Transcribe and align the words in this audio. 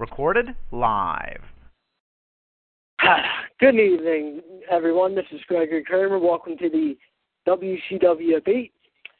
Recorded 0.00 0.56
live. 0.72 1.42
Good 3.60 3.74
evening, 3.74 4.40
everyone. 4.70 5.14
This 5.14 5.26
is 5.30 5.42
Gregory 5.46 5.84
Kramer. 5.84 6.18
Welcome 6.18 6.56
to 6.56 6.70
the 6.70 6.96
WCW 7.46 8.42
beat. 8.42 8.72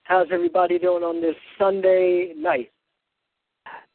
How's 0.04 0.28
everybody 0.32 0.78
doing 0.78 1.02
on 1.02 1.20
this 1.20 1.34
Sunday 1.58 2.32
night? 2.34 2.72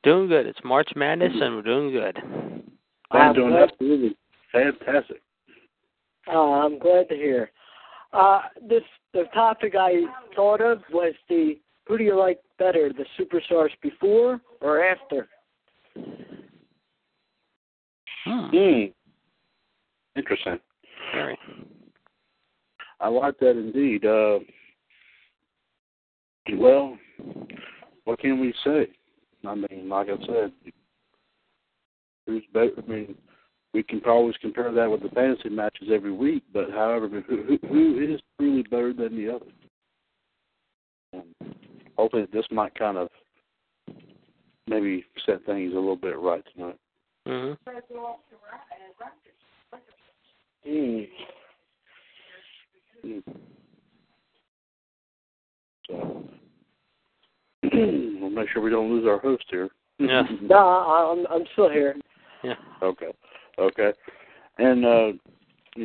Doing 0.04 0.28
good. 0.28 0.46
It's 0.46 0.60
March 0.64 0.90
Madness, 0.96 1.34
and 1.34 1.56
we're 1.56 1.64
doing 1.64 1.92
good. 1.92 2.20
I'm 3.10 3.34
doing 3.34 3.56
absolutely 3.56 4.16
fantastic. 4.52 5.24
Uh, 6.32 6.52
I'm 6.52 6.78
glad 6.78 7.10
to 7.10 7.16
hear. 7.16 7.50
Uh, 8.14 8.42
this 8.70 8.84
the 9.12 9.24
topic 9.34 9.74
I 9.76 10.04
thought 10.36 10.62
of 10.62 10.84
was 10.92 11.16
the 11.30 11.56
who 11.88 11.98
do 11.98 12.04
you 12.04 12.16
like 12.16 12.42
better, 12.60 12.92
the 12.94 13.06
superstars 13.20 13.72
before 13.82 14.40
or 14.62 14.86
after? 14.86 15.28
Hmm. 18.26 18.48
Hmm. 18.52 18.86
Interesting. 20.16 20.60
Very. 21.14 21.38
I 23.00 23.08
like 23.10 23.38
that 23.40 23.52
indeed. 23.52 24.06
Uh, 24.06 24.40
well, 26.54 26.98
what 28.06 28.20
can 28.20 28.40
we 28.40 28.54
say? 28.64 28.88
I 29.48 29.56
mean, 29.56 29.90
like 29.90 30.08
I 30.08 30.26
said, 30.26 30.52
who's 32.26 32.44
better? 32.54 32.72
I 32.78 32.90
mean, 32.90 33.16
we 33.74 33.84
can 33.84 34.02
always 34.06 34.36
compare 34.42 34.72
that 34.72 34.90
with 34.90 35.04
the 35.04 35.10
fantasy 35.10 35.50
matches 35.50 35.90
every 35.94 36.12
week, 36.12 36.44
but 36.54 36.72
however, 36.72 37.10
who, 37.10 37.44
who, 37.44 37.60
who 37.68 38.14
is 38.14 38.22
truly 38.40 38.64
better 38.64 38.94
than 38.94 39.16
the 39.16 39.36
other? 39.36 39.46
And 41.14 41.56
hopefully, 41.98 42.26
this 42.34 42.46
might 42.52 42.74
kind 42.76 42.98
of 42.98 43.10
maybe 44.68 45.06
set 45.26 45.46
things 45.46 45.74
a 45.74 45.76
little 45.76 45.96
bit 45.96 46.18
right 46.18 46.44
tonight. 46.56 46.78
Mm-hmm. 47.28 47.70
Hmm. 50.66 51.02
Mm. 53.06 53.24
So, 55.88 56.24
we'll 57.64 58.30
make 58.32 58.50
sure 58.50 58.62
we 58.62 58.72
don't 58.72 58.90
lose 58.90 59.06
our 59.08 59.20
host 59.20 59.44
here. 59.50 59.70
Yeah. 60.00 60.24
No, 60.42 60.58
I'm 60.58 61.28
I'm 61.28 61.46
still 61.54 61.70
here. 61.70 61.96
Yeah. 62.44 62.56
Okay. 62.82 63.12
Okay. 63.60 63.94
And 64.58 64.86
uh 64.86 65.12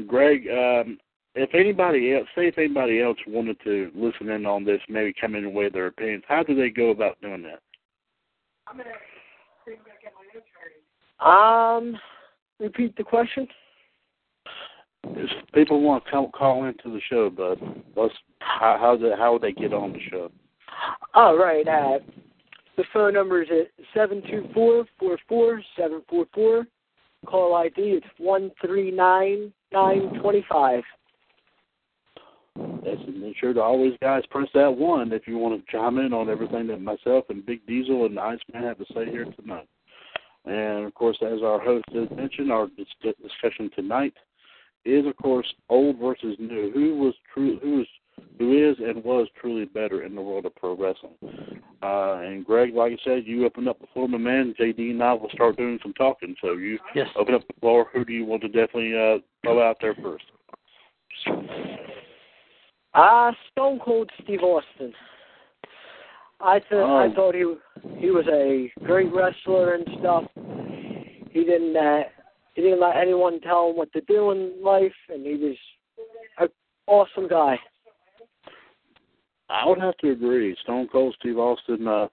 Greg, 0.06 0.46
um 0.48 0.98
if 1.34 1.50
anybody 1.54 2.14
else 2.14 2.26
say 2.34 2.48
if 2.48 2.58
anybody 2.58 3.00
else 3.02 3.18
wanted 3.26 3.58
to 3.64 3.90
listen 3.94 4.30
in 4.30 4.46
on 4.46 4.64
this, 4.64 4.80
maybe 4.88 5.14
come 5.18 5.34
in 5.34 5.44
and 5.44 5.54
weigh 5.54 5.68
their 5.68 5.86
opinions, 5.86 6.24
how 6.26 6.42
do 6.42 6.54
they 6.54 6.70
go 6.70 6.90
about 6.90 7.20
doing 7.20 7.42
that? 7.42 7.60
Um, 11.20 11.98
repeat 12.58 12.96
the 12.96 13.04
question. 13.04 13.46
If 15.04 15.30
people 15.54 15.80
want 15.80 16.04
to 16.04 16.10
come 16.10 16.28
call 16.32 16.64
into 16.64 16.90
the 16.90 17.00
show, 17.08 17.30
bud, 17.30 17.58
let's 17.96 18.14
how 18.40 18.76
how 18.78 18.96
do 18.96 19.12
how 19.16 19.32
would 19.32 19.42
they 19.42 19.52
get 19.52 19.72
on 19.72 19.92
the 19.92 20.00
show? 20.10 20.30
All 21.14 21.36
right. 21.36 21.66
Uh, 21.66 21.98
the 22.76 22.84
phone 22.92 23.14
number 23.14 23.42
is 23.42 23.48
at 23.50 23.84
seven 23.94 24.22
two 24.30 24.48
four 24.54 24.84
four 24.98 25.18
four 25.28 25.62
seven 25.76 26.02
four 26.08 26.26
four. 26.34 26.66
Call 27.26 27.54
ID 27.54 27.80
is 27.80 28.02
one 28.18 28.50
three 28.64 28.90
nine 28.90 29.52
nine 29.72 30.20
twenty 30.20 30.44
five. 30.50 30.82
That's 32.56 33.00
make 33.14 33.36
sure 33.36 33.52
to 33.52 33.60
always 33.60 33.92
guys 34.02 34.22
press 34.30 34.48
that 34.54 34.74
one 34.74 35.12
if 35.12 35.26
you 35.26 35.38
want 35.38 35.64
to 35.64 35.72
chime 35.72 35.98
in 35.98 36.12
on 36.12 36.28
everything 36.28 36.66
that 36.68 36.80
myself 36.80 37.24
and 37.28 37.44
Big 37.44 37.64
Diesel 37.66 38.06
and 38.06 38.18
Iceman 38.18 38.62
have 38.62 38.78
to 38.78 38.84
say 38.94 39.06
here 39.10 39.26
tonight. 39.40 39.68
And 40.44 40.86
of 40.86 40.94
course, 40.94 41.18
as 41.22 41.42
our 41.42 41.60
host 41.60 41.84
has 41.92 42.08
mentioned, 42.16 42.50
our 42.50 42.68
dis- 42.76 43.14
discussion 43.22 43.70
tonight 43.74 44.14
is, 44.84 45.06
of 45.06 45.16
course, 45.16 45.46
old 45.68 45.98
versus 45.98 46.36
new. 46.38 46.70
Who 46.72 46.96
was 46.96 47.14
true? 47.32 47.58
Who 47.62 47.82
is 47.82 47.86
who 48.38 48.70
is 48.70 48.76
and 48.78 49.04
was 49.04 49.28
truly 49.38 49.66
better 49.66 50.02
in 50.02 50.14
the 50.14 50.22
world 50.22 50.46
of 50.46 50.54
pro 50.56 50.74
wrestling? 50.74 51.12
Uh, 51.82 52.20
and 52.24 52.44
Greg, 52.44 52.74
like 52.74 52.92
I 52.92 52.98
said, 53.04 53.26
you 53.26 53.44
open 53.46 53.68
up 53.68 53.80
the 53.80 53.86
floor, 53.92 54.08
my 54.08 54.18
man. 54.18 54.54
JD 54.58 54.90
and 54.90 55.02
I 55.02 55.14
will 55.14 55.30
start 55.30 55.56
doing 55.56 55.78
some 55.82 55.94
talking. 55.94 56.34
So 56.40 56.52
you 56.52 56.78
Yes. 56.94 57.08
open 57.16 57.34
up 57.34 57.46
the 57.46 57.54
floor. 57.60 57.88
Who 57.92 58.04
do 58.04 58.12
you 58.12 58.24
want 58.24 58.42
to 58.42 58.48
definitely 58.48 58.94
uh, 58.96 59.18
throw 59.42 59.62
out 59.62 59.76
there 59.80 59.94
first? 60.02 60.24
Ah, 62.94 63.34
Stone 63.52 63.80
Cold 63.84 64.10
Steve 64.22 64.42
Austin. 64.42 64.92
I 66.42 66.58
th- 66.58 66.72
I 66.72 67.06
Oh. 67.06 67.12
thought 67.14 67.34
he 67.34 67.54
he 67.98 68.10
was 68.10 68.26
a 68.28 68.72
great 68.84 69.12
wrestler 69.12 69.74
and 69.74 69.86
stuff. 69.98 70.24
He 71.30 71.44
didn't 71.44 71.76
uh, 71.76 72.04
he 72.54 72.62
didn't 72.62 72.80
let 72.80 72.96
anyone 72.96 73.40
tell 73.40 73.70
him 73.70 73.76
what 73.76 73.92
to 73.92 74.00
do 74.02 74.30
in 74.32 74.62
life, 74.62 74.94
and 75.08 75.24
he 75.24 75.34
was 75.36 75.56
an 76.38 76.48
awesome 76.86 77.28
guy. 77.28 77.58
I 79.48 79.66
would 79.66 79.80
have 79.80 79.96
to 79.98 80.10
agree. 80.12 80.56
Stone 80.62 80.88
Cold 80.92 81.14
Steve 81.18 81.38
Austin, 81.38 81.86
uh, 81.88 82.06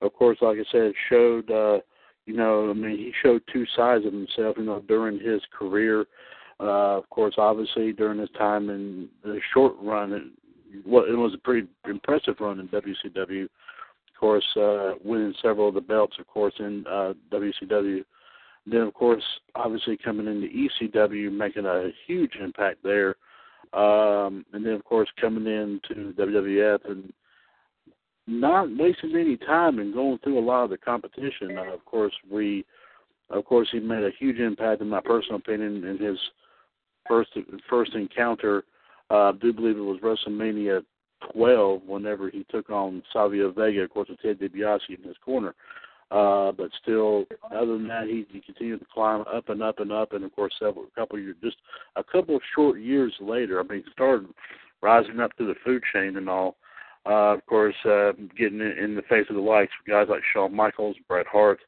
of 0.00 0.12
course, 0.14 0.38
like 0.40 0.58
I 0.58 0.64
said, 0.70 0.92
showed, 1.08 1.50
uh, 1.50 1.80
you 2.26 2.34
know, 2.36 2.70
I 2.70 2.72
mean, 2.72 2.96
he 2.96 3.12
showed 3.20 3.42
two 3.52 3.66
sides 3.76 4.06
of 4.06 4.12
himself, 4.12 4.56
you 4.56 4.64
know, 4.64 4.80
during 4.86 5.18
his 5.18 5.40
career. 5.56 6.06
Uh, 6.60 6.96
of 6.98 7.10
course, 7.10 7.34
obviously, 7.36 7.92
during 7.92 8.20
his 8.20 8.30
time 8.38 8.70
in 8.70 9.08
the 9.24 9.40
short 9.52 9.74
run, 9.82 10.12
it, 10.12 10.22
well, 10.86 11.04
it 11.04 11.16
was 11.16 11.34
a 11.34 11.38
pretty 11.38 11.66
impressive 11.84 12.36
run 12.38 12.60
in 12.60 12.68
WCW. 12.68 13.48
Course, 14.24 14.56
uh, 14.56 14.92
winning 15.04 15.34
several 15.42 15.68
of 15.68 15.74
the 15.74 15.82
belts, 15.82 16.16
of 16.18 16.26
course, 16.26 16.54
in 16.58 16.84
uh, 16.88 17.12
WCW. 17.30 18.04
Then, 18.64 18.80
of 18.80 18.94
course, 18.94 19.22
obviously 19.54 19.98
coming 20.02 20.26
into 20.26 20.48
ECW, 20.48 21.30
making 21.30 21.66
a 21.66 21.90
huge 22.06 22.32
impact 22.40 22.78
there 22.82 23.16
um, 23.74 24.44
and 24.52 24.64
then 24.64 24.74
of 24.74 24.84
course 24.84 25.08
coming 25.20 25.46
into 25.46 26.12
WWF 26.12 26.78
and 26.88 27.12
not 28.26 28.68
wasting 28.78 29.16
any 29.16 29.36
time 29.36 29.78
and 29.78 29.92
going 29.92 30.18
through 30.18 30.38
a 30.38 30.40
lot 30.40 30.64
of 30.64 30.70
the 30.70 30.78
competition. 30.78 31.58
Uh, 31.58 31.74
of 31.74 31.84
course, 31.84 32.14
we, 32.30 32.64
of 33.30 33.44
course, 33.44 33.68
he 33.72 33.80
made 33.80 34.04
a 34.04 34.10
huge 34.18 34.38
impact 34.38 34.80
in 34.80 34.88
my 34.88 35.00
personal 35.00 35.36
opinion 35.36 35.84
in 35.84 35.98
his 35.98 36.18
first 37.08 37.30
first 37.68 37.94
encounter. 37.94 38.64
Uh, 39.10 39.30
I 39.30 39.32
do 39.32 39.52
believe 39.52 39.76
it 39.76 39.80
was 39.80 40.00
WrestleMania 40.00 40.82
12 41.32 41.82
whenever 41.86 42.30
he 42.30 42.44
took 42.50 42.70
on 42.70 43.02
Savio 43.12 43.50
Vega, 43.52 43.82
of 43.82 43.90
course, 43.90 44.08
with 44.08 44.20
Ted 44.20 44.38
DiBiase 44.38 44.80
in 44.88 45.02
his 45.02 45.16
corner. 45.24 45.54
Uh, 46.10 46.52
but 46.52 46.70
still, 46.82 47.24
other 47.50 47.72
than 47.72 47.88
that, 47.88 48.06
he, 48.06 48.26
he 48.30 48.40
continued 48.40 48.78
to 48.78 48.86
climb 48.92 49.24
up 49.32 49.48
and 49.48 49.62
up 49.62 49.80
and 49.80 49.90
up, 49.90 50.12
and 50.12 50.24
of 50.24 50.34
course, 50.36 50.52
several 50.58 50.84
a 50.84 51.00
couple 51.00 51.16
of 51.16 51.24
years, 51.24 51.36
just 51.42 51.56
a 51.96 52.04
couple 52.04 52.36
of 52.36 52.42
short 52.54 52.80
years 52.80 53.12
later, 53.20 53.58
I 53.58 53.62
mean, 53.64 53.82
started 53.92 54.28
rising 54.82 55.18
up 55.18 55.32
through 55.36 55.48
the 55.48 55.60
food 55.64 55.82
chain 55.92 56.16
and 56.16 56.28
all. 56.28 56.56
Uh, 57.06 57.34
of 57.34 57.44
course, 57.46 57.74
uh, 57.84 58.12
getting 58.36 58.60
in, 58.60 58.78
in 58.82 58.94
the 58.94 59.02
face 59.02 59.26
of 59.28 59.36
the 59.36 59.42
likes 59.42 59.72
of 59.80 59.90
guys 59.90 60.06
like 60.08 60.22
Shawn 60.32 60.54
Michaels, 60.54 60.96
Bret 61.08 61.26
Hart, 61.26 61.58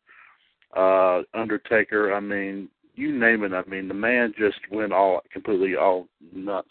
uh, 0.76 1.22
Undertaker. 1.34 2.14
I 2.14 2.20
mean, 2.20 2.68
you 2.94 3.18
name 3.18 3.44
it. 3.44 3.52
I 3.52 3.62
mean, 3.68 3.88
the 3.88 3.94
man 3.94 4.32
just 4.38 4.58
went 4.70 4.92
all 4.92 5.20
completely 5.32 5.76
all 5.76 6.08
nuts. 6.32 6.68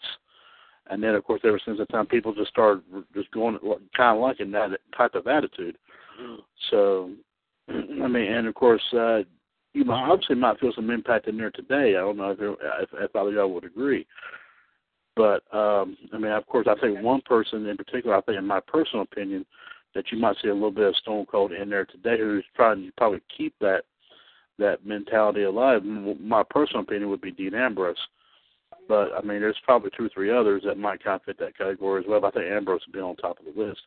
And 0.88 1.02
then, 1.02 1.14
of 1.14 1.24
course, 1.24 1.40
ever 1.44 1.60
since 1.64 1.78
that 1.78 1.88
time, 1.90 2.06
people 2.06 2.34
just 2.34 2.50
started 2.50 2.82
just 3.14 3.30
going 3.32 3.58
kind 3.96 4.16
of 4.16 4.22
liking 4.22 4.50
that 4.52 4.70
type 4.96 5.14
of 5.14 5.26
attitude. 5.26 5.76
So, 6.70 7.10
I 7.68 8.08
mean, 8.08 8.32
and 8.32 8.46
of 8.46 8.54
course, 8.54 8.82
uh, 8.92 9.20
you 9.72 9.84
obviously 9.90 10.36
might 10.36 10.58
feel 10.58 10.72
some 10.74 10.90
impact 10.90 11.28
in 11.28 11.36
there 11.36 11.50
today. 11.50 11.96
I 11.96 12.00
don't 12.00 12.16
know 12.16 12.30
if 12.30 12.38
if, 12.40 12.88
if 12.92 13.16
either 13.16 13.30
y'all 13.30 13.52
would 13.52 13.64
agree, 13.64 14.06
but 15.16 15.42
um, 15.52 15.96
I 16.12 16.18
mean, 16.18 16.32
of 16.32 16.46
course, 16.46 16.66
I 16.68 16.80
think 16.80 17.02
one 17.02 17.20
person 17.22 17.66
in 17.66 17.76
particular, 17.76 18.16
I 18.16 18.20
think, 18.22 18.38
in 18.38 18.46
my 18.46 18.60
personal 18.60 19.02
opinion, 19.02 19.44
that 19.94 20.10
you 20.10 20.18
might 20.18 20.36
see 20.42 20.48
a 20.48 20.54
little 20.54 20.70
bit 20.70 20.88
of 20.88 20.96
Stone 20.96 21.26
Cold 21.26 21.52
in 21.52 21.68
there 21.68 21.84
today, 21.84 22.18
who's 22.18 22.44
trying 22.54 22.86
to 22.86 22.92
probably 22.96 23.20
keep 23.36 23.54
that 23.60 23.82
that 24.58 24.86
mentality 24.86 25.42
alive. 25.42 25.82
My 25.84 26.42
personal 26.48 26.82
opinion 26.82 27.10
would 27.10 27.20
be 27.20 27.30
Dean 27.32 27.54
Ambrose. 27.54 27.96
But 28.88 29.10
I 29.16 29.20
mean, 29.22 29.40
there's 29.40 29.56
probably 29.64 29.90
two 29.96 30.06
or 30.06 30.10
three 30.10 30.30
others 30.30 30.62
that 30.64 30.78
might 30.78 31.02
kind 31.02 31.16
of 31.16 31.24
fit 31.24 31.38
that 31.38 31.56
category 31.56 32.02
as 32.02 32.08
well. 32.08 32.20
But 32.20 32.36
I 32.36 32.40
think 32.40 32.52
Ambrose 32.52 32.82
would 32.86 32.92
be 32.92 33.00
on 33.00 33.16
top 33.16 33.38
of 33.38 33.44
the 33.44 33.60
list. 33.60 33.80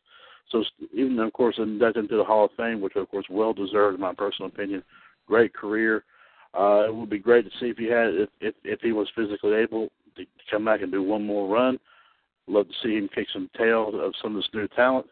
So 0.50 0.64
even 0.92 1.18
of 1.20 1.32
course 1.32 1.56
inducted 1.58 2.04
into 2.04 2.16
the 2.16 2.24
Hall 2.24 2.46
of 2.46 2.50
Fame, 2.56 2.80
which 2.80 2.96
of 2.96 3.10
course 3.10 3.26
well 3.30 3.52
deserved 3.52 3.94
in 3.96 4.00
my 4.00 4.14
personal 4.14 4.48
opinion. 4.48 4.82
Great 5.26 5.54
career. 5.54 6.04
Uh, 6.58 6.86
it 6.88 6.94
would 6.94 7.10
be 7.10 7.18
great 7.18 7.44
to 7.44 7.50
see 7.60 7.66
if 7.66 7.76
he 7.76 7.86
had 7.86 8.08
if 8.14 8.28
if, 8.40 8.54
if 8.64 8.80
he 8.80 8.92
was 8.92 9.08
physically 9.14 9.54
able 9.54 9.88
to 10.16 10.24
come 10.50 10.64
back 10.64 10.82
and 10.82 10.90
do 10.90 11.02
one 11.02 11.24
more 11.24 11.48
run. 11.48 11.78
Love 12.48 12.66
to 12.66 12.74
see 12.82 12.96
him 12.96 13.08
kick 13.14 13.28
some 13.32 13.48
tail 13.56 13.92
of 14.00 14.12
some 14.20 14.34
of 14.34 14.42
this 14.42 14.50
new 14.52 14.66
talent. 14.68 15.06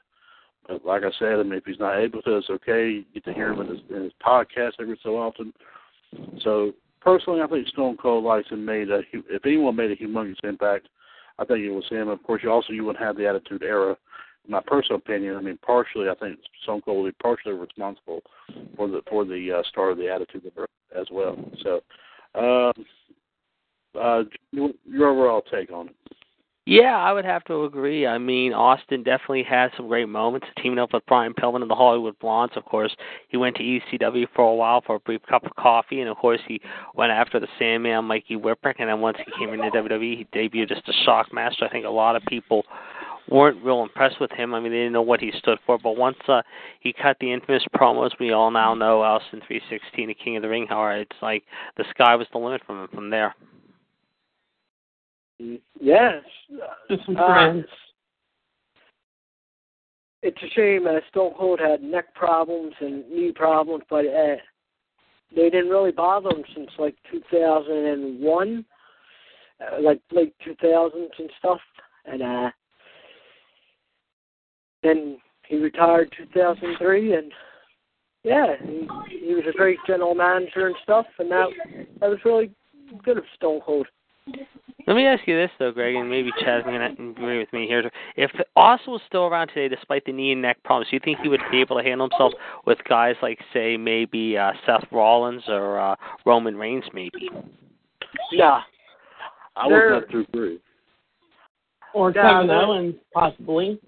But 0.67 0.85
like 0.85 1.03
I 1.03 1.11
said, 1.19 1.35
I 1.39 1.43
mean, 1.45 1.55
if 1.55 1.65
he's 1.65 1.79
not 1.79 1.99
able 1.99 2.21
to, 2.23 2.37
it's 2.37 2.51
okay. 2.51 2.91
You 2.91 3.05
get 3.15 3.25
to 3.25 3.33
hear 3.33 3.53
him 3.53 3.61
in 3.61 3.69
his, 3.69 3.79
in 3.89 4.03
his 4.03 4.13
podcast 4.25 4.73
every 4.81 4.99
so 5.03 5.17
often. 5.17 5.53
So 6.43 6.73
personally, 7.01 7.41
I 7.43 7.47
think 7.47 7.69
Stone 7.69 7.97
Cold 7.97 8.25
Tyson 8.25 8.65
made 8.65 8.91
a. 8.91 9.01
If 9.13 9.45
anyone 9.45 9.77
made 9.77 9.91
a 9.91 9.97
humongous 9.97 10.43
impact, 10.45 10.89
I 11.39 11.45
think 11.45 11.61
it 11.61 11.71
was 11.71 11.89
him. 11.89 12.09
Of 12.09 12.23
course, 12.23 12.43
you 12.43 12.51
also 12.51 12.73
you 12.73 12.85
wouldn't 12.85 13.05
have 13.05 13.17
the 13.17 13.29
Attitude 13.29 13.63
Era. 13.63 13.97
In 14.45 14.53
my 14.53 14.61
personal 14.67 14.99
opinion, 14.99 15.37
I 15.37 15.41
mean, 15.41 15.59
partially, 15.65 16.09
I 16.09 16.15
think 16.15 16.39
Stone 16.63 16.83
Cold 16.83 17.07
be 17.07 17.13
partially 17.23 17.53
responsible 17.53 18.23
for 18.77 18.89
the 18.89 19.03
for 19.09 19.25
the 19.25 19.59
uh, 19.59 19.63
start 19.69 19.93
of 19.93 19.99
the 19.99 20.11
Attitude 20.11 20.51
Era 20.57 20.69
as 20.99 21.07
well. 21.11 21.37
So, 21.63 21.81
um, 22.35 22.85
uh, 24.01 24.23
your 24.53 25.09
overall 25.09 25.43
take 25.43 25.71
on 25.73 25.89
it? 25.89 25.97
Yeah, 26.71 26.99
I 26.99 27.15
would 27.15 27.25
have 27.25 27.45
to 27.45 27.65
agree. 27.65 28.07
I 28.07 28.19
mean, 28.19 28.53
Austin 28.53 29.03
definitely 29.03 29.43
had 29.43 29.71
some 29.75 29.89
great 29.89 30.07
moments, 30.07 30.49
teaming 30.63 30.79
up 30.79 30.93
with 30.93 31.03
Brian 31.07 31.33
Pillman 31.33 31.63
and 31.63 31.71
the 31.71 31.75
Hollywood 31.75 32.19
Blondes. 32.19 32.59
Of 32.59 32.67
course, 32.67 32.95
he 33.31 33.39
went 33.39 33.57
to 33.57 33.63
ECW 33.63 34.27
for 34.37 34.51
a 34.51 34.55
while 34.55 34.83
for 34.83 34.97
a 34.97 35.01
brief 35.01 35.23
cup 35.27 35.47
of 35.47 35.57
coffee, 35.57 36.03
and 36.03 36.11
of 36.11 36.19
course, 36.19 36.41
he 36.47 36.61
went 36.95 37.11
after 37.11 37.41
the 37.41 37.49
Sandman, 37.59 38.05
Mikey 38.05 38.37
Whipwreck, 38.37 38.75
and 38.81 38.91
then 38.91 39.01
once 39.01 39.17
he 39.17 39.33
came 39.39 39.55
into 39.55 39.71
WWE, 39.71 40.19
he 40.19 40.27
debuted 40.39 40.71
as 40.71 40.83
the 40.87 40.93
Shockmaster. 41.07 41.63
I 41.63 41.71
think 41.71 41.87
a 41.87 41.91
lot 41.91 42.17
of 42.17 42.23
people 42.27 42.65
weren't 43.31 43.65
real 43.65 43.83
impressed 43.83 44.21
with 44.21 44.31
him. 44.33 44.53
I 44.53 44.61
mean, 44.61 44.71
they 44.71 44.77
didn't 44.77 44.93
know 44.93 45.01
what 45.01 45.21
he 45.21 45.33
stood 45.39 45.57
for. 45.65 45.79
But 45.79 45.97
once 45.97 46.19
uh, 46.29 46.43
he 46.81 46.93
cut 46.93 47.17
the 47.19 47.33
infamous 47.33 47.65
promos, 47.75 48.11
we 48.21 48.33
all 48.33 48.51
now 48.51 48.75
know 48.75 49.01
Austin 49.01 49.41
316, 49.47 50.07
the 50.07 50.13
King 50.13 50.37
of 50.37 50.43
the 50.43 50.51
Ring. 50.51 50.67
However, 50.69 50.99
it's 50.99 51.17
like 51.23 51.45
the 51.79 51.85
sky 51.89 52.15
was 52.15 52.27
the 52.31 52.39
limit 52.39 52.61
from 52.67 52.83
him 52.83 52.89
from 52.93 53.09
there. 53.09 53.35
Yes. 55.39 56.23
Just 56.91 57.05
some 57.07 57.17
Uh, 57.17 57.27
friends. 57.27 57.67
it's 60.23 60.43
a 60.43 60.49
shame 60.51 60.87
uh, 60.87 61.01
Stone 61.11 61.35
Cold 61.39 61.61
had 61.61 61.83
neck 61.83 62.13
problems 62.15 62.75
and 62.81 63.09
knee 63.11 63.33
problems, 63.33 63.85
but 63.89 64.05
uh, 64.07 64.37
they 65.35 65.49
didn't 65.51 65.71
really 65.71 65.93
bother 65.93 66.31
him 66.31 66.45
since 66.55 66.71
like 66.79 66.97
2001, 67.11 68.65
uh, 69.61 69.81
like 69.81 70.01
late 70.11 70.35
2000s 70.45 71.19
and 71.19 71.31
stuff. 71.39 71.61
And 72.05 72.23
uh, 72.23 72.51
then 74.83 75.19
he 75.47 75.57
retired 75.59 76.13
2003, 76.17 77.15
and 77.15 77.33
yeah, 78.25 78.57
he, 78.65 78.89
he 79.27 79.35
was 79.35 79.45
a 79.49 79.57
great 79.57 79.79
general 79.87 80.15
manager 80.15 80.67
and 80.67 80.77
stuff, 80.83 81.07
and 81.19 81.31
that 81.31 81.49
that 82.01 82.09
was 82.11 82.19
really 82.25 82.51
good 83.05 83.19
of 83.19 83.25
Stone 83.37 83.61
Cold. 83.65 83.87
Let 84.89 84.97
me 84.97 85.05
ask 85.05 85.29
you 85.29 85.37
this 85.37 85.51
though, 85.59 85.71
Greg, 85.71 85.97
and 85.97 86.09
maybe 86.09 86.31
Chad's 86.41 86.65
going 86.65 86.81
to 86.81 87.11
agree 87.11 87.39
with 87.39 87.53
me 87.53 87.67
here. 87.67 87.91
If 88.17 88.31
Austin 88.57 88.95
was 88.95 89.03
still 89.07 89.25
around 89.27 89.49
today, 89.49 89.69
despite 89.69 90.03
the 90.07 90.13
knee 90.13 90.33
and 90.33 90.41
neck 90.41 90.57
problems, 90.65 90.89
do 90.89 90.97
you 90.97 91.01
think 91.05 91.19
he 91.23 91.29
would 91.29 91.43
be 91.51 91.61
able 91.61 91.77
to 91.77 91.83
handle 91.83 92.09
himself 92.09 92.33
with 92.65 92.79
guys 92.89 93.15
like, 93.21 93.39
say, 93.53 93.77
maybe 93.77 94.39
uh, 94.39 94.53
Seth 94.65 94.87
Rollins 94.91 95.43
or 95.47 95.79
uh, 95.79 95.95
Roman 96.25 96.57
Reigns, 96.57 96.85
maybe? 96.95 97.29
Yeah, 98.33 98.63
I 99.57 99.69
There- 99.69 99.93
would 99.93 100.03
have 100.05 100.11
to 100.11 100.21
agree. 100.21 100.59
Or 101.93 102.11
Yeah, 102.11 102.23
Kevin 102.23 102.47
that- 102.47 102.65
Owens, 102.65 102.95
possibly. 103.13 103.79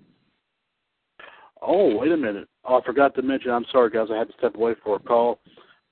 Oh, 1.63 1.97
wait 1.97 2.13
a 2.13 2.17
minute. 2.17 2.47
Oh, 2.67 2.79
I 2.79 2.85
forgot 2.85 3.15
to 3.15 3.23
mention. 3.23 3.53
I'm 3.53 3.65
sorry, 3.73 3.89
guys. 3.89 4.09
I 4.13 4.19
had 4.19 4.29
to 4.29 4.35
step 4.37 4.55
away 4.55 4.75
for 4.85 4.97
a 4.97 5.01
call. 5.01 5.41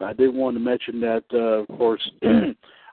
I 0.00 0.12
did 0.12 0.34
want 0.34 0.54
to 0.54 0.60
mention 0.60 1.00
that, 1.00 1.24
uh, 1.32 1.62
of 1.62 1.68
course, 1.78 2.10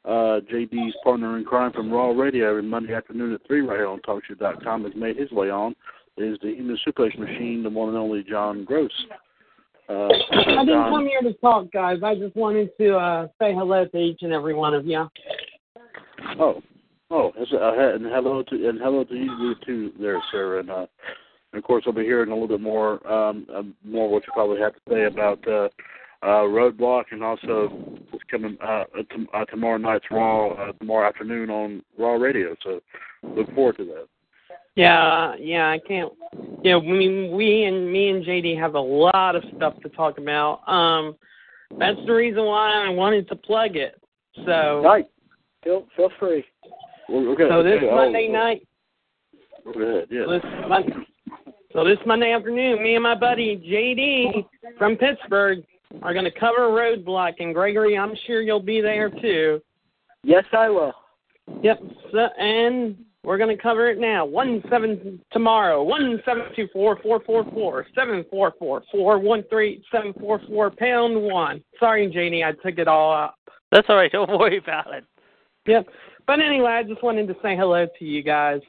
uh, 0.06 0.40
JD's 0.52 0.96
partner 1.04 1.38
in 1.38 1.44
crime 1.44 1.74
from 1.74 1.92
Raw 1.92 2.12
Radio 2.12 2.50
every 2.50 2.64
Monday 2.64 2.94
afternoon 2.94 3.34
at 3.34 3.46
3 3.48 3.62
right 3.62 3.78
here 3.78 3.88
on 3.88 4.00
TalkShoe.com 4.02 4.84
has 4.84 4.94
made 4.96 5.18
his 5.18 5.32
way 5.32 5.50
on. 5.50 5.76
Is 6.18 6.38
the 6.42 6.54
human 6.56 6.78
suplex 6.88 7.18
machine, 7.20 7.62
the 7.62 7.70
one 7.70 7.90
and 7.90 7.98
only 7.98 8.24
John 8.24 8.64
Gross. 8.64 8.90
Uh, 9.90 10.08
I 10.08 10.64
didn't 10.64 10.68
John, 10.68 10.92
come 10.92 11.08
here 11.08 11.22
to 11.22 11.34
talk, 11.40 11.72
guys. 11.74 11.98
I 12.04 12.16
just 12.16 12.36
wanted 12.36 12.70
to 12.80 12.96
uh, 12.96 13.28
say 13.40 13.54
hello 13.54 13.86
to 13.86 13.98
each 13.98 14.20
and 14.22 14.32
every 14.32 14.54
one 14.54 14.74
of 14.74 14.86
you. 14.86 15.10
Oh, 16.40 16.62
oh, 17.12 17.32
uh, 17.38 17.96
and 17.96 18.06
hello 18.06 18.44
to 18.44 18.70
and 18.70 18.80
hello 18.80 19.04
to 19.04 19.14
you 19.14 19.56
too, 19.66 19.92
there, 20.00 20.22
sir. 20.32 20.60
And, 20.60 20.70
uh, 20.70 20.86
and 21.52 21.60
of 21.60 21.64
course, 21.66 21.84
I'll 21.86 21.94
be 21.94 22.04
hearing 22.04 22.30
a 22.30 22.34
little 22.34 22.48
bit 22.48 22.62
more, 22.62 23.06
um, 23.12 23.46
uh, 23.54 23.64
more 23.84 24.10
what 24.10 24.26
you 24.26 24.34
probably 24.34 24.62
have 24.62 24.74
to 24.74 24.82
say 24.90 25.04
about 25.04 25.40
uh, 26.24 26.46
Roadblock, 26.48 27.06
and 27.12 27.24
also 27.24 27.70
what's 28.10 28.24
coming 28.30 28.58
uh, 28.64 28.84
uh, 28.98 29.04
t- 29.10 29.28
uh, 29.34 29.46
tomorrow 29.46 29.78
night's 29.78 30.06
Raw, 30.12 30.52
uh, 30.52 30.72
tomorrow 30.74 31.08
afternoon 31.08 31.50
on 31.50 31.84
Raw 31.98 32.14
Radio. 32.14 32.56
So 32.64 32.82
look 33.24 33.54
forward 33.54 33.78
to 33.78 33.86
that. 33.86 34.08
Yeah, 34.76 35.36
yeah, 35.40 35.70
I 35.70 35.80
can't. 35.80 36.12
Yeah, 36.64 36.78
we 36.78 37.30
we 37.30 37.64
and 37.64 37.92
me 37.92 38.10
and 38.10 38.26
JD 38.26 38.60
have 38.60 38.76
a 38.76 38.80
lot 38.80 39.36
of 39.36 39.44
stuff 39.56 39.76
to 39.84 39.90
talk 39.90 40.18
about. 40.18 40.68
Um, 40.68 41.16
that's 41.80 41.98
the 42.06 42.14
reason 42.14 42.46
why 42.46 42.86
I 42.86 42.90
wanted 42.90 43.28
to 43.30 43.36
plug 43.36 43.76
it. 43.76 44.02
So, 44.46 44.82
right. 44.84 45.06
Feel 45.64 45.88
feel 45.96 46.10
free. 46.20 46.44
Well, 47.08 47.28
okay, 47.30 47.48
so 47.50 47.64
this 47.64 47.74
okay, 47.78 47.90
oh, 47.90 47.96
Monday 47.96 48.28
oh, 48.30 48.34
night, 48.34 48.68
Go 49.74 49.82
ahead. 49.82 50.08
Yeah. 50.12 50.26
this 50.30 50.44
Mon- 50.68 51.06
so 51.74 51.84
this 51.84 51.98
Monday 52.06 52.32
afternoon, 52.32 52.82
me 52.82 52.96
and 52.96 53.04
my 53.04 53.16
buddy 53.16 53.58
JD 53.58 54.78
from 54.78 54.96
Pittsburgh 54.96 55.64
are 56.02 56.14
going 56.14 56.26
to 56.26 56.40
cover 56.40 56.70
Roadblock, 56.70 57.34
and 57.40 57.54
Gregory, 57.54 57.98
I'm 57.98 58.14
sure 58.28 58.42
you'll 58.42 58.60
be 58.60 58.82
there 58.82 59.10
too. 59.10 59.62
Yes, 60.24 60.44
I 60.54 60.70
will. 60.70 60.94
Yep. 61.62 61.80
So, 62.12 62.20
and 62.40 62.98
we're 63.24 63.38
going 63.38 63.56
to 63.56 63.62
cover 63.62 63.90
it 63.90 64.00
now. 64.00 64.26
One 64.26 64.64
seven 64.70 65.20
tomorrow. 65.32 65.84
One 65.84 66.22
seven 66.26 66.44
two 66.56 66.68
four 66.74 67.00
four 67.02 67.22
four 67.26 67.44
four 67.52 67.86
seven 67.96 68.26
four 68.30 68.54
four 68.58 68.84
four 68.92 69.20
one 69.20 69.44
three 69.50 69.84
seven 69.92 70.14
four 70.14 70.40
four 70.48 70.72
pound 70.72 71.22
one. 71.22 71.64
Sorry, 71.80 72.10
Janie, 72.12 72.44
I 72.44 72.52
took 72.52 72.78
it 72.78 72.88
all 72.88 73.14
up. 73.14 73.36
That's 73.72 73.88
all 73.90 73.96
right. 73.96 74.12
Don't 74.12 74.30
worry 74.40 74.58
about 74.58 74.94
it. 74.94 75.04
Yep. 75.68 75.88
But 76.28 76.40
anyway, 76.40 76.72
I 76.72 76.84
just 76.84 77.04
wanted 77.04 77.28
to 77.28 77.36
say 77.42 77.56
hello 77.56 77.88
to 78.00 78.06
you 78.06 78.24
guys. 78.24 78.62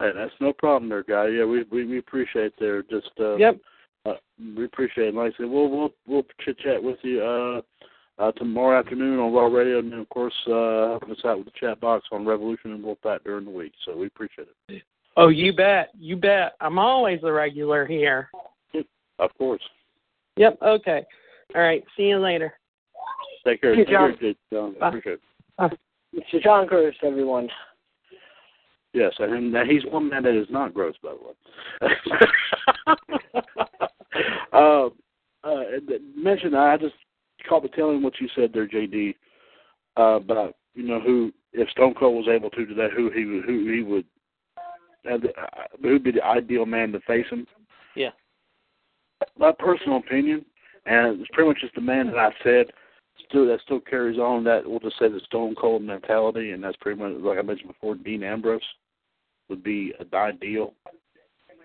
Hey, 0.00 0.10
that's 0.14 0.32
no 0.40 0.52
problem, 0.52 0.88
there, 0.88 1.02
guy. 1.02 1.28
Yeah, 1.28 1.44
we 1.44 1.64
we, 1.72 1.84
we 1.84 1.98
appreciate 1.98 2.52
there. 2.58 2.82
Just 2.82 3.10
uh, 3.18 3.36
Yep. 3.36 3.56
Uh, 4.06 4.14
we 4.56 4.64
appreciate 4.64 5.08
it. 5.08 5.14
Like 5.14 5.32
I 5.34 5.36
said, 5.36 5.50
we'll 5.50 5.68
we'll 5.68 5.90
we'll 6.06 6.26
chit 6.44 6.58
chat 6.58 6.82
with 6.82 6.98
you 7.02 7.22
uh, 7.22 7.60
uh, 8.22 8.32
tomorrow 8.32 8.78
afternoon 8.78 9.18
on 9.18 9.32
Raw 9.32 9.46
Radio, 9.46 9.78
and 9.78 9.92
then 9.92 10.00
of 10.00 10.08
course 10.08 10.34
uh, 10.46 10.88
helping 10.90 11.10
us 11.10 11.24
out 11.24 11.38
with 11.38 11.46
the 11.46 11.52
chat 11.58 11.80
box 11.80 12.06
on 12.12 12.26
Revolution 12.26 12.72
and 12.72 12.84
Wolfpack 12.84 13.24
during 13.24 13.44
the 13.44 13.50
week. 13.50 13.72
So 13.84 13.96
we 13.96 14.06
appreciate 14.06 14.48
it. 14.68 14.82
Oh, 15.16 15.28
you 15.28 15.52
bet. 15.52 15.90
You 15.98 16.16
bet. 16.16 16.52
I'm 16.60 16.78
always 16.78 17.20
a 17.22 17.32
regular 17.32 17.86
here. 17.86 18.30
Of 19.20 19.36
course. 19.36 19.60
Yep. 20.36 20.58
Okay. 20.62 21.04
All 21.56 21.60
right. 21.60 21.82
See 21.96 22.04
you 22.04 22.20
later. 22.20 22.52
Take 23.44 23.60
care. 23.62 23.74
Hey, 23.74 23.84
John. 23.84 24.12
Take 24.12 24.20
care, 24.20 24.34
John. 24.52 24.76
Bye. 24.78 24.88
Appreciate 24.90 25.18
it. 25.58 25.78
Mr. 26.14 26.40
John 26.40 26.68
Gross, 26.68 26.94
everyone. 27.02 27.48
Yes, 28.94 29.12
and 29.18 29.54
he's 29.68 29.84
one 29.86 30.08
man 30.08 30.22
that 30.22 30.34
is 30.34 30.46
not 30.50 30.72
gross, 30.72 30.94
by 31.02 31.12
the 31.12 31.86
way. 31.86 32.96
uh, 34.52 34.86
uh, 35.44 35.62
mention 36.16 36.54
I 36.54 36.76
just 36.76 36.94
caught 37.48 37.62
the 37.62 37.68
telling 37.68 38.02
what 38.02 38.20
you 38.20 38.28
said 38.34 38.50
there, 38.52 38.68
JD, 38.68 39.14
uh, 39.96 40.16
about 40.16 40.54
you 40.74 40.86
know 40.86 41.00
who 41.00 41.32
if 41.52 41.68
Stone 41.70 41.94
Cold 41.98 42.26
was 42.26 42.34
able 42.34 42.50
to 42.50 42.66
do 42.66 42.74
that, 42.74 42.92
who 42.92 43.10
he 43.10 43.22
who 43.22 43.72
he 43.72 43.82
would, 43.82 44.04
uh, 45.10 45.18
who'd 45.82 46.04
be 46.04 46.12
the 46.12 46.24
ideal 46.24 46.66
man 46.66 46.92
to 46.92 47.00
face 47.00 47.26
him. 47.30 47.46
Yeah. 47.96 48.10
My 49.36 49.52
personal 49.58 49.98
opinion, 49.98 50.44
and 50.86 51.20
it's 51.20 51.30
pretty 51.32 51.48
much 51.48 51.60
just 51.60 51.74
the 51.74 51.80
man 51.80 52.06
that 52.08 52.18
I 52.18 52.30
said. 52.42 52.66
Still, 53.28 53.46
that 53.46 53.60
still 53.64 53.80
carries 53.80 54.18
on. 54.18 54.44
That 54.44 54.62
we'll 54.64 54.78
just 54.78 54.98
say 54.98 55.08
the 55.08 55.20
Stone 55.26 55.56
Cold 55.60 55.82
mentality, 55.82 56.52
and 56.52 56.62
that's 56.62 56.76
pretty 56.76 57.00
much 57.00 57.12
like 57.20 57.38
I 57.38 57.42
mentioned 57.42 57.68
before. 57.68 57.96
Dean 57.96 58.22
Ambrose 58.22 58.62
would 59.48 59.62
be 59.62 59.92
an 59.98 60.08
ideal 60.14 60.74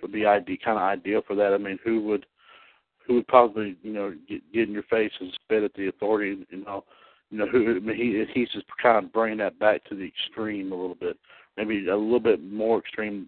would 0.02 0.12
be 0.12 0.26
ideal 0.26 0.58
kind 0.64 0.78
of 0.78 0.84
ideal 0.84 1.22
for 1.26 1.36
that. 1.36 1.54
I 1.54 1.58
mean, 1.58 1.80
who 1.84 2.02
would 2.04 2.26
who 3.06 3.16
would 3.16 3.28
probably 3.28 3.76
you 3.82 3.94
know 3.94 4.14
get, 4.28 4.42
get 4.54 4.68
in 4.68 4.74
your 4.74 4.84
face 4.84 5.12
and 5.20 5.32
spit 5.44 5.64
at 5.64 5.74
the 5.74 5.88
authority? 5.88 6.46
You 6.50 6.64
know, 6.64 6.84
you 7.30 7.38
know 7.38 7.48
who 7.48 7.76
I 7.76 7.80
mean, 7.80 7.96
he 7.96 8.24
he's 8.34 8.50
just 8.50 8.66
kind 8.82 9.04
of 9.04 9.14
bringing 9.14 9.40
that 9.40 9.60
back 9.60 9.84
to 9.86 9.96
the 9.96 10.06
extreme 10.06 10.72
a 10.72 10.76
little 10.76 10.96
bit, 10.96 11.18
maybe 11.58 11.88
a 11.88 11.96
little 11.96 12.20
bit 12.20 12.44
more 12.44 12.80
extreme 12.80 13.28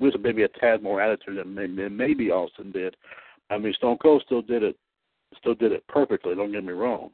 with 0.00 0.14
maybe 0.20 0.42
a 0.42 0.48
tad 0.48 0.82
more 0.82 1.00
attitude 1.00 1.38
than 1.38 1.96
maybe, 1.96 2.30
Austin 2.30 2.70
did. 2.70 2.96
I 3.50 3.58
mean, 3.58 3.72
Stone 3.74 3.98
Cold 3.98 4.22
still 4.26 4.42
did 4.42 4.62
it 4.62 4.76
still 5.38 5.54
did 5.54 5.72
it 5.72 5.86
perfectly. 5.88 6.34
Don't 6.34 6.52
get 6.52 6.64
me 6.64 6.72
wrong, 6.72 7.10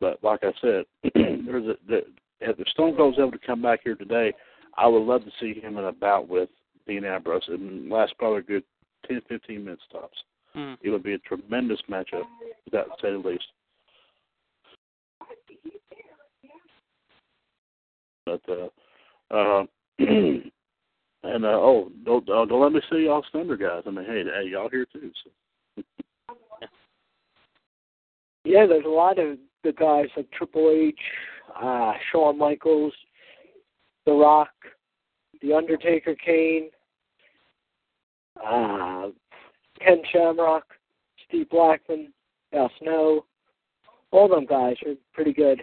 but 0.00 0.22
like 0.22 0.40
I 0.42 0.52
said, 0.60 0.84
there's 1.14 1.66
a 1.66 1.76
the, 1.88 2.02
if 2.40 2.56
Stone 2.68 2.96
Cold's 2.96 3.18
able 3.18 3.32
to 3.32 3.38
come 3.38 3.62
back 3.62 3.80
here 3.82 3.94
today, 3.94 4.32
I 4.76 4.86
would 4.86 5.02
love 5.02 5.24
to 5.24 5.30
see 5.40 5.58
him 5.58 5.78
in 5.78 5.84
a 5.84 5.92
bout 5.92 6.28
with 6.28 6.50
Dean 6.86 7.04
Ambrose. 7.04 7.42
It 7.48 7.90
lasts 7.90 8.14
probably 8.18 8.40
a 8.40 8.42
good 8.42 8.64
10, 9.08 9.22
15 9.28 9.64
minutes 9.64 9.82
tops. 9.90 10.16
Mm. 10.56 10.76
It 10.82 10.90
would 10.90 11.02
be 11.02 11.14
a 11.14 11.18
tremendous 11.18 11.80
matchup, 11.90 12.24
without 12.64 12.88
saying 13.02 13.22
the 13.22 13.28
least. 13.28 13.44
But 18.24 18.40
uh, 18.48 19.34
uh, 19.34 19.64
and 19.98 20.50
uh, 21.22 21.48
oh, 21.48 21.92
don't, 22.04 22.28
uh, 22.28 22.44
don't 22.46 22.62
let 22.62 22.72
me 22.72 22.80
see 22.90 23.04
y'all 23.04 23.24
Thunder 23.32 23.56
guys. 23.56 23.82
I 23.86 23.90
mean, 23.90 24.06
hey, 24.06 24.24
hey, 24.24 24.48
y'all 24.50 24.70
here 24.70 24.86
too. 24.92 25.10
So. 25.24 25.82
Yeah, 28.48 28.64
there's 28.64 28.84
a 28.84 28.88
lot 28.88 29.18
of 29.18 29.38
the 29.64 29.72
guys 29.72 30.06
like 30.16 30.30
Triple 30.30 30.70
H, 30.70 30.96
uh, 31.60 31.94
Shawn 32.12 32.38
Michaels, 32.38 32.92
The 34.06 34.12
Rock, 34.12 34.52
The 35.42 35.52
Undertaker, 35.52 36.14
Kane, 36.14 36.70
uh, 38.36 39.08
Ken 39.80 40.02
Shamrock, 40.12 40.64
Steve 41.28 41.48
Blackman, 41.50 42.12
Al 42.52 42.70
Snow. 42.80 43.24
All 44.10 44.28
them 44.28 44.46
guys 44.46 44.76
are 44.86 44.94
pretty 45.12 45.32
good. 45.32 45.60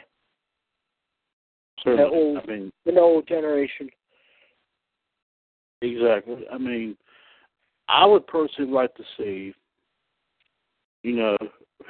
Certainly. 1.83 2.03
The 2.03 2.15
old, 2.15 2.37
I 2.37 2.45
mean, 2.45 2.71
the 2.85 2.99
old 2.99 3.27
generation. 3.27 3.89
Exactly. 5.81 6.45
I 6.51 6.57
mean, 6.57 6.95
I 7.89 8.05
would 8.05 8.25
personally 8.27 8.71
like 8.71 8.95
to 8.95 9.03
see, 9.17 9.53
you 11.03 11.15
know, 11.15 11.37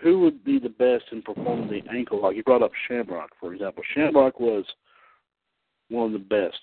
who 0.01 0.19
would 0.19 0.43
be 0.43 0.57
the 0.59 0.69
best 0.69 1.05
in 1.11 1.21
performing 1.21 1.69
the 1.69 1.81
ankle. 1.91 2.21
Like 2.21 2.35
you 2.35 2.43
brought 2.43 2.63
up 2.63 2.71
Shamrock, 2.87 3.29
for 3.39 3.53
example. 3.53 3.83
Shamrock 3.93 4.39
was 4.39 4.65
one 5.89 6.07
of 6.07 6.13
the 6.13 6.19
best 6.19 6.59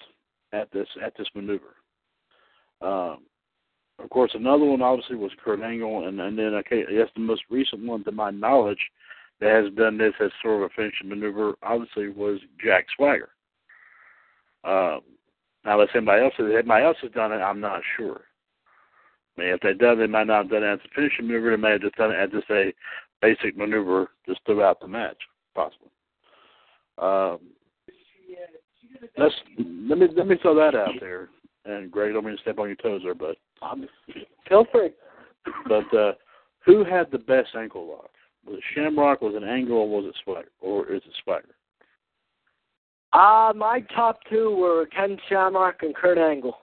at 0.52 0.70
this 0.72 0.88
at 1.04 1.16
this 1.16 1.28
maneuver. 1.34 1.76
Um, 2.82 3.18
of 4.02 4.10
course, 4.10 4.32
another 4.34 4.64
one 4.64 4.82
obviously 4.82 5.16
was 5.16 5.32
Kurt 5.42 5.60
Angle, 5.60 6.08
and 6.08 6.20
and 6.20 6.38
then 6.38 6.54
I 6.54 6.62
guess 6.62 7.08
the 7.14 7.20
most 7.20 7.42
recent 7.50 7.84
one, 7.84 8.04
to 8.04 8.12
my 8.12 8.30
knowledge, 8.30 8.80
that 9.40 9.64
has 9.64 9.74
done 9.74 9.98
this 9.98 10.14
as 10.20 10.30
sort 10.42 10.62
of 10.62 10.70
a 10.70 10.74
finishing 10.74 11.08
maneuver, 11.08 11.54
obviously 11.62 12.08
was 12.08 12.38
Jack 12.62 12.86
Swagger. 12.96 13.30
Um, 14.64 15.00
now, 15.64 15.80
if 15.80 15.90
somebody 15.94 16.22
else, 16.22 16.34
anybody 16.38 16.84
else 16.84 16.96
has 17.02 17.12
done 17.12 17.32
it, 17.32 17.36
I'm 17.36 17.60
not 17.60 17.82
sure. 17.96 18.22
I 19.36 19.40
mean, 19.40 19.50
if 19.50 19.60
they 19.60 19.72
done, 19.74 19.98
they 19.98 20.06
might 20.06 20.26
not 20.26 20.42
have 20.42 20.50
done 20.50 20.62
it 20.62 20.72
as 20.72 20.80
a 20.84 20.94
finishing 20.94 21.26
maneuver. 21.26 21.50
They 21.50 21.56
may 21.56 21.70
have 21.72 21.80
just 21.80 21.96
done 21.96 22.10
it 22.10 22.18
as 22.18 22.30
just 22.30 22.50
a 22.50 22.72
basic 23.22 23.56
maneuver 23.56 24.10
just 24.26 24.40
throughout 24.44 24.80
the 24.80 24.88
match, 24.88 25.16
possibly. 25.54 25.88
Um, 26.98 27.38
let's 29.16 29.34
let 29.58 29.98
me 29.98 30.08
let 30.14 30.26
me 30.26 30.36
throw 30.42 30.54
that 30.56 30.74
out 30.74 30.94
there. 31.00 31.28
And 31.64 31.90
Greg, 31.90 32.12
don't 32.12 32.24
mean 32.24 32.36
to 32.36 32.42
step 32.42 32.58
on 32.58 32.68
your 32.68 32.76
toes 32.76 33.02
there, 33.04 33.14
but 33.14 33.36
I'm, 33.62 33.88
Feel 34.48 34.66
free. 34.72 34.90
but 35.68 35.96
uh, 35.96 36.12
who 36.64 36.84
had 36.84 37.10
the 37.10 37.18
best 37.18 37.50
ankle 37.56 37.86
lock? 37.88 38.10
Was 38.46 38.58
it 38.58 38.64
Shamrock? 38.74 39.20
Was 39.20 39.34
it 39.36 39.44
Angle? 39.44 39.76
Or 39.76 39.88
was 39.88 40.06
it 40.06 40.14
Swagger? 40.24 40.48
Or 40.60 40.86
is 40.90 41.02
it 41.04 41.12
Swagger? 41.22 41.54
Uh, 43.12 43.52
my 43.54 43.80
top 43.94 44.20
two 44.30 44.56
were 44.56 44.86
Ken 44.86 45.18
Shamrock 45.28 45.82
and 45.82 45.94
Kurt 45.94 46.16
Angle. 46.18 46.56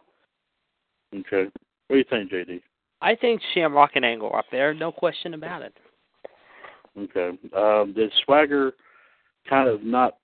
Okay. 1.13 1.50
What 1.88 1.96
do 1.96 1.98
you 1.98 2.06
think, 2.10 2.32
JD? 2.32 2.62
I 3.01 3.16
think 3.16 3.42
Shamrock 3.54 3.92
and 3.96 4.04
Angle 4.06 4.30
are 4.32 4.39
up 4.39 4.46
there, 4.51 4.74
no 4.74 4.92
question 4.92 5.34
about 5.34 5.62
it. 5.62 5.74
Okay. 6.98 7.38
Um, 7.56 7.94
did 7.94 8.12
Swagger 8.25 8.74
kind 9.48 9.70
of 9.70 9.84
not 9.84 10.18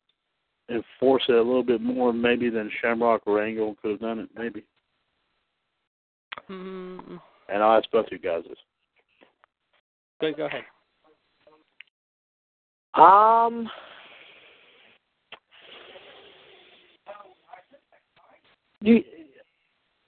enforce 0.70 1.24
it 1.30 1.36
a 1.36 1.42
little 1.42 1.64
bit 1.64 1.82
more, 1.82 2.12
maybe 2.14 2.50
than 2.50 2.72
Shamrock 2.82 3.22
or 3.26 3.44
Angle 3.44 3.76
could 3.82 3.92
have 3.92 4.00
done 4.00 4.20
it? 4.20 4.30
Maybe. 4.36 4.64
Mm, 6.50 7.20
And 7.50 7.64
I'll 7.64 7.78
ask 7.78 7.90
both 7.92 8.08
you 8.12 8.20
guys 8.20 8.44
this. 8.48 8.58
go 10.22 10.32
go 10.34 10.46
ahead. 10.46 10.64
Um, 12.96 13.70
you 18.82 19.04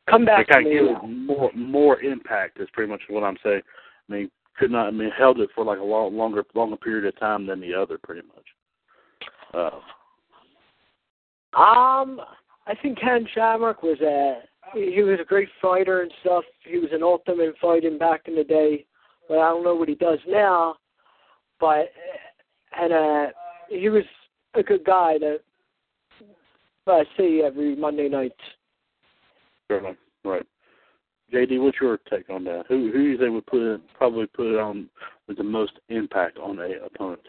come 0.10 0.26
back 0.26 0.40
They 0.40 0.44
to 0.46 0.54
kind 0.54 0.68
of 0.68 0.72
me. 0.74 0.80
give 0.80 0.86
it 0.98 1.08
more 1.08 1.52
more 1.56 2.00
impact. 2.02 2.60
Is 2.60 2.68
pretty 2.74 2.92
much 2.92 3.02
what 3.10 3.24
I'm 3.24 3.38
saying. 3.44 3.62
I 4.10 4.14
mean, 4.14 4.32
could 4.58 4.72
not. 4.72 4.88
I 4.88 4.92
mean, 4.92 5.10
held 5.18 5.40
it 5.40 5.50
for 5.56 5.66
like 5.66 5.80
a 5.80 5.84
long, 5.84 6.16
longer 6.16 6.44
longer 6.54 6.78
period 6.78 7.06
of 7.06 7.20
time 7.20 7.46
than 7.48 7.60
the 7.60 7.74
other, 7.74 7.98
pretty 8.04 8.22
much. 8.28 8.46
Uh, 9.54 9.80
Um, 11.60 12.20
I 12.68 12.76
think 12.82 13.00
Ken 13.00 13.26
Shamrock 13.34 13.82
was 13.82 14.00
a 14.02 14.42
he 14.74 15.02
was 15.02 15.20
a 15.22 15.26
great 15.26 15.50
fighter 15.62 16.02
and 16.02 16.12
stuff. 16.22 16.44
He 16.68 16.78
was 16.78 16.90
an 16.92 17.04
ultimate 17.04 17.56
fighting 17.62 17.98
back 17.98 18.22
in 18.26 18.36
the 18.36 18.44
day, 18.44 18.86
but 19.28 19.40
I 19.40 19.50
don't 19.50 19.64
know 19.64 19.76
what 19.76 19.90
he 19.90 19.96
does 19.96 20.20
now. 20.28 20.76
But 21.60 21.92
and 22.78 22.94
uh, 22.94 23.26
he 23.70 23.90
was 23.90 24.04
a 24.54 24.64
good 24.64 24.84
guy 24.84 25.18
that 25.20 25.40
I 26.88 27.04
see 27.18 27.42
every 27.46 27.76
Monday 27.76 28.10
night. 28.10 28.34
certainly. 29.68 29.98
Right. 30.24 30.46
JD, 31.34 31.62
what's 31.62 31.78
your 31.82 32.00
take 32.10 32.30
on 32.30 32.44
that? 32.46 32.66
Who 32.70 32.92
who 32.92 33.00
you 33.00 33.18
think 33.18 33.34
would 33.34 33.46
put 33.48 33.62
it, 33.62 33.82
probably 33.98 34.28
put 34.28 34.54
it 34.54 34.60
on 34.60 34.90
with 35.28 35.38
the 35.38 35.44
most 35.44 35.74
impact 35.90 36.38
on 36.38 36.60
a 36.60 36.86
opponent? 36.86 37.22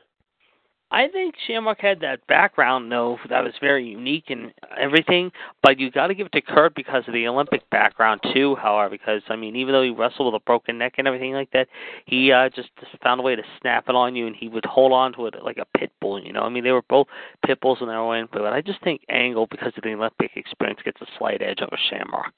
I 0.93 1.09
think 1.09 1.35
Shamrock 1.47 1.81
had 1.81 1.99
that 2.01 2.25
background, 2.29 2.93
though, 2.93 3.19
that 3.29 3.43
was 3.43 3.55
very 3.61 3.85
unique 3.85 4.27
and 4.29 4.53
everything. 4.79 5.33
But 5.61 5.81
you 5.81 5.91
got 5.91 6.07
to 6.07 6.15
give 6.15 6.27
it 6.27 6.33
to 6.33 6.41
Kurt 6.41 6.77
because 6.77 7.03
of 7.09 7.13
the 7.13 7.27
Olympic 7.27 7.69
background 7.71 8.21
too. 8.33 8.55
However, 8.55 8.91
because 8.91 9.23
I 9.29 9.35
mean, 9.35 9.57
even 9.57 9.73
though 9.73 9.83
he 9.83 9.91
wrestled 9.91 10.33
with 10.33 10.41
a 10.41 10.45
broken 10.45 10.79
neck 10.79 10.95
and 10.99 11.09
everything 11.09 11.33
like 11.33 11.51
that, 11.51 11.67
he 12.07 12.31
uh, 12.31 12.51
just, 12.51 12.69
found 13.03 13.21
a 13.21 13.25
way 13.25 13.35
to 13.35 13.43
snap 13.61 13.89
it 13.89 13.97
on 13.97 14.15
you, 14.15 14.29
and 14.29 14.37
he 14.37 14.49
would 14.49 14.65
hold 14.65 14.93
on 14.93 15.13
to 15.15 15.27
it 15.27 15.35
like 15.43 15.59
a 15.59 15.79
pit 15.79 15.91
bull. 16.01 16.23
You 16.23 16.33
know, 16.33 16.43
I 16.43 16.49
mean, 16.49 16.63
they 16.63 16.71
were 16.71 16.83
both 16.89 17.09
pit 17.45 17.61
bulls 17.61 17.79
in 17.81 17.89
their 17.89 17.99
own. 17.99 18.29
But 18.33 18.47
I 18.47 18.61
just 18.61 18.83
think 18.85 19.01
Angle, 19.09 19.49
because 19.51 19.73
of 19.77 19.83
the 19.83 19.93
Olympic 19.93 20.37
experience, 20.37 20.81
gets 20.85 21.01
a 21.01 21.07
slight 21.19 21.43
edge 21.43 21.63
over 21.63 21.79
Shamrock. 21.91 22.33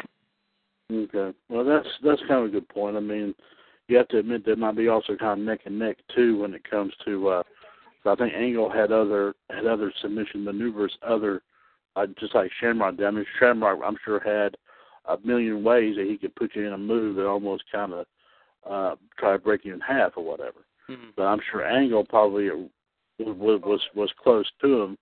Okay. 0.91 1.37
Well, 1.51 1.67
that's 1.67 1.89
that's 2.03 2.23
kind 2.23 2.45
of 2.45 2.47
a 2.47 2.49
good 2.49 2.69
point. 2.71 2.97
I 2.97 3.01
mean, 3.01 3.35
you 3.89 3.99
have 3.99 4.09
to 4.09 4.19
admit 4.19 4.47
there 4.47 4.57
might 4.57 4.77
be 4.77 4.89
also 4.89 5.17
kind 5.17 5.39
of 5.39 5.47
neck 5.47 5.61
and 5.67 5.79
neck 5.79 5.99
too 6.17 6.39
when 6.39 6.55
it 6.55 6.69
comes 6.69 6.95
to. 7.05 7.29
uh 7.29 7.43
so 8.03 8.11
I 8.11 8.15
think 8.17 8.35
Angle 8.35 8.71
had 8.71 8.93
other 8.93 9.35
had 9.51 9.67
other 9.67 9.93
submission 10.01 10.45
maneuvers, 10.45 10.97
other 11.07 11.43
uh, 11.97 12.07
just 12.19 12.35
like 12.35 12.51
Shamrock 12.61 12.97
did. 12.97 13.07
I 13.07 13.11
mean, 13.11 13.27
Shamrock 13.39 13.81
I'm 13.85 13.97
sure 14.05 14.21
had 14.21 14.57
a 15.07 15.17
million 15.27 15.65
ways 15.65 15.97
that 15.97 16.07
he 16.07 16.17
could 16.17 16.35
put 16.37 16.55
you 16.55 16.67
in 16.67 16.73
a 16.73 16.79
move 16.79 17.17
that 17.17 17.27
almost 17.27 17.65
kind 17.73 17.93
of 17.93 18.07
uh 18.69 18.97
try 19.19 19.33
to 19.33 19.39
break 19.39 19.65
you 19.65 19.75
in 19.75 19.81
half 19.81 20.13
or 20.17 20.25
whatever. 20.25 20.61
Mm-hmm. 20.91 21.11
But 21.17 21.25
I'm 21.25 21.41
sure 21.51 21.65
Angle 21.65 22.05
probably 22.05 22.51
was 23.19 23.61
was 23.65 23.81
was 23.95 24.11
close 24.23 24.47
to 24.63 24.83
him 24.83 24.99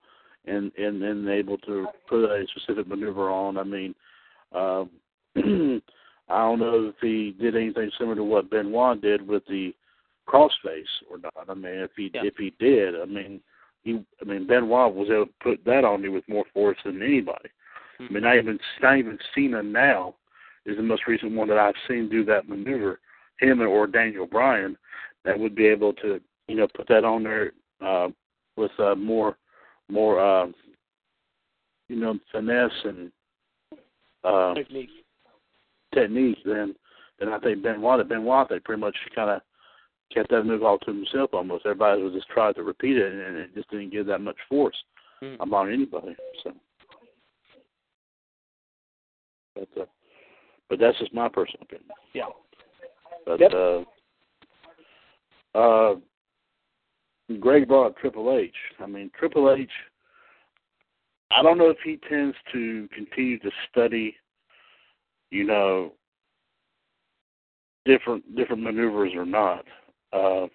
and 0.46 0.72
and 0.78 1.02
and 1.02 1.28
able 1.28 1.58
to 1.58 1.86
put 2.08 2.24
a 2.24 2.46
specific 2.48 2.86
maneuver 2.86 3.30
on. 3.30 3.58
I 3.58 3.64
mean. 3.64 3.94
Um, 4.52 4.90
I 6.28 6.38
don't 6.38 6.58
know 6.58 6.86
if 6.88 6.96
he 7.00 7.36
did 7.40 7.56
anything 7.56 7.90
similar 7.96 8.16
to 8.16 8.24
what 8.24 8.50
Benoit 8.50 9.00
did 9.00 9.26
with 9.26 9.44
the 9.46 9.72
crossface 10.28 10.84
or 11.10 11.18
not. 11.18 11.48
I 11.48 11.54
mean, 11.54 11.74
if 11.74 11.90
he 11.96 12.10
Yeah. 12.12 12.24
if 12.24 12.36
he 12.36 12.50
did, 12.58 13.00
I 13.00 13.04
mean, 13.04 13.40
he 13.82 14.04
I 14.20 14.24
mean 14.24 14.46
Benoit 14.46 14.94
was 14.94 15.08
able 15.10 15.26
to 15.26 15.32
put 15.40 15.64
that 15.64 15.84
on 15.84 16.02
you 16.02 16.12
with 16.12 16.28
more 16.28 16.44
force 16.52 16.78
than 16.84 17.02
anybody. 17.02 17.48
I 17.98 18.08
mean, 18.12 18.22
not 18.24 18.36
even 18.36 18.58
not 18.82 18.98
even 18.98 19.18
Cena 19.34 19.62
now 19.62 20.14
is 20.66 20.76
the 20.76 20.82
most 20.82 21.06
recent 21.06 21.32
one 21.34 21.48
that 21.48 21.58
I've 21.58 21.74
seen 21.88 22.08
do 22.08 22.24
that 22.24 22.48
maneuver. 22.48 23.00
Him 23.40 23.60
or 23.60 23.86
Daniel 23.86 24.26
Bryan 24.26 24.76
that 25.24 25.38
would 25.38 25.54
be 25.54 25.66
able 25.66 25.92
to 25.94 26.20
you 26.48 26.56
know 26.56 26.68
put 26.68 26.88
that 26.88 27.04
on 27.04 27.22
there 27.22 27.52
uh, 27.80 28.08
with 28.56 28.70
uh, 28.78 28.94
more 28.94 29.36
more 29.88 30.18
uh, 30.20 30.46
you 31.88 31.96
know 31.96 32.18
finesse 32.32 32.70
and 32.84 33.12
uh, 34.24 34.54
Technique. 34.54 34.90
technique 35.94 36.38
than 36.44 36.74
than 37.18 37.28
I 37.28 37.38
think 37.38 37.62
Benoit. 37.62 38.08
Benoit 38.08 38.48
they 38.48 38.58
pretty 38.58 38.80
much 38.80 38.96
kind 39.14 39.30
of 39.30 39.42
kept 40.12 40.30
that 40.30 40.44
move 40.44 40.62
all 40.62 40.78
to 40.78 40.92
himself 40.92 41.30
almost. 41.32 41.66
Everybody 41.66 42.02
was 42.02 42.14
just 42.14 42.28
trying 42.28 42.54
to 42.54 42.62
repeat 42.62 42.96
it 42.96 43.12
and 43.12 43.36
it 43.36 43.54
just 43.54 43.70
didn't 43.70 43.90
give 43.90 44.06
that 44.06 44.20
much 44.20 44.36
force 44.48 44.76
Mm. 45.22 45.36
among 45.40 45.72
anybody. 45.72 46.14
So, 46.42 46.52
but 49.54 49.68
uh, 49.80 49.86
but 50.68 50.78
that's 50.78 50.98
just 50.98 51.14
my 51.14 51.28
personal 51.28 51.62
opinion. 51.62 51.88
Yeah. 52.12 52.26
But 53.24 53.40
Yep. 53.40 53.52
uh, 53.54 53.84
uh, 55.58 55.94
Greg 57.40 57.66
brought 57.66 57.86
up 57.86 57.98
Triple 57.98 58.36
H. 58.38 58.54
I 58.78 58.86
mean, 58.86 59.10
Triple 59.18 59.50
H. 59.52 59.70
I 61.30 61.42
don't 61.42 61.56
know 61.58 61.70
if 61.70 61.78
he 61.82 61.98
tends 62.08 62.36
to 62.52 62.88
continue 62.94 63.38
to 63.38 63.50
study, 63.70 64.16
you 65.30 65.44
know, 65.44 65.92
different 67.86 68.36
different 68.36 68.62
maneuvers 68.62 69.12
or 69.14 69.24
not, 69.24 69.64
uh, 70.12 70.46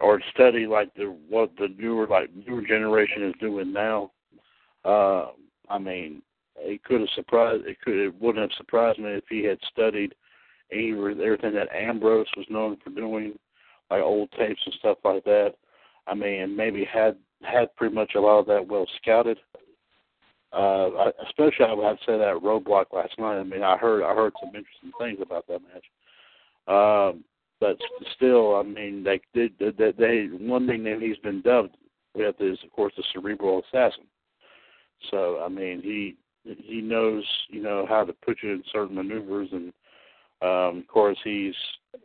or 0.00 0.20
study 0.34 0.66
like 0.66 0.92
the 0.94 1.16
what 1.28 1.50
the 1.58 1.68
newer 1.78 2.06
like 2.06 2.30
newer 2.46 2.62
generation 2.62 3.22
is 3.24 3.34
doing 3.40 3.72
now. 3.72 4.12
Uh, 4.84 5.28
I 5.68 5.78
mean, 5.78 6.22
it 6.56 6.82
could 6.84 7.00
have 7.00 7.10
surprised. 7.14 7.66
It 7.66 7.80
could. 7.80 7.94
It 7.94 8.20
wouldn't 8.20 8.50
have 8.50 8.56
surprised 8.56 8.98
me 8.98 9.10
if 9.10 9.24
he 9.28 9.44
had 9.44 9.58
studied 9.70 10.14
any 10.72 10.90
everything 10.90 11.54
that 11.54 11.74
Ambrose 11.74 12.26
was 12.36 12.46
known 12.50 12.76
for 12.82 12.90
doing, 12.90 13.38
like 13.90 14.02
old 14.02 14.30
tapes 14.32 14.60
and 14.64 14.74
stuff 14.78 14.98
like 15.04 15.24
that. 15.24 15.54
I 16.06 16.14
mean, 16.14 16.56
maybe 16.56 16.84
had 16.84 17.16
had 17.42 17.74
pretty 17.76 17.94
much 17.94 18.12
a 18.14 18.20
lot 18.20 18.40
of 18.40 18.46
that 18.46 18.66
well 18.66 18.86
scouted. 19.00 19.38
Uh, 20.52 21.10
especially 21.26 21.66
I 21.66 21.72
would 21.74 21.84
have 21.84 21.98
to 21.98 22.04
say 22.06 22.18
that 22.18 22.40
roadblock 22.42 22.86
last 22.92 23.18
night. 23.18 23.38
I 23.38 23.42
mean, 23.42 23.62
I 23.62 23.76
heard 23.76 24.04
I 24.04 24.14
heard 24.14 24.32
some 24.40 24.54
interesting 24.54 24.92
things 24.98 25.18
about 25.20 25.46
that 25.48 25.60
match. 25.62 25.84
Um, 26.68 27.24
but 27.60 27.76
still, 28.14 28.56
I 28.56 28.62
mean, 28.62 29.02
they 29.02 29.20
did 29.34 29.52
that. 29.58 29.94
They 29.98 30.28
one 30.44 30.66
thing 30.66 30.84
that 30.84 31.00
he's 31.00 31.16
been 31.18 31.40
dubbed 31.40 31.76
with 32.14 32.36
is, 32.40 32.58
of 32.64 32.72
course, 32.72 32.92
the 32.96 33.04
cerebral 33.12 33.62
assassin. 33.64 34.04
So, 35.10 35.42
I 35.42 35.48
mean, 35.48 35.80
he 35.82 36.16
he 36.44 36.80
knows 36.80 37.24
you 37.48 37.62
know 37.62 37.86
how 37.88 38.04
to 38.04 38.12
put 38.12 38.38
you 38.42 38.52
in 38.52 38.62
certain 38.72 38.96
maneuvers, 38.96 39.48
and 39.52 39.72
um, 40.42 40.78
of 40.78 40.86
course, 40.88 41.18
he's 41.24 41.54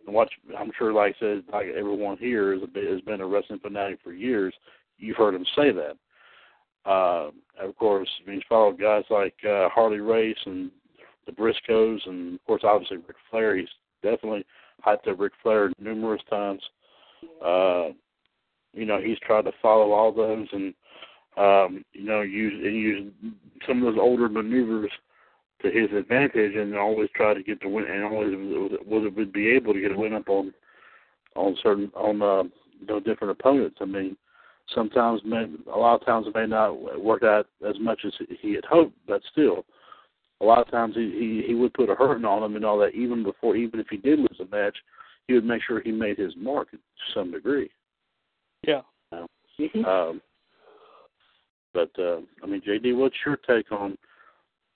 watch. 0.07 0.31
I'm 0.57 0.71
sure, 0.77 0.93
like 0.93 1.15
said, 1.19 1.43
like 1.51 1.67
everyone 1.67 2.17
here 2.17 2.53
is 2.53 2.61
a, 2.61 2.91
has 2.91 3.01
been 3.01 3.21
a 3.21 3.27
wrestling 3.27 3.59
fanatic 3.59 3.99
for 4.03 4.13
years. 4.13 4.53
You've 4.97 5.17
heard 5.17 5.35
him 5.35 5.45
say 5.55 5.71
that. 5.71 5.97
Uh, 6.89 7.31
of 7.59 7.75
course, 7.77 8.09
he's 8.25 8.41
followed 8.49 8.79
guys 8.79 9.03
like 9.09 9.35
uh, 9.47 9.69
Harley 9.69 9.99
Race 9.99 10.37
and 10.45 10.71
the 11.25 11.31
Briscoes, 11.31 11.99
and 12.07 12.35
of 12.35 12.45
course, 12.45 12.61
obviously 12.63 12.97
Ric 12.97 13.17
Flair. 13.29 13.57
He's 13.57 13.67
definitely 14.01 14.45
hyped 14.85 15.07
up 15.07 15.19
Ric 15.19 15.33
Flair 15.41 15.71
numerous 15.79 16.21
times. 16.29 16.61
Uh, 17.43 17.89
you 18.73 18.85
know, 18.85 18.99
he's 19.01 19.19
tried 19.19 19.43
to 19.43 19.51
follow 19.61 19.91
all 19.91 20.11
those 20.11 20.47
and 20.53 20.73
um, 21.37 21.85
you 21.93 22.03
know, 22.03 22.21
use 22.21 22.53
and 22.53 22.75
use 22.75 23.13
some 23.65 23.77
of 23.83 23.93
those 23.93 24.01
older 24.01 24.27
maneuvers 24.27 24.91
to 25.61 25.69
his 25.69 25.89
advantage, 25.95 26.55
and 26.55 26.75
always 26.75 27.09
try 27.15 27.33
to 27.33 27.43
get 27.43 27.61
the 27.61 27.69
win, 27.69 27.85
and 27.85 28.03
always 28.03 28.35
would 28.85 29.15
would 29.15 29.33
be 29.33 29.47
able 29.49 29.73
to 29.73 29.79
get 29.79 29.93
a 29.93 29.97
win 29.97 30.13
up 30.13 30.27
on 30.27 30.53
on 31.35 31.55
certain 31.63 31.91
on 31.95 32.21
uh, 32.21 32.43
you 32.79 32.87
know 32.87 32.99
different 32.99 33.31
opponents. 33.31 33.77
I 33.79 33.85
mean, 33.85 34.17
sometimes 34.73 35.21
may, 35.23 35.45
a 35.73 35.77
lot 35.77 36.01
of 36.01 36.05
times 36.05 36.27
it 36.27 36.35
may 36.35 36.47
not 36.47 37.01
work 37.01 37.23
out 37.23 37.47
as 37.67 37.75
much 37.79 38.01
as 38.05 38.13
he 38.41 38.53
had 38.53 38.65
hoped, 38.65 38.95
but 39.07 39.21
still, 39.31 39.63
a 40.41 40.45
lot 40.45 40.59
of 40.59 40.71
times 40.71 40.95
he 40.95 41.11
he, 41.11 41.43
he 41.47 41.55
would 41.55 41.73
put 41.73 41.89
a 41.89 41.95
hurting 41.95 42.25
on 42.25 42.43
him 42.43 42.55
and 42.55 42.65
all 42.65 42.79
that. 42.79 42.95
Even 42.95 43.23
before, 43.23 43.55
even 43.55 43.79
if 43.79 43.87
he 43.89 43.97
did 43.97 44.19
lose 44.19 44.39
a 44.39 44.55
match, 44.55 44.75
he 45.27 45.33
would 45.33 45.45
make 45.45 45.61
sure 45.63 45.81
he 45.81 45.91
made 45.91 46.17
his 46.17 46.33
mark 46.37 46.71
to 46.71 46.77
some 47.13 47.31
degree. 47.31 47.69
Yeah. 48.67 48.81
mm-hmm. 49.13 49.85
um, 49.85 50.21
but 51.73 51.91
uh, 51.97 52.17
I 52.43 52.47
mean, 52.47 52.61
JD, 52.61 52.95
what's 52.95 53.15
your 53.25 53.37
take 53.37 53.71
on 53.71 53.97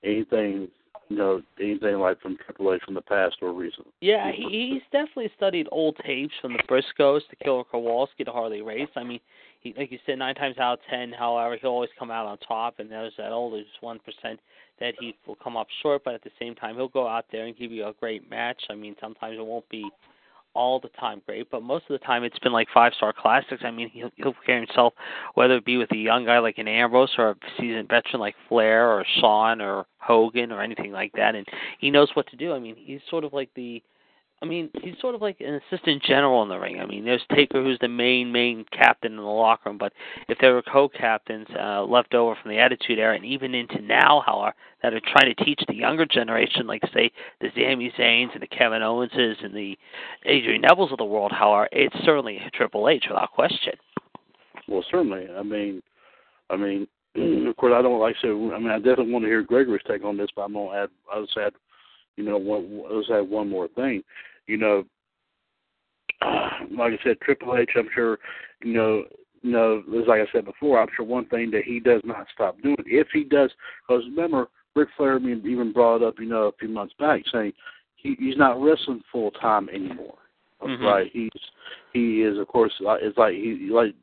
anything? 0.03 0.67
You 1.09 1.17
know, 1.17 1.41
anything 1.59 1.99
like 1.99 2.19
from 2.19 2.35
Triple 2.43 2.73
H 2.73 2.81
from 2.83 2.95
the 2.95 3.01
past 3.01 3.35
or 3.41 3.53
recent? 3.53 3.87
Yeah, 4.01 4.31
he, 4.31 4.71
he's 4.73 4.81
definitely 4.91 5.29
studied 5.37 5.67
old 5.71 5.97
tapes 6.03 6.33
from 6.41 6.53
the 6.53 6.63
Briscoes 6.67 7.21
to 7.29 7.35
Killer 7.43 7.63
Kowalski 7.63 8.23
to 8.23 8.31
Harley 8.31 8.63
Race. 8.63 8.89
I 8.95 9.03
mean, 9.03 9.19
he 9.65 9.73
like 9.77 9.91
you 9.91 9.99
said, 10.05 10.19
nine 10.19 10.35
times 10.35 10.57
out 10.59 10.73
of 10.73 10.79
ten, 10.89 11.11
however, 11.11 11.57
he'll 11.59 11.71
always 11.71 11.89
come 11.97 12.11
out 12.11 12.27
on 12.27 12.37
top, 12.37 12.79
and 12.79 12.89
there's 12.89 13.13
that 13.17 13.31
oldest 13.31 13.69
one 13.81 13.99
percent 13.99 14.39
that 14.79 14.93
he 14.99 15.15
will 15.25 15.35
come 15.35 15.57
up 15.57 15.67
short, 15.81 16.03
but 16.05 16.13
at 16.13 16.23
the 16.23 16.29
same 16.39 16.53
time, 16.53 16.75
he'll 16.75 16.87
go 16.87 17.07
out 17.07 17.25
there 17.31 17.45
and 17.45 17.57
give 17.57 17.71
you 17.71 17.85
a 17.87 17.93
great 17.99 18.29
match. 18.29 18.61
I 18.69 18.75
mean, 18.75 18.95
sometimes 19.01 19.37
it 19.39 19.45
won't 19.45 19.67
be 19.69 19.89
all 20.53 20.79
the 20.79 20.89
time 20.99 21.21
great, 21.25 21.49
but 21.49 21.63
most 21.63 21.83
of 21.89 21.99
the 21.99 22.05
time 22.05 22.23
it's 22.23 22.39
been 22.39 22.53
like 22.53 22.67
five 22.73 22.93
star 22.95 23.11
classics. 23.11 23.63
I 23.65 23.71
mean, 23.71 23.89
he'll, 23.89 24.11
he'll 24.15 24.35
carry 24.45 24.65
himself, 24.65 24.93
whether 25.33 25.55
it 25.55 25.65
be 25.65 25.77
with 25.77 25.91
a 25.91 25.97
young 25.97 26.25
guy 26.25 26.39
like 26.39 26.59
an 26.59 26.67
Ambrose 26.67 27.13
or 27.17 27.31
a 27.31 27.35
seasoned 27.57 27.89
veteran 27.89 28.19
like 28.19 28.35
Flair 28.47 28.87
or 28.89 29.03
Shawn 29.19 29.61
or 29.61 29.85
Hogan 29.97 30.51
or 30.51 30.61
anything 30.61 30.91
like 30.91 31.11
that, 31.13 31.35
and 31.35 31.47
he 31.79 31.89
knows 31.89 32.09
what 32.13 32.27
to 32.27 32.37
do. 32.37 32.53
I 32.53 32.59
mean, 32.59 32.75
he's 32.77 33.01
sort 33.09 33.23
of 33.23 33.33
like 33.33 33.49
the 33.55 33.81
I 34.45 34.47
mean, 34.47 34.69
he's 34.83 34.93
sort 35.01 35.15
of 35.15 35.23
like 35.23 35.41
an 35.41 35.59
assistant 35.71 36.03
general 36.03 36.43
in 36.43 36.49
the 36.49 36.59
ring. 36.59 36.79
I 36.79 36.85
mean, 36.85 37.03
there's 37.03 37.23
Taker, 37.33 37.63
who's 37.63 37.79
the 37.81 37.87
main 37.87 38.31
main 38.31 38.63
captain 38.71 39.13
in 39.13 39.17
the 39.17 39.23
locker 39.23 39.69
room, 39.69 39.79
but 39.79 39.91
if 40.29 40.37
there 40.39 40.53
were 40.53 40.61
co-captains 40.61 41.47
uh, 41.59 41.83
left 41.83 42.13
over 42.13 42.37
from 42.39 42.51
the 42.51 42.59
Attitude 42.59 42.99
Era, 42.99 43.15
and 43.15 43.25
even 43.25 43.55
into 43.55 43.81
now, 43.81 44.21
however, 44.23 44.53
that 44.83 44.93
are 44.93 45.01
trying 45.01 45.33
to 45.33 45.43
teach 45.43 45.59
the 45.67 45.73
younger 45.73 46.05
generation, 46.05 46.67
like 46.67 46.83
say 46.93 47.11
the 47.41 47.49
Sami 47.55 47.91
Zayns 47.97 48.33
and 48.33 48.41
the 48.41 48.47
Kevin 48.47 48.83
Owenses 48.83 49.43
and 49.43 49.55
the 49.55 49.75
Adrian 50.25 50.61
Nevilles 50.61 50.91
of 50.91 50.99
the 50.99 51.05
world, 51.05 51.31
however, 51.31 51.67
it's 51.71 51.95
certainly 52.05 52.39
Triple 52.53 52.87
H 52.87 53.05
without 53.09 53.31
question. 53.31 53.73
Well, 54.67 54.85
certainly. 54.91 55.27
I 55.35 55.41
mean, 55.41 55.81
I 56.51 56.55
mean, 56.55 56.87
of 57.47 57.55
course, 57.57 57.73
I 57.75 57.81
don't 57.81 57.99
like 57.99 58.15
to. 58.21 58.51
I 58.53 58.59
mean, 58.59 58.69
I 58.69 58.77
definitely 58.77 59.11
want 59.11 59.25
to 59.25 59.29
hear 59.29 59.41
Gregory's 59.41 59.81
take 59.87 60.05
on 60.05 60.17
this, 60.17 60.29
but 60.35 60.43
I'm 60.43 60.53
gonna 60.53 60.83
add. 60.83 60.89
I'll 61.11 61.25
just 61.25 61.35
add 61.35 61.53
you 62.17 62.23
know, 62.23 62.37
let's 62.37 63.09
add 63.09 63.29
one 63.29 63.49
more 63.49 63.67
thing. 63.69 64.03
You 64.47 64.57
know, 64.57 64.83
like 66.71 66.93
I 66.93 67.03
said, 67.03 67.19
Triple 67.21 67.57
H. 67.57 67.71
I'm 67.75 67.89
sure, 67.93 68.19
you 68.63 68.73
know, 68.73 69.03
you 69.41 69.51
know, 69.51 69.83
like 70.07 70.21
I 70.21 70.31
said 70.31 70.45
before, 70.45 70.79
I'm 70.81 70.87
sure 70.95 71.05
one 71.05 71.27
thing 71.27 71.51
that 71.51 71.63
he 71.65 71.79
does 71.79 72.01
not 72.03 72.25
stop 72.33 72.59
doing, 72.61 72.77
if 72.85 73.07
he 73.13 73.23
does, 73.23 73.51
because 73.87 74.03
remember, 74.05 74.47
Ric 74.75 74.89
Flair 74.97 75.17
even 75.19 75.71
brought 75.71 76.03
up, 76.03 76.15
you 76.19 76.25
know, 76.25 76.43
a 76.43 76.51
few 76.59 76.67
months 76.67 76.93
back, 76.99 77.21
saying 77.31 77.53
he, 77.95 78.15
he's 78.19 78.37
not 78.37 78.61
wrestling 78.61 79.01
full 79.11 79.31
time 79.31 79.69
anymore. 79.69 80.17
Mm-hmm. 80.61 80.83
Right? 80.83 81.09
He's 81.11 81.29
he 81.93 82.23
is, 82.23 82.37
of 82.39 82.47
course, 82.47 82.73
it's 82.79 83.17
like 83.17 83.33
he 83.33 83.69
like 83.71 83.93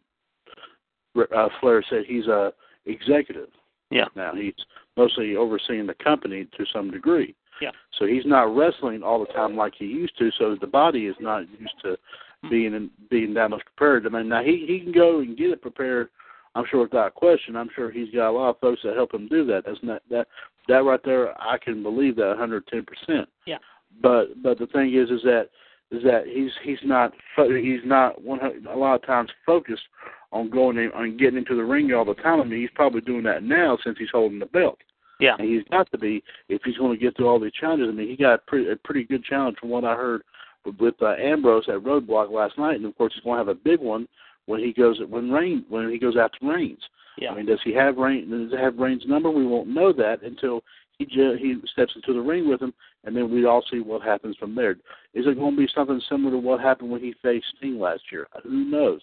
uh, 1.34 1.48
Flair 1.60 1.82
said, 1.88 2.04
he's 2.06 2.26
a 2.26 2.52
executive. 2.86 3.48
Yeah. 3.90 4.06
Now 4.14 4.34
he's 4.34 4.54
mostly 4.96 5.36
overseeing 5.36 5.86
the 5.86 5.94
company 5.94 6.46
to 6.56 6.64
some 6.72 6.90
degree. 6.90 7.34
Yeah. 7.60 7.70
So 7.98 8.06
he's 8.06 8.24
not 8.26 8.54
wrestling 8.56 9.02
all 9.02 9.20
the 9.20 9.32
time 9.32 9.56
like 9.56 9.74
he 9.78 9.84
used 9.84 10.16
to. 10.18 10.30
So 10.38 10.56
the 10.60 10.66
body 10.66 11.06
is 11.06 11.16
not 11.20 11.48
used 11.58 11.80
to 11.82 11.96
Hmm. 12.42 12.50
being 12.50 12.74
in, 12.74 12.90
being 13.10 13.34
that 13.34 13.50
much 13.50 13.62
prepared. 13.64 14.06
I 14.06 14.10
mean, 14.10 14.28
now 14.28 14.42
he 14.42 14.64
he 14.66 14.80
can 14.80 14.92
go 14.92 15.20
and 15.20 15.36
get 15.36 15.50
it 15.50 15.62
prepared. 15.62 16.08
I'm 16.54 16.64
sure 16.70 16.82
without 16.82 17.14
question. 17.14 17.56
I'm 17.56 17.70
sure 17.74 17.90
he's 17.90 18.10
got 18.10 18.30
a 18.30 18.32
lot 18.32 18.50
of 18.50 18.60
folks 18.60 18.80
that 18.84 18.94
help 18.94 19.14
him 19.14 19.28
do 19.28 19.46
that. 19.46 19.64
That's 19.64 19.78
not 19.82 20.02
that 20.10 20.26
that 20.68 20.84
right 20.84 21.00
there. 21.04 21.40
I 21.40 21.56
can 21.58 21.82
believe 21.82 22.16
that 22.16 22.28
110 22.28 22.84
percent. 22.84 23.28
Yeah. 23.46 23.58
But 24.02 24.42
but 24.42 24.58
the 24.58 24.66
thing 24.66 24.94
is, 24.94 25.10
is 25.10 25.22
that 25.22 25.48
is 25.90 26.02
that 26.02 26.24
he's 26.26 26.50
he's 26.64 26.82
not 26.84 27.12
he's 27.36 27.80
not 27.84 28.20
one 28.22 28.40
a 28.68 28.76
lot 28.76 28.96
of 28.96 29.06
times 29.06 29.30
focused 29.46 29.82
on 30.32 30.50
going 30.50 30.78
in, 30.78 30.90
on 30.92 31.16
getting 31.16 31.38
into 31.38 31.54
the 31.54 31.64
ring 31.64 31.92
all 31.92 32.04
the 32.04 32.14
time. 32.14 32.40
I 32.40 32.44
mean, 32.44 32.60
he's 32.60 32.70
probably 32.74 33.02
doing 33.02 33.22
that 33.24 33.42
now 33.42 33.78
since 33.84 33.98
he's 33.98 34.08
holding 34.10 34.38
the 34.38 34.46
belt. 34.46 34.78
Yeah. 35.22 35.36
And 35.38 35.48
he's 35.48 35.62
got 35.70 35.88
to 35.92 35.98
be 35.98 36.22
if 36.48 36.62
he's 36.64 36.76
going 36.76 36.98
to 36.98 37.02
get 37.02 37.16
through 37.16 37.28
all 37.28 37.38
these 37.38 37.52
challenges. 37.52 37.88
I 37.88 37.92
mean, 37.92 38.08
he 38.08 38.16
got 38.16 38.34
a 38.34 38.38
pretty, 38.38 38.68
a 38.68 38.76
pretty 38.76 39.04
good 39.04 39.22
challenge 39.22 39.56
from 39.60 39.68
what 39.68 39.84
I 39.84 39.94
heard 39.94 40.22
with, 40.64 40.76
with 40.80 40.94
uh, 41.00 41.14
Ambrose 41.14 41.68
at 41.68 41.76
Roadblock 41.76 42.32
last 42.32 42.58
night, 42.58 42.74
and 42.74 42.84
of 42.84 42.98
course 42.98 43.12
he's 43.14 43.22
going 43.22 43.36
to 43.36 43.38
have 43.38 43.48
a 43.48 43.54
big 43.54 43.78
one 43.78 44.08
when 44.46 44.58
he 44.58 44.72
goes 44.72 45.00
when 45.08 45.30
Rain 45.30 45.64
when 45.68 45.88
he 45.90 45.98
goes 45.98 46.16
after 46.20 46.44
Reigns. 46.44 46.82
Yeah. 47.18 47.30
I 47.30 47.36
mean, 47.36 47.46
does 47.46 47.60
he 47.62 47.72
have 47.72 47.98
Reigns? 47.98 48.28
Does 48.30 48.50
he 48.50 48.56
have 48.56 48.78
Reigns' 48.78 49.04
number? 49.06 49.30
We 49.30 49.46
won't 49.46 49.68
know 49.68 49.92
that 49.92 50.22
until 50.22 50.64
he 50.98 51.06
ju- 51.06 51.38
he 51.38 51.56
steps 51.72 51.92
into 51.94 52.12
the 52.12 52.20
ring 52.20 52.48
with 52.48 52.60
him, 52.60 52.74
and 53.04 53.16
then 53.16 53.30
we 53.30 53.46
all 53.46 53.64
see 53.70 53.78
what 53.78 54.02
happens 54.02 54.36
from 54.38 54.56
there. 54.56 54.72
Is 55.14 55.26
it 55.26 55.38
going 55.38 55.54
to 55.54 55.60
be 55.60 55.68
something 55.72 56.02
similar 56.08 56.32
to 56.32 56.38
what 56.38 56.58
happened 56.58 56.90
when 56.90 57.00
he 57.00 57.14
faced 57.22 57.46
Sting 57.58 57.78
last 57.78 58.02
year? 58.10 58.26
Who 58.42 58.64
knows? 58.64 59.00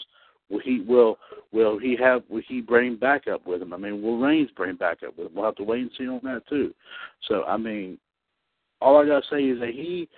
Will 0.49 0.59
he 0.59 0.81
will 0.81 1.17
will 1.51 1.77
he 1.77 1.95
have 1.99 2.23
will 2.29 2.41
he 2.47 2.61
bring 2.61 2.95
backup 2.95 3.45
with 3.45 3.61
him? 3.61 3.73
I 3.73 3.77
mean, 3.77 4.01
will 4.01 4.17
Reigns 4.17 4.49
bring 4.55 4.75
backup 4.75 5.17
with 5.17 5.27
him? 5.27 5.33
We'll 5.35 5.45
have 5.45 5.55
to 5.55 5.63
wait 5.63 5.81
and 5.81 5.91
see 5.97 6.07
on 6.07 6.21
that 6.23 6.47
too. 6.49 6.73
So 7.27 7.43
I 7.43 7.57
mean, 7.57 7.97
all 8.81 8.97
I 8.97 9.05
gotta 9.05 9.25
say 9.29 9.43
is 9.43 9.59
that 9.59 9.69
he 9.69 10.09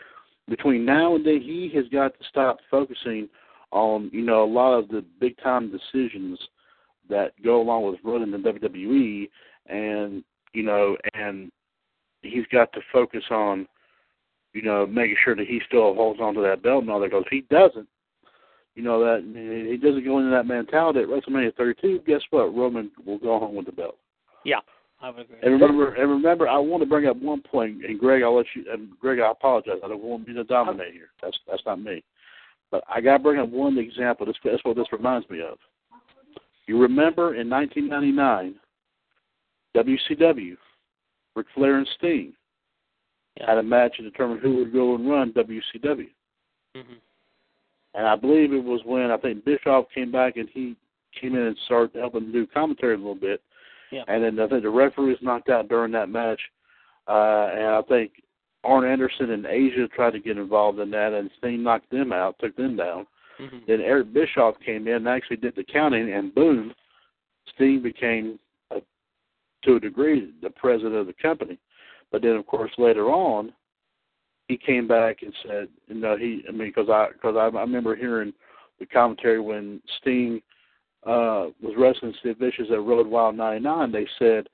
between 0.49 0.85
now 0.85 1.15
and 1.15 1.25
then 1.25 1.41
he 1.41 1.71
has 1.75 1.85
got 1.89 2.17
to 2.17 2.25
stop 2.29 2.59
focusing 2.69 3.29
on 3.71 4.09
you 4.13 4.21
know 4.21 4.43
a 4.43 4.45
lot 4.45 4.73
of 4.73 4.87
the 4.89 5.03
big 5.19 5.37
time 5.41 5.71
decisions 5.71 6.39
that 7.09 7.33
go 7.43 7.61
along 7.61 7.85
with 7.85 7.99
running 8.03 8.31
the 8.31 8.37
WWE, 8.37 9.29
and 9.67 10.23
you 10.53 10.63
know, 10.63 10.97
and 11.13 11.51
he's 12.21 12.45
got 12.51 12.71
to 12.73 12.81
focus 12.91 13.23
on 13.29 13.67
you 14.53 14.61
know 14.61 14.85
making 14.87 15.17
sure 15.23 15.35
that 15.35 15.47
he 15.47 15.61
still 15.67 15.93
holds 15.93 16.19
on 16.19 16.33
to 16.33 16.41
that 16.41 16.63
belt 16.63 16.83
and 16.83 16.91
all 16.91 16.99
that. 16.99 17.11
Because 17.11 17.25
if 17.25 17.31
he 17.31 17.41
doesn't, 17.53 17.87
you 18.75 18.83
know 18.83 18.99
that 18.99 19.21
he 19.69 19.77
doesn't 19.77 20.05
go 20.05 20.19
into 20.19 20.31
that 20.31 20.45
mentality 20.47 20.99
at 20.99 21.07
WrestleMania 21.07 21.55
32. 21.55 22.01
Guess 22.07 22.21
what? 22.29 22.55
Roman 22.55 22.91
will 23.05 23.17
go 23.17 23.39
home 23.39 23.55
with 23.55 23.65
the 23.65 23.71
belt. 23.71 23.97
Yeah. 24.45 24.59
I 25.01 25.09
would 25.09 25.21
agree. 25.21 25.37
And 25.41 25.53
remember, 25.53 25.95
and 25.95 26.09
remember, 26.09 26.47
I 26.47 26.57
want 26.57 26.83
to 26.83 26.89
bring 26.89 27.07
up 27.07 27.17
one 27.17 27.41
point. 27.41 27.83
And 27.83 27.99
Greg, 27.99 28.23
I'll 28.23 28.37
let 28.37 28.45
you. 28.55 28.65
And 28.71 28.89
Greg, 28.99 29.19
I 29.19 29.31
apologize. 29.31 29.77
I 29.83 29.87
don't 29.87 30.03
want 30.03 30.27
you 30.27 30.35
to 30.35 30.43
dominate 30.43 30.93
here. 30.93 31.09
That's 31.21 31.37
that's 31.49 31.63
not 31.65 31.81
me. 31.81 32.03
But 32.69 32.83
I 32.87 33.01
got 33.01 33.17
to 33.17 33.23
bring 33.23 33.39
up 33.39 33.49
one 33.49 33.77
example. 33.77 34.25
This, 34.25 34.35
that's 34.43 34.63
what 34.63 34.77
this 34.77 34.91
reminds 34.91 35.29
me 35.29 35.41
of. 35.41 35.57
You 36.67 36.79
remember 36.79 37.35
in 37.35 37.49
1999, 37.49 38.55
WCW, 39.75 40.55
Ric 41.35 41.47
Flair 41.53 41.77
and 41.77 41.87
Sting 41.97 42.33
Yeah. 43.37 43.47
had 43.47 43.57
a 43.57 43.63
match 43.63 43.97
to 43.97 44.03
determine 44.03 44.37
who 44.39 44.57
would 44.57 44.71
go 44.71 44.95
and 44.95 45.09
run 45.09 45.33
WCW. 45.33 46.09
hmm 46.75 46.93
And 47.93 48.07
I 48.07 48.15
believe 48.15 48.53
it 48.53 48.63
was 48.63 48.81
when 48.85 49.11
I 49.11 49.17
think 49.17 49.43
Bischoff 49.43 49.85
came 49.93 50.11
back 50.11 50.37
and 50.37 50.47
he 50.53 50.75
came 51.19 51.35
in 51.35 51.41
and 51.41 51.57
started 51.65 51.99
helping 51.99 52.31
do 52.31 52.47
commentary 52.47 52.95
a 52.95 52.97
little 52.97 53.15
bit. 53.15 53.41
Yeah. 53.91 54.03
And 54.07 54.23
then 54.23 54.39
I 54.39 54.47
think 54.47 54.63
the 54.63 54.69
referee 54.69 55.09
was 55.09 55.17
knocked 55.21 55.49
out 55.49 55.67
during 55.67 55.91
that 55.91 56.09
match, 56.09 56.39
uh, 57.07 57.49
and 57.53 57.67
I 57.67 57.81
think 57.89 58.11
Arn 58.63 58.85
Anderson 58.85 59.31
and 59.31 59.43
Asya 59.43 59.91
tried 59.91 60.11
to 60.11 60.19
get 60.19 60.37
involved 60.37 60.79
in 60.79 60.89
that, 60.91 61.11
and 61.11 61.29
Sting 61.37 61.61
knocked 61.61 61.89
them 61.91 62.13
out, 62.13 62.37
took 62.39 62.55
them 62.55 62.77
down. 62.77 63.05
Mm-hmm. 63.39 63.57
Then 63.67 63.81
Eric 63.81 64.13
Bischoff 64.13 64.55
came 64.65 64.87
in 64.87 64.93
and 64.93 65.07
actually 65.09 65.37
did 65.37 65.55
the 65.55 65.63
counting, 65.63 66.13
and 66.13 66.33
boom, 66.33 66.73
Sting 67.53 67.81
became, 67.81 68.39
a, 68.71 68.81
to 69.63 69.75
a 69.75 69.79
degree, 69.79 70.31
the 70.41 70.51
president 70.51 70.95
of 70.95 71.07
the 71.07 71.15
company. 71.21 71.59
But 72.11 72.21
then, 72.21 72.37
of 72.37 72.45
course, 72.45 72.71
later 72.77 73.07
on, 73.07 73.51
he 74.51 74.57
came 74.57 74.85
back 74.85 75.21
and 75.21 75.33
said, 75.47 75.69
you 75.87 75.95
know, 75.95 76.17
he, 76.17 76.43
I 76.47 76.51
mean, 76.51 76.67
because 76.67 76.89
I, 76.89 77.07
because 77.13 77.35
I, 77.37 77.55
I 77.57 77.61
remember 77.61 77.95
hearing 77.95 78.33
the 78.81 78.85
commentary 78.85 79.39
when 79.39 79.81
Sting 80.01 80.41
uh 81.03 81.49
was 81.61 81.73
wrestling 81.77 82.13
Sid 82.21 82.37
Vicious 82.37 82.67
at 82.69 82.83
Road 82.83 83.07
Wild 83.07 83.37
'99. 83.37 83.91
They 83.91 84.07
said 84.19 84.47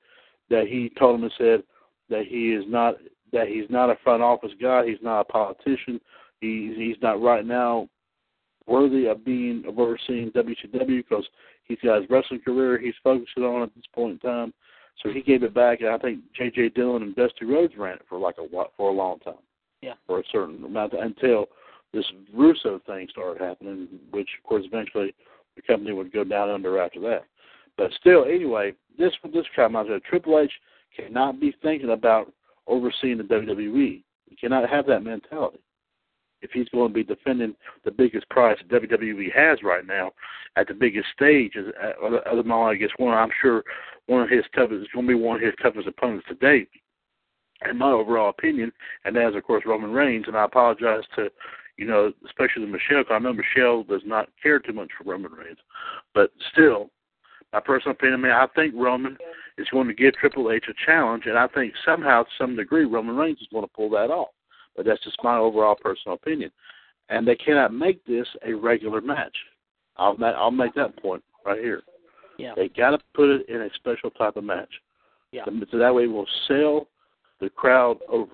that 0.50 0.66
he 0.68 0.92
told 0.98 1.16
him 1.16 1.24
and 1.24 1.32
said 1.36 1.62
that 2.08 2.26
he 2.26 2.52
is 2.52 2.64
not 2.68 2.94
that 3.32 3.48
he's 3.48 3.68
not 3.68 3.90
a 3.90 3.96
front 4.04 4.22
office 4.22 4.52
guy. 4.62 4.86
He's 4.86 5.02
not 5.02 5.22
a 5.22 5.24
politician. 5.24 6.00
He's 6.40 6.76
he's 6.76 6.96
not 7.02 7.20
right 7.20 7.44
now 7.44 7.88
worthy 8.66 9.06
of 9.06 9.24
being 9.24 9.64
of 9.66 9.80
overseeing 9.80 10.30
WCW 10.30 11.02
because 11.02 11.26
he's 11.64 11.78
got 11.82 12.00
his 12.00 12.08
wrestling 12.08 12.40
career 12.40 12.78
he's 12.78 12.94
focusing 13.02 13.42
on 13.42 13.62
at 13.62 13.74
this 13.74 13.84
point 13.92 14.12
in 14.12 14.30
time. 14.30 14.54
So 15.02 15.10
he 15.10 15.22
gave 15.22 15.42
it 15.42 15.54
back, 15.54 15.80
and 15.80 15.90
I 15.90 15.98
think 15.98 16.20
J.J. 16.36 16.70
Dillon 16.70 17.02
and 17.02 17.14
Dusty 17.14 17.44
Rhodes 17.44 17.74
ran 17.76 17.96
it 17.96 18.02
for 18.08 18.18
like 18.18 18.36
a 18.38 18.46
for 18.76 18.90
a 18.90 18.94
long 18.94 19.18
time. 19.18 19.34
Yeah. 19.82 19.94
For 20.06 20.20
a 20.20 20.24
certain 20.32 20.64
amount 20.64 20.94
of, 20.94 21.00
until 21.00 21.46
this 21.92 22.04
Russo 22.34 22.80
thing 22.86 23.08
started 23.10 23.42
happening, 23.42 23.88
which 24.10 24.28
of 24.38 24.48
course 24.48 24.64
eventually 24.66 25.14
the 25.56 25.62
company 25.62 25.92
would 25.92 26.12
go 26.12 26.24
down 26.24 26.50
under 26.50 26.80
after 26.80 27.00
that. 27.00 27.24
But 27.76 27.92
still, 27.98 28.24
anyway, 28.24 28.74
this 28.98 29.12
this 29.32 29.46
comes 29.54 29.76
out 29.76 29.88
that 29.88 30.04
Triple 30.04 30.40
H 30.40 30.52
cannot 30.96 31.40
be 31.40 31.54
thinking 31.62 31.90
about 31.90 32.32
overseeing 32.66 33.18
the 33.18 33.24
WWE. 33.24 34.02
He 34.28 34.36
cannot 34.36 34.68
have 34.68 34.86
that 34.86 35.02
mentality. 35.02 35.60
If 36.40 36.50
he's 36.52 36.68
going 36.68 36.88
to 36.88 36.94
be 36.94 37.02
defending 37.02 37.54
the 37.84 37.90
biggest 37.90 38.28
prize 38.30 38.56
WWE 38.70 39.34
has 39.34 39.62
right 39.64 39.84
now 39.84 40.12
at 40.56 40.68
the 40.68 40.74
biggest 40.74 41.06
stage, 41.12 41.52
uh, 41.56 42.06
other 42.06 42.42
than 42.42 42.52
I 42.52 42.74
guess 42.74 42.90
one, 42.96 43.16
I'm 43.16 43.30
sure 43.42 43.64
one 44.06 44.22
of 44.22 44.28
his 44.28 44.44
toughest 44.54 44.82
is 44.82 44.88
going 44.94 45.06
to 45.06 45.16
be 45.16 45.20
one 45.20 45.36
of 45.36 45.42
his 45.42 45.54
toughest 45.60 45.88
opponents 45.88 46.26
to 46.28 46.34
date, 46.34 46.68
in 47.68 47.78
my 47.78 47.90
overall 47.90 48.30
opinion, 48.30 48.72
and 49.04 49.16
that 49.16 49.28
is 49.28 49.36
of 49.36 49.44
course 49.44 49.64
Roman 49.66 49.92
Reigns. 49.92 50.24
And 50.26 50.36
I 50.36 50.44
apologize 50.44 51.04
to 51.16 51.30
you 51.78 51.86
know, 51.86 52.12
especially 52.26 52.66
Michelle, 52.66 53.04
because 53.04 53.14
I 53.14 53.18
know 53.20 53.32
Michelle 53.32 53.84
does 53.84 54.02
not 54.04 54.28
care 54.42 54.58
too 54.58 54.72
much 54.72 54.90
for 54.98 55.08
Roman 55.08 55.32
Reigns. 55.32 55.58
But 56.12 56.32
still, 56.52 56.90
my 57.52 57.60
personal 57.60 57.92
opinion, 57.92 58.20
I, 58.20 58.22
mean, 58.22 58.32
I 58.32 58.46
think 58.54 58.74
Roman 58.76 59.16
is 59.56 59.68
going 59.70 59.86
to 59.86 59.94
give 59.94 60.14
Triple 60.14 60.50
H 60.50 60.64
a 60.68 60.74
challenge, 60.84 61.24
and 61.26 61.38
I 61.38 61.46
think 61.46 61.72
somehow, 61.86 62.24
to 62.24 62.28
some 62.36 62.56
degree, 62.56 62.84
Roman 62.84 63.16
Reigns 63.16 63.38
is 63.40 63.48
going 63.52 63.64
to 63.64 63.72
pull 63.72 63.90
that 63.90 64.10
off. 64.10 64.28
But 64.76 64.86
that's 64.86 65.02
just 65.04 65.22
my 65.22 65.38
overall 65.38 65.76
personal 65.80 66.16
opinion. 66.16 66.50
And 67.08 67.26
they 67.26 67.36
cannot 67.36 67.72
make 67.72 68.04
this 68.04 68.26
a 68.44 68.52
regular 68.52 69.00
match. 69.00 69.36
I'll 69.96 70.16
I'll 70.22 70.50
make 70.50 70.74
that 70.74 71.00
point 71.00 71.22
right 71.46 71.58
here. 71.58 71.82
Yeah. 72.38 72.52
They 72.54 72.68
got 72.68 72.90
to 72.90 72.98
put 73.14 73.30
it 73.30 73.48
in 73.48 73.62
a 73.62 73.68
special 73.74 74.10
type 74.10 74.36
of 74.36 74.44
match. 74.44 74.68
Yeah. 75.32 75.44
So 75.70 75.78
that 75.78 75.94
way, 75.94 76.06
we'll 76.06 76.26
sell 76.46 76.88
the 77.40 77.50
crowd 77.50 77.98
over. 78.08 78.32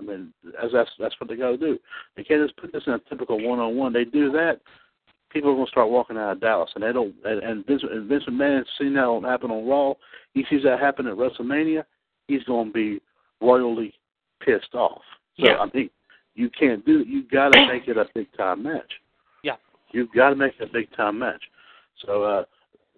I 0.00 0.04
mean, 0.04 0.32
as 0.62 0.70
that's 0.72 0.90
that's 0.98 1.14
what 1.20 1.28
they 1.28 1.36
got 1.36 1.50
to 1.50 1.56
do. 1.58 1.78
They 2.16 2.22
can't 2.22 2.42
just 2.42 2.56
put 2.56 2.72
this 2.72 2.84
in 2.86 2.92
a 2.92 3.00
typical 3.08 3.42
one-on-one. 3.42 3.92
They 3.92 4.04
do 4.04 4.30
that, 4.32 4.60
people 5.30 5.50
are 5.50 5.54
going 5.54 5.66
to 5.66 5.70
start 5.70 5.90
walking 5.90 6.16
out 6.16 6.32
of 6.32 6.40
Dallas, 6.40 6.70
and 6.74 6.84
they 6.84 6.92
don't. 6.92 7.14
And, 7.24 7.42
and 7.42 7.66
Vince, 7.66 7.82
and 7.90 8.08
Vince 8.08 8.24
McMahon 8.28 8.58
has 8.58 8.66
seen 8.78 8.94
that 8.94 9.22
happen 9.24 9.50
on 9.50 9.66
Raw. 9.66 9.94
He 10.34 10.44
sees 10.48 10.62
that 10.64 10.80
happen 10.80 11.06
at 11.06 11.16
WrestleMania. 11.16 11.84
He's 12.26 12.44
going 12.44 12.68
to 12.68 12.72
be 12.72 13.00
royally 13.40 13.94
pissed 14.44 14.74
off. 14.74 15.02
So 15.38 15.46
Yeah. 15.46 15.56
I 15.58 15.66
mean, 15.72 15.90
you 16.34 16.50
can't 16.50 16.84
do 16.84 17.00
it. 17.00 17.08
You 17.08 17.24
got 17.28 17.50
to 17.50 17.66
make 17.66 17.88
it 17.88 17.96
a 17.96 18.06
big 18.14 18.28
time 18.36 18.62
match. 18.62 18.92
Yeah. 19.42 19.56
You've 19.92 20.12
got 20.12 20.30
to 20.30 20.36
make 20.36 20.54
it 20.58 20.68
a 20.68 20.72
big 20.72 20.94
time 20.96 21.18
match. 21.18 21.42
So, 22.04 22.22
uh, 22.22 22.44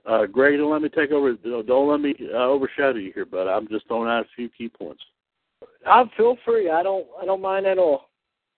uh, 0.07 0.27
Greg, 0.27 0.59
don't 0.59 0.71
let 0.71 0.83
me 0.83 0.89
take 0.89 1.11
over. 1.11 1.35
Don't 1.35 1.91
let 1.91 2.01
me 2.01 2.15
uh, 2.33 2.39
overshadow 2.39 2.99
you 2.99 3.13
here, 3.15 3.27
but 3.27 3.49
I'm 3.49 3.69
just 3.69 3.87
throwing 3.87 4.11
out 4.11 4.25
a 4.25 4.29
few 4.35 4.49
key 4.49 4.69
points. 4.69 5.03
I 5.87 6.05
feel 6.17 6.37
free. 6.45 6.71
I 6.71 6.83
don't. 6.83 7.07
I 7.21 7.25
don't 7.25 7.43
mind 7.43 7.67
at 7.67 7.79
all. 7.79 8.11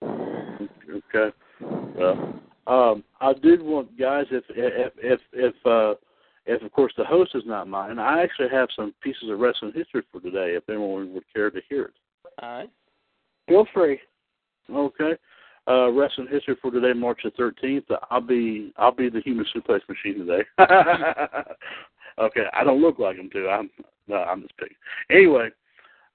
Okay. 0.03 1.35
Well, 1.61 2.39
um, 2.67 3.03
I 3.21 3.33
did 3.33 3.61
want 3.61 3.97
guys 3.97 4.25
if 4.31 4.43
if 4.49 4.93
if 4.97 5.19
if 5.31 5.55
uh, 5.65 5.95
if 6.45 6.61
of 6.61 6.71
course 6.71 6.93
the 6.97 7.05
host 7.05 7.31
is 7.35 7.43
not 7.45 7.67
mine, 7.67 7.99
I 7.99 8.21
actually 8.21 8.49
have 8.49 8.69
some 8.75 8.93
pieces 9.01 9.29
of 9.29 9.39
wrestling 9.39 9.73
history 9.73 10.03
for 10.11 10.19
today. 10.19 10.55
If 10.55 10.69
anyone 10.69 11.13
would 11.13 11.23
care 11.33 11.49
to 11.49 11.61
hear 11.69 11.85
it. 11.85 11.93
All 12.41 12.57
right. 12.59 12.69
Feel 13.47 13.67
free. 13.73 13.99
Okay. 14.71 15.17
Uh, 15.65 15.89
wrestling 15.91 16.27
history 16.29 16.57
for 16.61 16.71
today, 16.71 16.91
March 16.91 17.21
the 17.23 17.31
thirteenth. 17.31 17.85
I'll 18.09 18.19
be 18.19 18.73
I'll 18.77 18.93
be 18.93 19.09
the 19.09 19.21
human 19.21 19.45
suplex 19.55 19.79
machine 19.87 20.25
today. 20.25 20.43
okay, 22.19 22.45
I 22.53 22.63
don't 22.65 22.81
look 22.81 22.99
like 22.99 23.15
him 23.15 23.29
too. 23.31 23.47
I'm 23.47 23.69
no, 24.07 24.15
I'm 24.15 24.41
just 24.41 24.57
picking. 24.57 24.75
Anyway, 25.09 25.49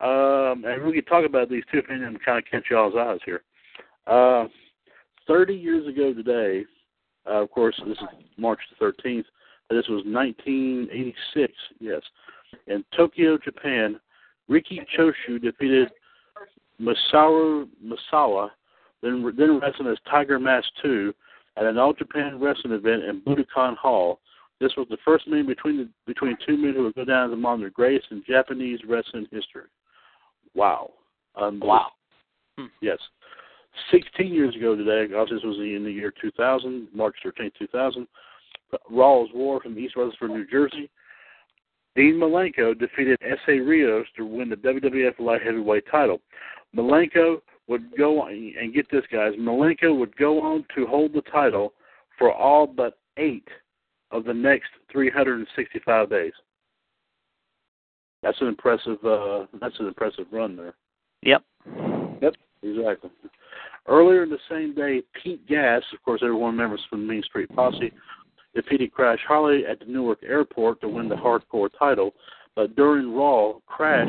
um, 0.01 0.65
and 0.65 0.85
we 0.85 0.93
can 0.93 1.05
talk 1.05 1.25
about 1.25 1.49
these 1.49 1.65
two 1.71 1.79
opinions 1.79 2.15
and 2.15 2.25
kind 2.25 2.39
of 2.39 2.45
catch 2.51 2.71
y'all's 2.71 2.95
eyes 2.97 3.21
here. 3.25 3.43
Uh, 4.07 4.47
Thirty 5.29 5.55
years 5.55 5.87
ago 5.87 6.15
today, 6.15 6.65
uh, 7.29 7.43
of 7.43 7.51
course, 7.51 7.79
this 7.87 7.99
is 7.99 8.09
March 8.39 8.61
the 8.71 8.77
thirteenth. 8.77 9.27
This 9.69 9.87
was 9.89 10.03
1986. 10.07 11.53
Yes, 11.79 12.01
in 12.67 12.83
Tokyo, 12.97 13.37
Japan, 13.37 14.01
Riki 14.49 14.81
Choshu 14.97 15.39
defeated 15.39 15.91
Masaru 16.81 17.69
Misawa, 17.85 18.49
then 19.03 19.23
then 19.37 19.61
wrestling 19.61 19.89
as 19.89 19.99
Tiger 20.11 20.39
Mask 20.39 20.67
2 20.83 21.15
at 21.59 21.67
an 21.67 21.77
All 21.77 21.93
Japan 21.93 22.41
Wrestling 22.41 22.73
event 22.73 23.05
in 23.05 23.21
Budokan 23.21 23.77
Hall. 23.77 24.21
This 24.61 24.73
was 24.79 24.87
the 24.89 24.97
first 25.05 25.29
meeting 25.29 25.47
between 25.47 25.77
the, 25.77 25.89
between 26.07 26.39
two 26.47 26.57
men 26.57 26.73
who 26.73 26.85
would 26.85 26.95
go 26.95 27.05
down 27.05 27.29
as 27.29 27.35
among 27.35 27.63
the 27.63 27.69
greatest 27.69 28.11
in 28.11 28.25
Japanese 28.27 28.81
wrestling 28.89 29.27
history. 29.31 29.69
Wow. 30.59 30.91
Wow. 31.61 31.89
Hmm. 32.59 32.67
Yes. 32.83 32.99
16 33.93 34.33
years 34.33 34.57
ago 34.57 34.75
today, 34.75 35.07
because 35.07 35.29
this 35.31 35.45
was 35.45 35.57
in 35.59 35.85
the 35.85 35.93
year 35.93 36.13
2000, 36.21 36.89
March 36.93 37.15
13, 37.23 37.53
2000, 37.57 38.09
Raw's 38.91 39.29
War 39.33 39.61
from 39.61 39.79
East 39.79 39.95
Rutherford, 39.95 40.31
New 40.31 40.47
Jersey. 40.51 40.91
Dean 41.95 42.15
Malenko 42.15 42.77
defeated 42.79 43.19
Essa 43.23 43.63
Rios 43.63 44.07
to 44.17 44.27
win 44.27 44.51
the 44.51 44.57
WWF 44.57 45.21
Light 45.21 45.43
Heavyweight 45.43 45.85
title. 45.91 46.21
Malenko 46.77 47.41
would 47.69 47.97
go 47.97 48.23
on, 48.23 48.55
and 48.61 48.75
get 48.75 48.91
this, 48.91 49.05
guys, 49.13 49.35
Malenko 49.39 49.97
would 49.97 50.17
go 50.17 50.41
on 50.41 50.65
to 50.75 50.87
hold 50.87 51.13
the 51.13 51.23
title 51.23 51.73
for 52.19 52.33
all 52.33 52.67
but 52.67 52.99
eight 53.17 53.47
of 54.11 54.25
the 54.25 54.35
next 54.35 54.71
365 54.91 56.11
days. 56.11 56.33
That's 58.23 58.41
an 58.41 58.49
impressive. 58.49 58.99
Uh, 59.05 59.47
that's 59.61 59.79
an 59.79 59.87
impressive 59.87 60.27
run 60.33 60.57
there. 60.57 60.75
Yep. 61.23 61.43
Yep, 62.23 62.35
exactly. 62.63 63.11
Earlier 63.87 64.25
in 64.25 64.31
the 64.31 64.39
same 64.51 64.75
day, 64.75 65.03
Pete 65.23 65.47
Gas, 65.49 65.83
of 65.93 66.03
course, 66.03 66.21
everyone 66.23 66.53
remembers 66.53 66.81
from 66.91 67.07
Main 67.07 67.23
Street 67.23 67.49
Posse, 67.55 67.93
defeated 68.55 68.93
Crash 68.93 69.21
Holly 69.27 69.65
at 69.67 69.79
the 69.79 69.87
Newark 69.87 70.19
Airport 70.23 70.81
to 70.83 70.89
win 70.89 71.09
the 71.09 71.15
Hardcore 71.15 71.71
title. 71.79 72.13
But 72.55 72.77
during 72.77 73.15
Raw, 73.15 73.55
Crash 73.67 74.09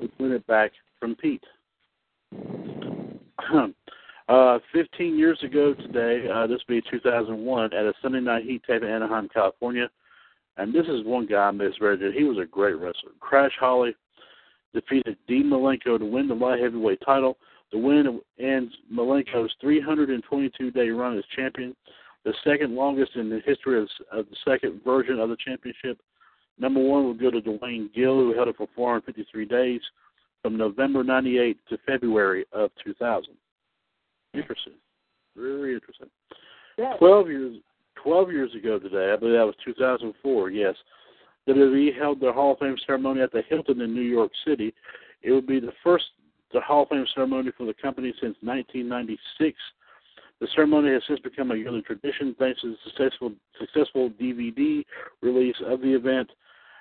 would 0.00 0.10
win 0.18 0.32
it 0.32 0.46
back 0.46 0.72
from 0.98 1.14
Pete. 1.14 1.44
uh, 4.28 4.58
15 4.72 5.18
years 5.18 5.38
ago 5.42 5.74
today, 5.74 6.26
uh, 6.32 6.46
this 6.46 6.60
would 6.66 6.82
be 6.82 6.90
2001, 6.90 7.72
at 7.72 7.84
a 7.84 7.92
Sunday 8.02 8.20
Night 8.20 8.44
Heat 8.44 8.62
tape 8.66 8.82
in 8.82 8.88
Anaheim, 8.88 9.28
California. 9.32 9.88
And 10.60 10.74
this 10.74 10.86
is 10.88 11.06
one 11.06 11.24
guy 11.24 11.48
I 11.48 11.50
miss 11.52 11.72
very 11.80 11.96
good. 11.96 12.12
He 12.12 12.24
was 12.24 12.36
a 12.36 12.44
great 12.44 12.74
wrestler. 12.74 13.12
Crash 13.18 13.52
Holly 13.58 13.94
defeated 14.74 15.16
Dean 15.26 15.46
Malenko 15.46 15.98
to 15.98 16.04
win 16.04 16.28
the 16.28 16.34
light 16.34 16.60
heavyweight 16.60 17.00
title. 17.02 17.38
The 17.72 17.78
win 17.78 18.20
ends 18.38 18.74
Malenko's 18.92 19.54
322 19.62 20.70
day 20.70 20.90
run 20.90 21.16
as 21.16 21.24
champion, 21.34 21.74
the 22.26 22.34
second 22.44 22.74
longest 22.74 23.12
in 23.16 23.30
the 23.30 23.40
history 23.46 23.80
of, 23.80 23.88
of 24.12 24.26
the 24.28 24.36
second 24.44 24.82
version 24.84 25.18
of 25.18 25.30
the 25.30 25.36
championship. 25.42 25.98
Number 26.58 26.80
one 26.80 27.08
would 27.08 27.18
go 27.18 27.30
to 27.30 27.40
Duane 27.40 27.88
Gill, 27.94 28.18
who 28.18 28.34
held 28.34 28.48
it 28.48 28.56
for 28.58 28.68
453 28.76 29.46
days 29.46 29.80
from 30.42 30.58
November 30.58 31.02
98 31.02 31.56
to 31.70 31.78
February 31.86 32.44
of 32.52 32.70
2000. 32.84 33.32
Interesting. 34.34 34.74
Very 35.34 35.72
interesting. 35.72 36.10
Yeah. 36.76 36.96
12 36.98 37.28
years 37.28 37.56
12 37.96 38.32
years 38.32 38.54
ago 38.54 38.78
today, 38.78 39.12
I 39.12 39.16
believe 39.16 39.36
that 39.36 39.46
was 39.46 39.54
2004, 39.64 40.50
yes, 40.50 40.74
WWE 41.48 41.96
held 41.96 42.20
their 42.20 42.32
Hall 42.32 42.52
of 42.52 42.58
Fame 42.58 42.76
ceremony 42.86 43.22
at 43.22 43.32
the 43.32 43.42
Hilton 43.48 43.80
in 43.80 43.94
New 43.94 44.02
York 44.02 44.30
City. 44.46 44.74
It 45.22 45.32
would 45.32 45.46
be 45.46 45.60
the 45.60 45.72
first 45.82 46.04
the 46.52 46.60
Hall 46.60 46.82
of 46.82 46.88
Fame 46.88 47.06
ceremony 47.14 47.50
for 47.56 47.66
the 47.66 47.74
company 47.74 48.12
since 48.20 48.36
1996. 48.42 49.58
The 50.40 50.48
ceremony 50.54 50.92
has 50.92 51.02
since 51.06 51.20
become 51.20 51.50
a 51.50 51.56
yearly 51.56 51.82
tradition 51.82 52.34
thanks 52.38 52.60
to 52.62 52.70
the 52.70 52.76
successful 52.84 53.32
successful 53.58 54.10
DVD 54.10 54.84
release 55.22 55.56
of 55.66 55.80
the 55.80 55.94
event. 55.94 56.30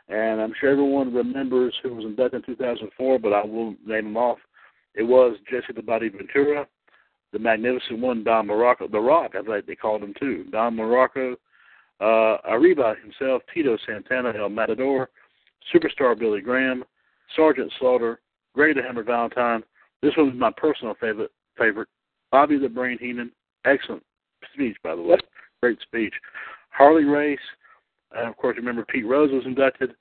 and 0.07 0.41
I'm 0.41 0.53
sure 0.59 0.71
everyone 0.71 1.13
remembers 1.13 1.75
who 1.83 1.93
was 1.93 2.05
inducted 2.05 2.43
in 2.47 2.55
2004, 2.55 3.19
but 3.19 3.33
I 3.33 3.43
will 3.45 3.75
name 3.85 4.05
them 4.05 4.17
off. 4.17 4.39
It 4.95 5.03
was 5.03 5.37
Jesse 5.49 5.73
the 5.75 5.83
Body 5.83 6.09
Ventura, 6.09 6.67
the 7.31 7.39
Magnificent 7.39 7.99
One, 7.99 8.23
Don 8.23 8.47
Muraco, 8.47 8.91
The 8.91 8.99
Rock, 8.99 9.31
I 9.35 9.43
think 9.43 9.65
they 9.65 9.75
called 9.75 10.03
him 10.03 10.13
too, 10.19 10.45
Don 10.51 10.75
Muraco, 10.75 11.35
uh, 12.01 12.37
Arriba 12.49 12.95
himself, 13.03 13.41
Tito 13.53 13.77
Santana, 13.85 14.33
El 14.37 14.49
Matador, 14.49 15.09
Superstar 15.73 16.17
Billy 16.17 16.41
Graham, 16.41 16.83
Sergeant 17.35 17.71
Slaughter, 17.79 18.19
Greg 18.53 18.75
the 18.75 18.81
Hammer 18.81 19.03
Valentine. 19.03 19.63
This 20.01 20.15
one 20.17 20.27
was 20.27 20.35
my 20.35 20.51
personal 20.57 20.95
favorite. 20.99 21.31
Favorite, 21.57 21.89
Bobby 22.31 22.57
the 22.57 22.69
Brain 22.69 22.97
Heenan. 22.99 23.31
Excellent 23.65 24.03
speech, 24.53 24.77
by 24.83 24.95
the 24.95 25.01
way. 25.01 25.17
Great 25.61 25.79
speech. 25.81 26.13
Harley 26.69 27.03
Race, 27.03 27.39
and 28.15 28.29
of 28.29 28.37
course, 28.37 28.55
remember 28.57 28.85
Pete 28.85 29.05
Rose 29.05 29.31
was 29.31 29.45
inducted, 29.45 29.91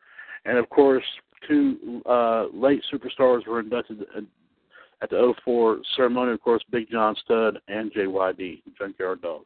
and 0.44 0.56
of 0.56 0.68
course, 0.70 1.04
two 1.46 2.00
uh, 2.06 2.46
late 2.52 2.82
superstars 2.92 3.46
were 3.46 3.60
inducted 3.60 4.04
at 5.02 5.10
the 5.10 5.34
04 5.44 5.78
ceremony. 5.96 6.32
Of 6.32 6.40
course, 6.42 6.62
Big 6.70 6.90
John 6.90 7.14
Studd 7.24 7.58
and 7.68 7.92
JYD, 7.92 8.62
Junkyard 8.76 9.22
Dog. 9.22 9.42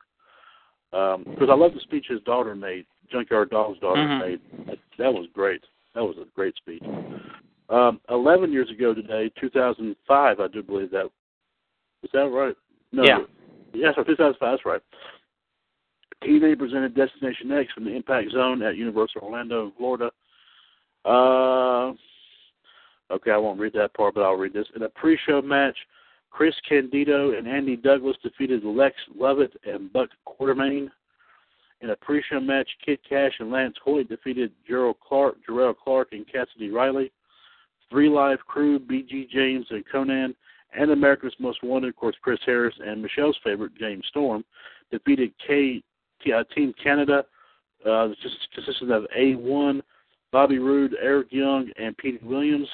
Um, 0.93 1.25
because 1.25 1.49
I 1.51 1.55
love 1.55 1.75
the 1.75 1.81
speech 1.81 2.07
his 2.09 2.21
daughter 2.23 2.55
made, 2.55 2.87
Junkyard 3.11 3.51
Dog's 3.51 3.79
daughter 3.81 4.01
Mhm. 4.03 4.21
made. 4.21 4.41
That, 4.67 4.79
that 4.99 5.13
was 5.13 5.27
great. 5.33 5.63
That 5.95 6.05
was 6.05 6.17
a 6.19 6.25
great 6.35 6.55
speech. 6.57 6.83
Um, 7.69 8.01
11 8.11 8.53
years 8.53 8.71
ago 8.71 8.93
today, 8.93 9.31
2005, 9.41 10.41
I 10.41 10.49
do 10.49 10.63
believe 10.63 10.91
that. 10.91 11.11
Is 12.03 12.11
that 12.13 12.29
right? 12.29 12.57
No. 12.93 13.05
Yeah. 13.05 13.21
Yes, 13.73 13.95
or 13.97 14.05
2005, 14.05 14.53
that's 14.53 14.67
right. 14.67 14.83
TNA 16.23 16.59
presented 16.59 16.95
Destination 16.95 17.51
X 17.53 17.73
from 17.73 17.85
the 17.85 17.91
Impact 17.95 18.31
Zone 18.31 18.63
at 18.63 18.77
Universal 18.77 19.23
Orlando, 19.23 19.73
Florida. 19.77 20.11
Uh, 21.05 21.93
okay, 23.11 23.31
I 23.31 23.37
won't 23.37 23.61
read 23.61 23.73
that 23.75 23.95
part, 23.95 24.15
but 24.15 24.23
I'll 24.23 24.35
read 24.35 24.53
this. 24.53 24.67
In 24.77 24.83
a 24.83 24.89
pre-show 24.89 25.43
match, 25.43 25.77
Chris 26.31 26.55
Candido 26.69 27.37
and 27.37 27.47
Andy 27.47 27.77
Douglas 27.77 28.17
defeated 28.23 28.65
Lex 28.65 28.97
Lovett 29.15 29.53
and 29.65 29.93
Buck 29.93 30.09
Quartermain. 30.27 30.89
In 31.81 31.91
a 31.91 31.97
pre-show 31.97 32.41
match, 32.41 32.69
Kid 32.85 33.01
Kash 33.09 33.33
and 33.41 33.51
Lance 33.51 33.77
Hoyt 33.85 34.09
defeated 34.09 34.53
Gerald 34.67 34.97
Clark, 35.07 35.37
Jarrell 35.49 35.75
Clark, 35.77 36.13
and 36.13 36.27
Cassidy 36.31 36.71
Riley. 36.71 37.13
Three 37.91 38.09
Live 38.09 38.39
Crew, 38.47 38.79
BG 38.79 39.29
James 39.29 39.67
and 39.69 39.85
Konnan, 39.93 40.35
and 40.75 40.91
America's 40.91 41.35
Most 41.39 41.63
Wanted, 41.63 41.89
of 41.89 41.97
course, 41.97 42.17
Chris 42.23 42.39
Harris 42.47 42.75
and 42.83 43.03
Michelle's 43.03 43.37
favorite, 43.45 43.73
James 43.79 44.05
Storm, 44.09 44.43
defeated 44.91 45.33
uh, 45.47 46.45
Team 46.55 46.73
Canada, 46.83 47.25
uh, 47.87 48.09
consisting 48.55 48.91
of 48.91 49.05
A1, 49.17 49.83
Bobby 50.31 50.59
Roode, 50.59 50.97
Eric 51.03 51.29
Young, 51.31 51.71
and 51.79 51.97
Pete 51.99 52.23
Williams. 52.23 52.69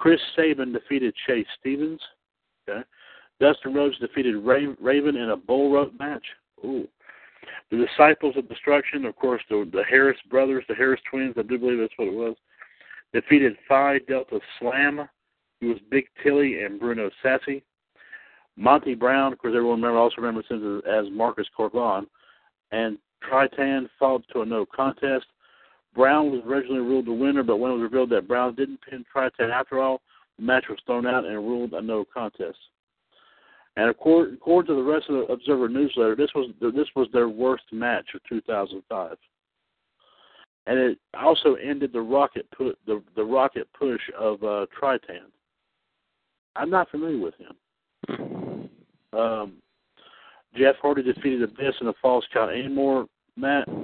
Chris 0.00 0.18
Sabin 0.34 0.72
defeated 0.72 1.14
Chase 1.26 1.46
Stevens. 1.60 2.00
Okay. 2.68 2.80
Dustin 3.38 3.74
Rhodes 3.74 3.98
defeated 3.98 4.34
Ra- 4.36 4.74
Raven 4.80 5.16
in 5.16 5.30
a 5.30 5.36
bull 5.36 5.70
rope 5.70 5.92
match. 5.98 6.24
Ooh. 6.64 6.88
The 7.70 7.86
Disciples 7.86 8.34
of 8.36 8.48
Destruction, 8.48 9.04
of 9.04 9.14
course, 9.16 9.42
the, 9.50 9.68
the 9.70 9.84
Harris 9.88 10.18
brothers, 10.30 10.64
the 10.68 10.74
Harris 10.74 11.00
twins, 11.10 11.34
I 11.38 11.42
do 11.42 11.58
believe 11.58 11.78
that's 11.78 11.92
what 11.96 12.08
it 12.08 12.14
was, 12.14 12.34
defeated 13.12 13.56
Phi 13.68 13.98
Delta 14.08 14.40
Slam, 14.58 15.06
who 15.60 15.68
was 15.68 15.78
Big 15.90 16.06
Tilly 16.22 16.62
and 16.62 16.80
Bruno 16.80 17.10
Sassy. 17.22 17.62
Monty 18.56 18.94
Brown, 18.94 19.34
of 19.34 19.38
course, 19.38 19.52
everyone 19.54 19.80
remember, 19.82 19.98
also 19.98 20.16
remembers 20.16 20.46
him 20.48 20.82
as 20.90 21.04
Marcus 21.12 21.46
Cor 21.54 21.70
Von, 21.70 22.06
and 22.72 22.98
Trytan 23.22 23.88
fought 23.98 24.24
to 24.32 24.40
a 24.40 24.46
no 24.46 24.64
contest. 24.64 25.26
Brown 25.94 26.30
was 26.30 26.42
originally 26.46 26.80
ruled 26.80 27.06
the 27.06 27.12
winner, 27.12 27.42
but 27.42 27.56
when 27.56 27.72
it 27.72 27.74
was 27.74 27.82
revealed 27.82 28.10
that 28.10 28.28
Brown 28.28 28.54
didn't 28.54 28.80
pin 28.88 29.04
Trytan 29.14 29.50
after 29.50 29.80
all, 29.80 30.00
the 30.38 30.44
match 30.44 30.64
was 30.68 30.78
thrown 30.86 31.06
out 31.06 31.24
and 31.24 31.34
ruled 31.36 31.72
a 31.72 31.82
no 31.82 32.04
contest. 32.12 32.58
And 33.76 33.88
according, 33.88 34.34
according 34.34 34.68
to 34.68 34.82
the 34.82 34.88
Wrestling 34.88 35.26
Observer 35.28 35.68
newsletter, 35.68 36.16
this 36.16 36.30
was 36.34 36.50
this 36.60 36.88
was 36.96 37.08
their 37.12 37.28
worst 37.28 37.64
match 37.72 38.06
of 38.14 38.20
2005, 38.28 39.16
and 40.66 40.78
it 40.78 40.98
also 41.18 41.54
ended 41.54 41.92
the 41.92 42.00
rocket 42.00 42.46
put 42.56 42.78
the 42.86 43.02
the 43.16 43.24
rocket 43.24 43.68
push 43.78 44.00
of 44.18 44.42
uh, 44.42 44.66
Trytan. 44.78 45.30
I'm 46.56 46.70
not 46.70 46.90
familiar 46.90 47.18
with 47.18 47.34
him. 47.36 48.68
Um, 49.12 49.54
Jeff 50.56 50.76
Hardy 50.82 51.02
defeated 51.02 51.42
Abyss 51.42 51.74
in 51.80 51.88
a 51.88 51.94
false 52.02 52.24
count 52.32 52.50
anymore 52.50 53.06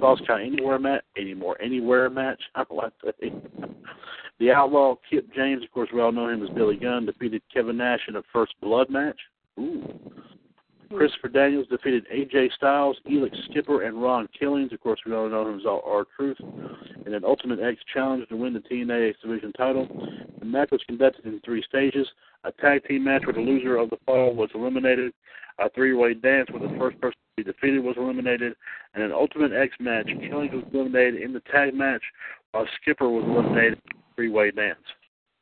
false 0.00 0.20
count 0.26 0.42
anywhere 0.42 0.78
match, 0.78 1.02
anymore 1.16 1.56
anywhere 1.60 2.10
match. 2.10 2.42
I 2.54 2.64
like 2.70 2.92
that. 3.04 3.14
the 4.38 4.50
Outlaw 4.50 4.96
Kip 5.08 5.26
James, 5.34 5.62
of 5.62 5.70
course, 5.72 5.88
we 5.92 6.00
all 6.00 6.12
know 6.12 6.28
him 6.28 6.42
as 6.42 6.50
Billy 6.50 6.76
Gunn, 6.76 7.06
defeated 7.06 7.42
Kevin 7.52 7.76
Nash 7.76 8.00
in 8.08 8.16
a 8.16 8.22
first 8.32 8.54
blood 8.60 8.90
match. 8.90 9.18
Ooh. 9.58 9.82
Christopher 10.94 11.28
Daniels 11.28 11.66
defeated 11.68 12.06
AJ 12.14 12.52
Styles, 12.52 12.96
Elix 13.10 13.32
Skipper, 13.50 13.82
and 13.82 14.00
Ron 14.00 14.28
Killings. 14.38 14.72
Of 14.72 14.80
course, 14.80 15.00
we 15.04 15.12
all 15.12 15.28
know 15.28 15.48
him 15.48 15.58
as 15.58 15.66
R 15.66 16.04
Truth. 16.16 16.38
In 17.06 17.14
an 17.14 17.24
Ultimate 17.24 17.60
X 17.60 17.78
challenge 17.92 18.28
to 18.28 18.36
win 18.36 18.52
the 18.52 18.60
TNA 18.60 19.10
X 19.10 19.18
Division 19.22 19.52
title. 19.52 19.88
The 20.38 20.44
match 20.44 20.70
was 20.70 20.82
conducted 20.86 21.26
in 21.26 21.40
three 21.44 21.62
stages. 21.68 22.06
A 22.44 22.52
tag 22.52 22.84
team 22.86 23.04
match 23.04 23.22
where 23.26 23.34
the 23.34 23.40
loser 23.40 23.76
of 23.76 23.90
the 23.90 23.98
fall 24.06 24.34
was 24.34 24.50
eliminated. 24.54 25.12
A 25.58 25.70
three-way 25.70 26.14
dance 26.14 26.48
where 26.50 26.68
the 26.68 26.76
first 26.78 27.00
person 27.00 27.18
be 27.36 27.44
defeated 27.44 27.82
was 27.82 27.96
eliminated. 27.98 28.54
And 28.94 29.02
an 29.02 29.12
Ultimate 29.12 29.52
X 29.52 29.74
match, 29.78 30.06
Killings 30.06 30.52
was 30.52 30.64
eliminated 30.72 31.20
in 31.20 31.32
the 31.32 31.40
tag 31.40 31.74
match, 31.74 32.02
while 32.52 32.66
Skipper 32.80 33.08
was 33.08 33.24
eliminated 33.24 33.74
in 33.74 33.80
the 33.88 34.14
three-way 34.14 34.50
dance. 34.50 34.78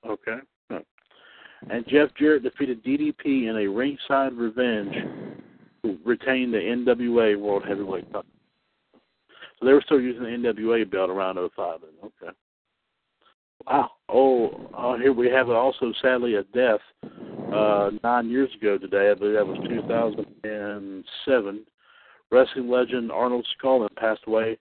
Okay. 0.06 0.38
And 1.70 1.86
Jeff 1.88 2.10
Jarrett 2.18 2.42
defeated 2.42 2.84
DDP 2.84 3.48
in 3.48 3.56
a 3.56 3.66
ringside 3.66 4.34
revenge 4.34 4.94
to 5.82 5.98
retain 6.04 6.50
the 6.50 6.58
NWA 6.58 7.40
World 7.40 7.64
Heavyweight 7.66 8.06
title. 8.06 8.24
So 9.58 9.66
they 9.66 9.72
were 9.72 9.82
still 9.84 10.00
using 10.00 10.24
the 10.24 10.28
NWA 10.28 10.90
belt 10.90 11.10
around 11.10 11.36
05. 11.56 11.80
Okay. 12.04 12.36
Wow. 13.66 13.90
Oh, 14.10 14.68
uh, 14.76 14.98
here 14.98 15.12
we 15.12 15.30
have 15.30 15.48
also 15.48 15.92
sadly 16.02 16.34
a 16.34 16.42
death 16.42 16.80
uh, 17.54 17.90
nine 18.02 18.28
years 18.28 18.50
ago 18.60 18.76
today. 18.76 19.10
I 19.10 19.14
believe 19.14 19.34
that 19.36 19.46
was 19.46 19.56
2007. 19.68 21.64
Wrestling 22.34 22.68
legend 22.68 23.12
Arnold 23.12 23.46
Skaaland 23.56 23.94
passed 23.96 24.22
away. 24.26 24.58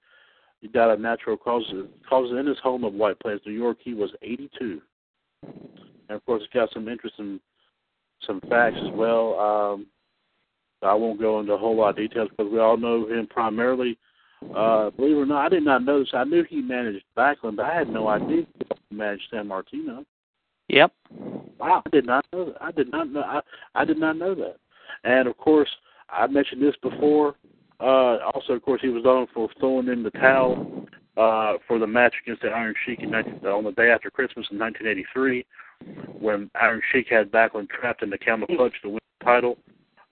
He 0.62 0.68
died 0.68 0.92
of 0.92 1.00
natural 1.00 1.36
causes, 1.36 1.88
causes 2.08 2.38
in 2.40 2.46
his 2.46 2.60
home 2.60 2.84
of 2.84 2.94
White 2.94 3.20
Plains, 3.20 3.42
New 3.46 3.54
York. 3.54 3.78
He 3.82 3.94
was 3.94 4.12
82. 4.22 4.82
And 5.44 5.56
of 6.10 6.26
course, 6.26 6.44
it's 6.44 6.54
got 6.54 6.72
some 6.72 6.88
interesting 6.88 7.40
some 8.26 8.40
facts 8.50 8.78
as 8.78 8.92
well. 8.94 9.38
Um, 9.40 9.88
I 10.82 10.94
won't 10.94 11.20
go 11.20 11.40
into 11.40 11.54
a 11.54 11.58
whole 11.58 11.76
lot 11.76 11.90
of 11.90 11.96
details 11.96 12.30
because 12.30 12.52
we 12.52 12.60
all 12.60 12.78
know 12.78 13.08
him 13.08 13.28
primarily. 13.28 13.98
Uh, 14.56 14.90
believe 14.92 15.18
it 15.18 15.20
or 15.20 15.26
not, 15.26 15.46
I 15.46 15.50
did 15.50 15.64
not 15.64 15.84
know 15.84 16.00
this. 16.00 16.10
I 16.14 16.24
knew 16.26 16.44
he 16.44 16.62
managed 16.62 17.04
Backlund, 17.18 17.56
but 17.56 17.66
I 17.66 17.74
had 17.74 17.90
no 17.90 18.08
idea 18.08 18.44
he 18.90 18.96
managed 18.96 19.24
Sammartino. 19.34 20.06
Yep. 20.68 20.94
Wow, 21.60 21.82
I 21.86 21.90
did 21.90 22.06
not 22.06 22.26
know 22.32 22.46
that. 22.46 22.62
I 22.62 22.72
did 22.72 22.92
not 22.92 23.10
know. 23.10 23.22
I, 23.22 23.42
I 23.76 23.86
did 23.86 23.98
not 23.98 24.18
know 24.18 24.36
that. 24.36 24.58
And 25.04 25.28
of 25.28 25.38
course, 25.38 25.70
I 26.10 26.28
mentioned 26.28 26.62
this 26.62 26.76
before. 26.82 27.36
Uh, 27.80 28.18
also, 28.34 28.54
of 28.54 28.62
course, 28.62 28.82
he 28.82 28.90
was 28.90 29.04
known 29.04 29.28
for 29.34 29.50
throwing 29.60 29.88
in 29.88 30.04
the 30.04 30.12
towel 30.12 30.86
uh, 31.18 31.54
for 31.68 31.80
the 31.80 31.88
match 31.88 32.14
against 32.24 32.42
the 32.42 32.50
Iron 32.50 32.74
Sheik 32.86 33.00
in 33.02 33.12
19, 33.12 33.46
on 33.46 33.64
the 33.64 33.72
day 33.72 33.90
after 33.90 34.10
Christmas 34.10 34.48
in 34.52 34.60
1983, 34.60 35.46
when 36.20 36.50
Iron 36.60 36.82
Sheik 36.92 37.08
had 37.10 37.32
Backlund 37.32 37.70
trapped 37.70 38.04
in 38.04 38.10
the 38.10 38.18
camel 38.18 38.48
clutch 38.48 38.74
to 38.82 38.90
win 38.90 39.00
the 39.20 39.26
title. 39.26 39.58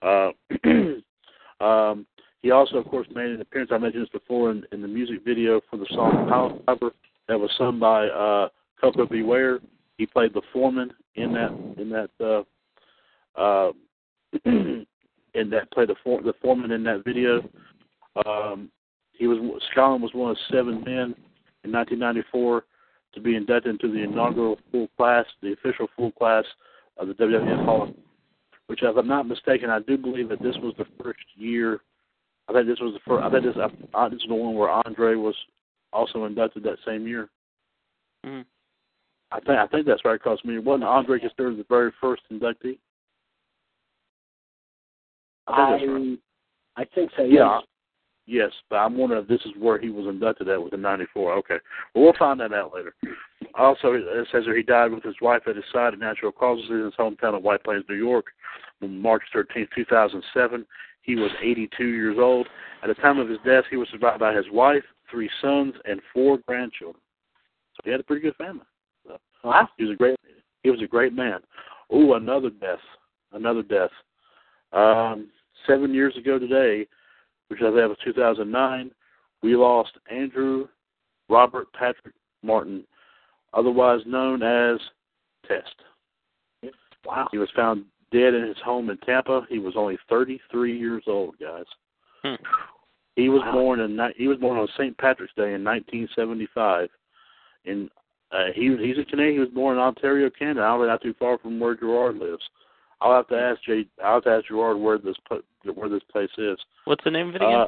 Uh, 0.02 0.30
um, 1.64 2.06
he 2.42 2.50
also, 2.50 2.76
of 2.76 2.86
course, 2.86 3.06
made 3.14 3.30
an 3.30 3.40
appearance. 3.40 3.70
I 3.72 3.78
mentioned 3.78 4.02
this 4.02 4.20
before 4.20 4.50
in, 4.50 4.64
in 4.72 4.82
the 4.82 4.88
music 4.88 5.24
video 5.24 5.60
for 5.70 5.76
the 5.76 5.86
song 5.90 6.28
"Piledriver" 6.28 6.90
that 7.28 7.38
was 7.38 7.50
sung 7.56 7.78
by 7.78 8.08
uh, 8.08 8.48
Koko 8.80 9.06
B. 9.06 9.22
Ware. 9.22 9.60
He 9.96 10.06
played 10.06 10.34
the 10.34 10.42
foreman 10.52 10.92
in 11.14 11.32
that 11.34 11.52
in 11.80 11.88
that 11.90 12.10
uh, 12.20 13.40
uh, 13.40 13.72
in 15.34 15.50
that 15.50 15.70
played 15.72 15.88
the 15.88 15.96
for, 16.02 16.22
the 16.22 16.34
foreman 16.40 16.72
in 16.72 16.84
that 16.84 17.04
video. 17.04 17.42
Um, 18.26 18.70
he 19.12 19.26
was 19.26 19.38
Skaaland 19.74 20.00
was 20.00 20.14
one 20.14 20.30
of 20.30 20.36
seven 20.50 20.82
men 20.84 21.14
in 21.64 21.72
1994 21.72 22.64
to 23.14 23.20
be 23.20 23.36
inducted 23.36 23.72
into 23.72 23.92
the 23.92 24.02
inaugural 24.02 24.58
full 24.70 24.88
class, 24.96 25.26
the 25.42 25.52
official 25.52 25.86
full 25.96 26.12
class 26.12 26.44
of 26.96 27.08
the 27.08 27.14
WWF 27.14 27.64
Hall, 27.64 27.82
of 27.84 27.94
which, 28.66 28.82
if 28.82 28.96
I'm 28.96 29.06
not 29.06 29.28
mistaken, 29.28 29.70
I 29.70 29.80
do 29.80 29.96
believe 29.98 30.28
that 30.30 30.42
this 30.42 30.56
was 30.62 30.74
the 30.78 30.86
first 31.02 31.20
year. 31.36 31.80
I 32.48 32.52
think 32.52 32.66
this 32.66 32.80
was 32.80 32.94
the 32.94 33.00
first. 33.06 33.24
I 33.24 33.30
think 33.30 33.44
this, 33.44 33.62
uh, 33.94 34.08
this 34.08 34.22
is 34.22 34.28
the 34.28 34.34
one 34.34 34.54
where 34.54 34.70
Andre 34.70 35.14
was 35.14 35.36
also 35.92 36.24
inducted 36.24 36.62
that 36.64 36.78
same 36.86 37.06
year. 37.06 37.28
Mm-hmm. 38.26 38.42
I 39.30 39.40
think 39.40 39.58
I 39.58 39.66
think 39.66 39.86
that's 39.86 40.04
right. 40.04 40.20
Because 40.20 40.38
I 40.44 40.48
mean, 40.48 40.64
wasn't 40.64 40.84
Andre 40.84 41.18
considered 41.18 41.58
the 41.58 41.66
very 41.68 41.92
first 42.00 42.22
inductee? 42.32 42.78
I 45.46 45.78
think 45.78 45.90
right. 45.90 46.18
I 46.76 46.84
think 46.94 47.10
so. 47.16 47.22
Yeah. 47.24 47.58
Yes. 47.58 47.62
Yes, 48.24 48.52
but 48.70 48.76
I'm 48.76 48.96
wondering 48.96 49.22
if 49.22 49.28
this 49.28 49.40
is 49.44 49.50
where 49.58 49.80
he 49.80 49.90
was 49.90 50.06
inducted 50.06 50.48
at 50.48 50.62
with 50.62 50.70
the 50.70 50.76
'94. 50.76 51.32
Okay, 51.38 51.56
well 51.94 52.04
we'll 52.04 52.12
find 52.18 52.38
that 52.38 52.52
out 52.52 52.72
later. 52.72 52.94
Also, 53.54 53.94
it 53.94 54.04
says 54.30 54.44
that 54.46 54.56
he 54.56 54.62
died 54.62 54.92
with 54.92 55.02
his 55.02 55.16
wife 55.20 55.42
at 55.48 55.56
his 55.56 55.64
side 55.72 55.92
of 55.92 56.00
natural 56.00 56.30
causes 56.30 56.70
in 56.70 56.84
his 56.84 56.94
hometown 56.94 57.36
of 57.36 57.42
White 57.42 57.64
Plains, 57.64 57.84
New 57.88 57.96
York, 57.96 58.26
on 58.80 58.96
March 59.00 59.22
13, 59.32 59.66
2007. 59.74 60.64
He 61.02 61.16
was 61.16 61.30
82 61.42 61.84
years 61.84 62.16
old. 62.18 62.46
At 62.82 62.86
the 62.86 62.94
time 62.94 63.18
of 63.18 63.28
his 63.28 63.38
death, 63.44 63.64
he 63.68 63.76
was 63.76 63.88
survived 63.90 64.20
by 64.20 64.32
his 64.32 64.46
wife, 64.52 64.84
three 65.10 65.28
sons, 65.40 65.74
and 65.84 66.00
four 66.14 66.38
grandchildren. 66.46 67.02
So 67.74 67.80
he 67.84 67.90
had 67.90 68.00
a 68.00 68.04
pretty 68.04 68.22
good 68.22 68.36
family. 68.36 68.64
So, 69.04 69.18
Wow. 69.42 69.68
he 69.76 69.84
was 69.84 69.94
a 69.94 69.96
great. 69.96 70.16
He 70.62 70.70
was 70.70 70.80
a 70.80 70.86
great 70.86 71.12
man. 71.12 71.40
Oh, 71.90 72.14
another 72.14 72.50
death. 72.50 72.78
Another 73.32 73.62
death. 73.62 73.90
Um, 74.72 75.28
seven 75.66 75.92
years 75.92 76.16
ago 76.16 76.38
today, 76.38 76.86
which 77.48 77.60
I 77.60 77.66
think 77.66 77.76
was 77.76 77.98
2009, 78.04 78.90
we 79.42 79.56
lost 79.56 79.92
Andrew 80.10 80.68
Robert 81.28 81.72
Patrick 81.72 82.14
Martin, 82.42 82.84
otherwise 83.54 84.00
known 84.06 84.42
as 84.42 84.78
Test. 85.46 85.74
Wow. 87.04 87.28
He 87.32 87.38
was 87.38 87.48
found 87.56 87.84
dead 88.12 88.34
in 88.34 88.46
his 88.46 88.56
home 88.64 88.90
in 88.90 88.96
Tampa. 88.98 89.46
He 89.48 89.58
was 89.58 89.74
only 89.76 89.98
33 90.08 90.78
years 90.78 91.02
old, 91.06 91.34
guys. 91.40 91.64
Hmm. 92.22 92.34
He 93.16 93.28
was 93.28 93.42
Wow. 93.46 93.52
born 93.52 93.80
in 93.80 93.98
he 94.16 94.28
was 94.28 94.38
born 94.38 94.58
on 94.58 94.68
St. 94.78 94.96
Patrick's 94.98 95.34
Day 95.34 95.54
in 95.54 95.64
1975. 95.64 96.88
In 97.64 97.90
uh, 98.30 98.46
he 98.54 98.74
he's 98.78 98.98
a 98.98 99.04
Canadian. 99.04 99.34
He 99.34 99.40
was 99.40 99.48
born 99.50 99.76
in 99.76 99.82
Ontario, 99.82 100.30
Canada. 100.30 100.62
I 100.62 100.68
don't 100.68 100.80
know 100.80 100.86
not 100.86 101.02
too 101.02 101.14
far 101.18 101.38
from 101.38 101.60
where 101.60 101.74
Gerard 101.74 102.16
lives. 102.16 102.42
I'll 103.02 103.16
have 103.16 103.28
to 103.28 103.36
ask 103.36 103.62
Jay. 103.64 103.84
I'll 104.02 104.14
have 104.14 104.24
to 104.24 104.30
ask 104.30 104.46
Gerard 104.46 104.78
where 104.78 104.98
this 104.98 105.16
where 105.74 105.88
this 105.88 106.02
place 106.10 106.30
is. 106.38 106.58
What's 106.84 107.04
the 107.04 107.10
name 107.10 107.30
of 107.30 107.34
it 107.34 107.42
again? 107.42 107.52
Uh, 107.52 107.66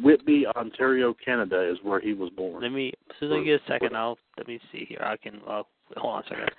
Whitby, 0.00 0.46
Ontario, 0.56 1.14
Canada 1.24 1.70
is 1.70 1.78
where 1.82 2.00
he 2.00 2.14
was 2.14 2.30
born. 2.30 2.62
let 2.62 2.72
me. 2.72 2.92
As 3.10 3.16
soon 3.20 3.32
as 3.32 3.38
I 3.40 3.44
get 3.44 3.60
a 3.60 3.64
second, 3.68 3.96
I'll 3.96 4.18
let 4.36 4.48
me 4.48 4.60
see 4.72 4.84
here. 4.88 5.02
I 5.02 5.16
can. 5.16 5.40
Uh, 5.46 5.62
hold 5.96 6.14
on 6.14 6.22
a 6.22 6.28
second. 6.28 6.50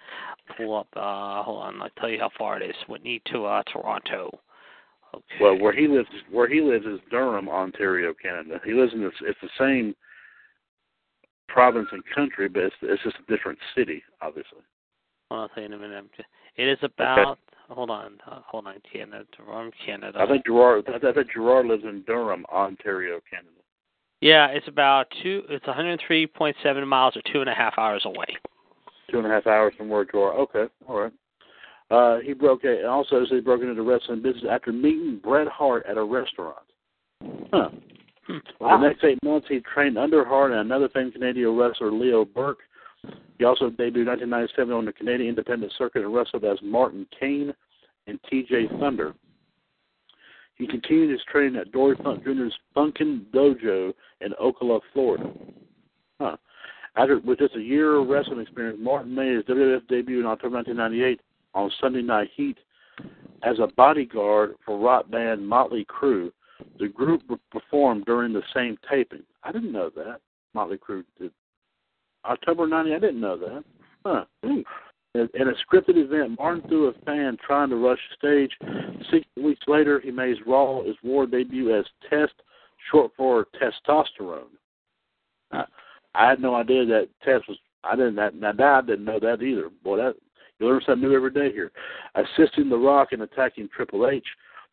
Pull 0.58 0.78
up. 0.78 0.88
Uh, 0.96 1.44
hold 1.44 1.64
on. 1.64 1.82
I'll 1.82 1.90
tell 2.00 2.10
you 2.10 2.20
how 2.20 2.30
far 2.38 2.62
it 2.62 2.70
is. 2.70 2.76
Whitby 2.88 3.22
to 3.32 3.46
uh, 3.46 3.64
Toronto. 3.72 4.40
Okay. 5.14 5.24
Well, 5.42 5.58
where 5.58 5.74
he 5.74 5.88
lives, 5.88 6.10
where 6.32 6.50
he 6.50 6.62
lives 6.62 6.86
is 6.86 7.00
Durham, 7.10 7.48
Ontario, 7.48 8.14
Canada. 8.22 8.60
He 8.66 8.74
lives 8.74 8.94
in 8.94 9.02
this. 9.02 9.14
It's 9.22 9.40
the 9.42 9.50
same 9.58 9.96
province 11.48 11.88
and 11.92 12.04
country, 12.14 12.50
but 12.50 12.64
it's, 12.64 12.76
it's 12.82 13.04
just 13.04 13.16
a 13.18 13.32
different 13.32 13.58
city, 13.76 14.04
obviously. 14.22 14.60
On, 15.32 15.40
I'll 15.40 15.50
tell 15.50 15.64
you 15.64 15.68
in 15.68 15.74
a 15.74 15.78
minute. 15.78 16.06
It 16.58 16.68
is 16.68 16.80
about. 16.82 17.40
Hold 17.70 17.90
on. 17.90 18.18
Uh, 18.30 18.40
hold 18.46 18.68
on. 18.68 18.76
Canada. 18.92 19.26
Durham, 19.38 19.72
Canada. 19.86 20.20
I 20.20 20.28
think 20.28 20.46
Gerard. 20.46 20.86
I 20.88 21.00
think 21.00 21.32
Gerard 21.34 21.66
lives 21.66 21.84
in 21.84 22.04
Durham, 22.06 22.46
Ontario, 22.52 23.20
Canada. 23.30 23.50
Yeah, 24.22 24.48
it's 24.48 24.68
about 24.68 25.08
two. 25.22 25.44
It's 25.50 25.66
103.7 25.66 26.88
miles 26.88 27.16
or 27.18 27.22
two 27.32 27.42
and 27.42 27.50
a 27.50 27.54
half 27.54 27.74
hours 27.78 28.04
away. 28.06 28.28
Two 29.12 29.18
and 29.18 29.28
a 29.28 29.30
half 29.30 29.46
hours 29.48 29.74
from 29.78 29.90
where 29.90 30.06
Gerard. 30.06 30.40
Okay, 30.40 30.66
all 30.88 31.02
right. 31.02 31.14
Uh, 31.92 32.20
he 32.20 32.34
broke 32.34 32.64
a, 32.64 32.86
also 32.88 33.24
he 33.30 33.40
broke 33.40 33.62
into 33.62 33.76
the 33.76 33.82
wrestling 33.82 34.22
business 34.22 34.46
after 34.50 34.72
meeting 34.72 35.20
Bret 35.24 35.48
Hart 35.48 35.86
at 35.88 35.98
a 35.98 36.04
restaurant. 36.04 36.58
Huh. 37.52 37.70
Hmm. 38.28 38.38
For 38.58 38.80
the 38.80 38.88
next 38.88 39.04
eight 39.04 39.22
months, 39.24 39.48
he 39.48 39.60
trained 39.60 39.98
under 39.98 40.26
Hart 40.26 40.52
and 40.52 40.62
another 40.62 40.90
famed 40.90 41.14
Canadian 41.14 41.56
wrestler, 41.56 41.92
Leo 41.92 42.26
Burke. 42.26 42.60
He 43.38 43.46
also 43.46 43.70
debuted 43.70 44.08
1997 44.08 44.74
on 44.74 44.86
the 44.86 44.94
Canadian 44.94 45.30
independent 45.30 45.74
circuit 45.78 46.04
and 46.04 46.14
wrestled 46.14 46.46
as 46.46 46.58
Martin 46.62 47.06
Kane 47.18 47.54
and 48.08 48.20
T.J. 48.30 48.68
Thunder. 48.80 49.14
He 50.56 50.68
continued 50.68 51.12
his 51.12 51.22
training 51.30 51.58
at 51.60 51.72
Dory 51.72 51.98
Funk 52.02 52.24
Jr.'s 52.24 52.54
Funkin' 52.76 53.26
Dojo 53.34 53.94
in 54.22 54.32
Ocala, 54.42 54.80
Florida. 54.94 55.30
Huh. 56.20 56.38
After 56.96 57.20
with 57.20 57.40
just 57.40 57.56
a 57.56 57.62
year 57.62 57.96
of 57.96 58.08
wrestling 58.08 58.40
experience, 58.40 58.80
Martin 58.82 59.14
made 59.14 59.36
his 59.36 59.44
WWF 59.46 59.86
debut 59.90 60.22
in 60.22 60.26
October 60.26 60.56
1998 60.56 61.20
on 61.54 61.70
Sunday 61.82 62.02
Night 62.02 62.30
Heat 62.36 62.58
as 63.44 63.60
a 63.60 63.68
bodyguard 63.76 64.56
for 64.66 64.80
rock 64.80 65.10
band 65.12 65.46
Motley 65.46 65.86
Crue. 65.86 66.32
The 66.80 66.88
group 66.88 67.22
performed 67.52 68.06
during 68.06 68.32
the 68.32 68.44
same 68.54 68.78
taping. 68.90 69.24
I 69.44 69.52
didn't 69.52 69.74
know 69.74 69.90
that. 69.96 70.22
Motley 70.54 70.78
Crue 70.78 71.04
did. 71.20 71.32
October 72.28 72.68
90, 72.68 72.94
I 72.94 73.00
didn't 73.00 73.22
know 73.22 73.38
that. 73.38 73.64
Huh. 74.06 74.26
In 74.44 74.64
in 75.16 75.48
a 75.48 75.54
scripted 75.66 75.96
event, 75.96 76.38
Martin 76.38 76.68
threw 76.68 76.88
a 76.88 76.94
fan 77.06 77.38
trying 77.46 77.70
to 77.70 77.78
rush 77.78 78.00
the 78.10 78.16
stage. 78.18 78.52
Six 79.10 79.26
weeks 79.38 79.64
later, 79.68 80.02
he 80.02 80.12
made 80.12 80.30
his 80.30 80.46
Raw 80.46 80.84
his 80.84 80.98
war 81.04 81.26
debut 81.26 81.74
as 81.74 81.86
Test, 82.10 82.34
short 82.92 83.12
for 83.16 83.48
testosterone. 83.62 84.50
I, 85.52 85.64
I 86.14 86.30
had 86.30 86.42
no 86.42 86.56
idea 86.56 86.86
that 86.86 87.08
Test 87.24 87.48
was. 87.48 87.58
I 87.84 87.96
didn't. 87.96 88.16
That, 88.16 88.36
now 88.36 88.52
that 88.52 88.66
I 88.66 88.82
didn't 88.82 89.06
know 89.06 89.20
that 89.20 89.42
either. 89.42 89.70
Boy, 89.84 89.98
that 89.98 90.16
you 90.60 90.68
learn 90.68 90.82
something 90.86 91.08
new 91.08 91.16
every 91.16 91.32
day 91.32 91.52
here. 91.52 91.72
Assisting 92.16 92.70
The 92.70 92.78
Rock 92.78 93.10
in 93.12 93.22
attacking 93.22 93.70
Triple 93.76 94.10
H, 94.10 94.26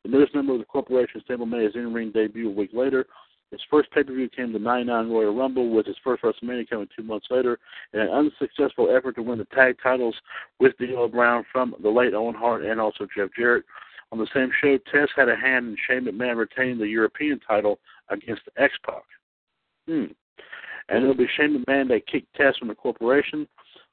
the 0.05 0.11
newest 0.11 0.35
member 0.35 0.55
of 0.55 0.59
the 0.59 0.65
corporation 0.65 1.21
stable 1.25 1.47
made 1.47 1.65
his 1.65 1.77
in-ring 1.77 2.11
debut 2.11 2.49
a 2.49 2.53
week 2.53 2.71
later. 2.73 3.07
His 3.53 3.61
first 3.71 3.91
pay-per-view 3.91 4.31
came 4.31 4.53
the 4.53 4.59
99 4.59 5.11
Royal 5.11 5.37
Rumble, 5.37 5.69
with 5.69 5.85
his 5.85 5.97
first 6.03 6.23
WrestleMania 6.23 6.71
coming 6.71 6.89
two 6.97 7.03
months 7.03 7.27
later, 7.31 7.59
in 7.93 8.01
an 8.01 8.09
unsuccessful 8.09 8.95
effort 8.97 9.15
to 9.17 9.23
win 9.23 9.39
the 9.39 9.45
tag 9.55 9.77
titles 9.83 10.17
with 10.59 10.77
D'Lo 10.79 11.07
Brown 11.07 11.45
from 11.53 11.75
the 11.83 11.91
late 11.91 12.15
Owen 12.15 12.35
Hart 12.35 12.65
and 12.65 12.81
also 12.81 13.07
Jeff 13.15 13.29
Jarrett. 13.39 13.65
On 14.11 14.19
the 14.19 14.27
same 14.35 14.51
show, 14.61 14.79
Test 14.91 15.13
had 15.17 15.29
a 15.29 15.37
hand 15.37 15.69
in 15.69 15.77
Shane 15.87 16.07
McMahon 16.07 16.37
retaining 16.37 16.79
the 16.79 16.89
European 16.89 17.41
title 17.41 17.79
against 18.09 18.43
X-Pac. 18.57 19.03
Hmm. 19.87 20.05
And 20.89 21.03
it'll 21.03 21.15
be 21.15 21.29
Shane 21.37 21.63
McMahon 21.63 21.89
that 21.89 22.07
kicked 22.07 22.35
Test 22.35 22.59
from 22.59 22.69
the 22.69 22.75
corporation. 22.75 23.47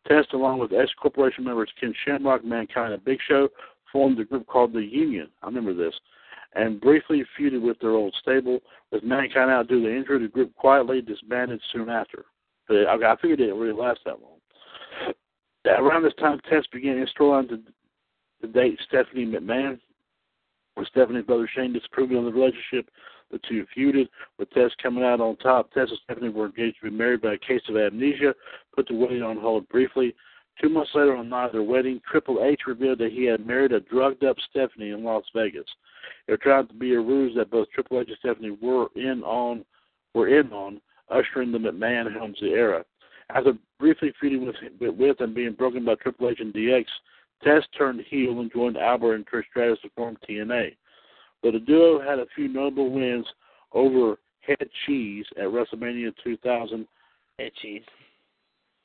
Test, 0.07 0.31
along 0.31 0.59
with 0.59 0.71
X 0.71 0.91
Corporation 1.01 1.43
members 1.43 1.69
Ken 1.79 1.93
Shamrock, 2.05 2.45
Mankind, 2.45 2.93
and 2.93 3.03
Big 3.03 3.19
Show, 3.27 3.49
formed 3.91 4.19
a 4.19 4.23
group 4.23 4.47
called 4.47 4.71
the 4.71 4.81
Union. 4.81 5.27
I 5.43 5.47
remember 5.47 5.73
this. 5.73 5.93
And 6.55 6.81
briefly 6.81 7.23
feuded 7.37 7.61
with 7.61 7.79
their 7.79 7.91
old 7.91 8.15
stable. 8.21 8.59
With 8.91 9.03
Mankind 9.03 9.51
out 9.51 9.67
due 9.67 9.83
to 9.83 9.95
injury, 9.95 10.19
the 10.19 10.27
group 10.27 10.55
quietly 10.55 11.01
disbanded 11.01 11.61
soon 11.71 11.89
after. 11.89 12.25
But 12.67 12.87
I 12.87 13.15
figured 13.15 13.39
it 13.39 13.45
didn't 13.45 13.59
really 13.59 13.79
last 13.79 13.99
that 14.05 14.19
long. 14.21 14.39
Around 15.65 16.03
this 16.03 16.13
time, 16.19 16.39
Test 16.49 16.71
began 16.71 16.97
his 16.99 17.09
storyline 17.17 17.49
to, 17.49 17.59
to 18.41 18.47
date 18.47 18.79
Stephanie 18.87 19.25
McMahon. 19.25 19.79
With 20.75 20.87
Stephanie's 20.87 21.25
brother 21.25 21.49
Shane 21.53 21.73
disapproving 21.73 22.17
of 22.17 22.25
the 22.25 22.31
relationship, 22.31 22.89
the 23.31 23.39
two 23.47 23.65
feuded. 23.77 24.07
With 24.37 24.49
Test 24.51 24.75
coming 24.81 25.03
out 25.03 25.19
on 25.19 25.35
top, 25.37 25.71
Test 25.73 25.91
and 25.91 25.99
Stephanie 26.03 26.29
were 26.29 26.47
engaged 26.47 26.77
to 26.81 26.89
be 26.89 26.95
married 26.95 27.21
by 27.21 27.33
a 27.33 27.37
case 27.37 27.61
of 27.69 27.75
amnesia, 27.75 28.33
put 28.75 28.87
the 28.87 28.95
wedding 28.95 29.21
on 29.21 29.37
hold 29.37 29.67
briefly. 29.69 30.15
Two 30.61 30.69
months 30.69 30.91
later, 30.95 31.15
on 31.15 31.29
the 31.29 31.35
night 31.35 31.47
of 31.47 31.51
their 31.51 31.63
wedding, 31.63 32.01
Triple 32.09 32.43
H 32.43 32.61
revealed 32.65 32.99
that 32.99 33.11
he 33.11 33.25
had 33.25 33.45
married 33.45 33.71
a 33.71 33.79
drugged-up 33.81 34.37
Stephanie 34.49 34.89
in 34.89 35.03
Las 35.03 35.23
Vegas. 35.35 35.65
It 36.27 36.41
turned 36.43 36.55
out 36.55 36.69
to 36.69 36.75
be 36.75 36.93
a 36.93 36.99
ruse 36.99 37.35
that 37.35 37.51
both 37.51 37.69
Triple 37.71 37.99
H 37.99 38.07
and 38.09 38.17
Stephanie 38.19 38.57
were 38.61 38.87
in 38.95 39.23
on, 39.23 39.65
were 40.13 40.27
in 40.27 40.51
on, 40.51 40.81
ushering 41.09 41.51
the 41.51 41.57
McMahon 41.57 42.11
Helmsley 42.13 42.51
era. 42.51 42.83
After 43.29 43.53
briefly 43.79 44.13
feuding 44.19 44.45
with, 44.45 44.55
with 44.79 45.21
and 45.21 45.35
being 45.35 45.53
broken 45.53 45.85
by 45.85 45.95
Triple 45.95 46.29
H 46.29 46.39
and 46.39 46.53
DX, 46.53 46.85
Test 47.43 47.67
turned 47.77 48.01
heel 48.09 48.39
and 48.39 48.51
joined 48.51 48.77
Albert 48.77 49.15
and 49.15 49.25
Trish 49.25 49.43
Stratus 49.49 49.79
to 49.81 49.89
form 49.95 50.17
T&A. 50.27 50.75
But 51.41 51.53
the 51.53 51.59
duo 51.59 52.01
had 52.01 52.19
a 52.19 52.25
few 52.35 52.49
notable 52.49 52.91
wins 52.91 53.25
over 53.71 54.17
Head 54.41 54.67
Cheese 54.85 55.25
at 55.37 55.45
WrestleMania 55.45 56.13
2000. 56.21 56.85
Hey, 57.37 57.51
cheese. 57.61 57.83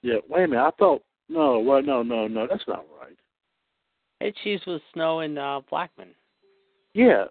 Yeah, 0.02 0.18
wait 0.28 0.44
a 0.44 0.48
minute. 0.48 0.62
I 0.62 0.70
thought 0.78 1.02
no, 1.28 1.58
well, 1.58 1.82
no, 1.82 2.02
no, 2.02 2.28
no. 2.28 2.46
That's 2.48 2.64
not 2.68 2.84
right. 3.00 3.16
Head 4.20 4.34
cheese 4.42 4.60
was 4.66 4.80
Snow 4.92 5.20
and 5.20 5.38
uh, 5.38 5.60
Blackman. 5.68 6.10
Yeah, 6.94 7.24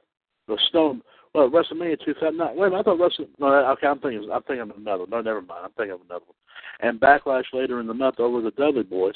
the 0.48 0.58
Stone. 0.70 1.02
Well, 1.34 1.50
WrestleMania 1.50 1.98
2000. 2.06 2.38
No, 2.38 2.54
wait 2.56 2.68
a 2.68 2.70
minute. 2.70 2.82
I 2.82 2.84
thought 2.84 3.00
Wrestle. 3.00 3.28
No, 3.40 3.48
okay. 3.72 3.88
I'm 3.88 4.00
thinking. 4.00 4.30
I'm 4.32 4.44
thinking 4.44 4.70
of 4.70 4.78
another. 4.78 5.06
No, 5.10 5.22
never 5.22 5.42
mind. 5.42 5.66
I'm 5.66 5.72
thinking 5.72 5.94
of 5.94 6.02
another 6.02 6.26
one. 6.26 6.36
And 6.82 7.00
Backlash 7.00 7.46
later 7.54 7.80
in 7.80 7.88
the 7.88 7.94
month 7.94 8.20
over 8.20 8.42
the 8.42 8.52
Dudley 8.52 8.84
Boys. 8.84 9.16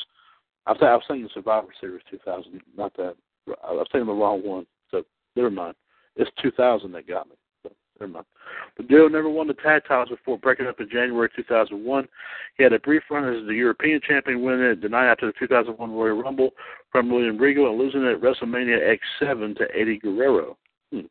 I 0.65 0.73
thought 0.73 0.83
I 0.83 0.95
was 0.95 1.03
thinking 1.07 1.29
Survivor 1.33 1.67
Series 1.79 2.01
2000. 2.09 2.59
Not 2.75 2.95
that. 2.97 3.15
I 3.63 3.71
was 3.71 3.87
thinking 3.91 4.07
the 4.07 4.13
wrong 4.13 4.43
one. 4.43 4.65
So 4.89 5.03
never 5.35 5.51
mind. 5.51 5.75
It's 6.15 6.31
2000 6.41 6.91
that 6.91 7.07
got 7.07 7.29
me. 7.29 7.35
Never 7.99 8.11
mind. 8.11 8.25
The 8.77 8.83
duo 8.83 9.07
never 9.07 9.29
won 9.29 9.47
the 9.47 9.53
tag 9.55 9.83
titles 9.87 10.09
before 10.09 10.37
breaking 10.37 10.67
up 10.67 10.79
in 10.79 10.89
January 10.89 11.29
2001. 11.35 12.07
He 12.57 12.63
had 12.63 12.73
a 12.73 12.79
brief 12.79 13.03
run 13.09 13.23
as 13.23 13.45
the 13.47 13.53
European 13.53 13.99
champion, 14.07 14.43
winning 14.43 14.61
it 14.61 14.81
the 14.81 14.89
night 14.89 15.09
after 15.09 15.27
the 15.27 15.33
2001 15.39 15.91
Royal 15.91 16.21
Rumble 16.21 16.51
from 16.91 17.09
William 17.09 17.37
Regal 17.37 17.69
and 17.69 17.79
losing 17.79 18.05
at 18.05 18.21
WrestleMania 18.21 18.97
X7 19.21 19.57
to 19.57 19.65
Eddie 19.75 19.97
Guerrero. 19.97 20.57
Hmm. 20.91 21.01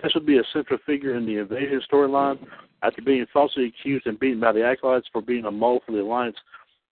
Test 0.00 0.14
would 0.14 0.26
be 0.26 0.38
a 0.38 0.44
central 0.52 0.78
figure 0.86 1.14
in 1.14 1.26
the 1.26 1.36
invasion 1.36 1.80
storyline. 1.90 2.38
After 2.82 3.00
being 3.00 3.24
falsely 3.32 3.66
accused 3.66 4.06
and 4.06 4.18
beaten 4.18 4.40
by 4.40 4.52
the 4.52 4.64
Acolytes 4.64 5.08
for 5.12 5.22
being 5.22 5.44
a 5.44 5.50
mole 5.50 5.82
for 5.86 5.92
the 5.92 6.02
Alliance, 6.02 6.36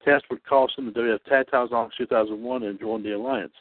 Test 0.04 0.24
would 0.30 0.44
cost 0.44 0.78
him 0.78 0.86
the 0.86 0.92
WF 0.92 1.22
Tag 1.24 1.46
Titles 1.50 1.70
in 1.72 2.06
2001 2.06 2.62
and 2.62 2.80
join 2.80 3.02
the 3.02 3.12
Alliance. 3.12 3.52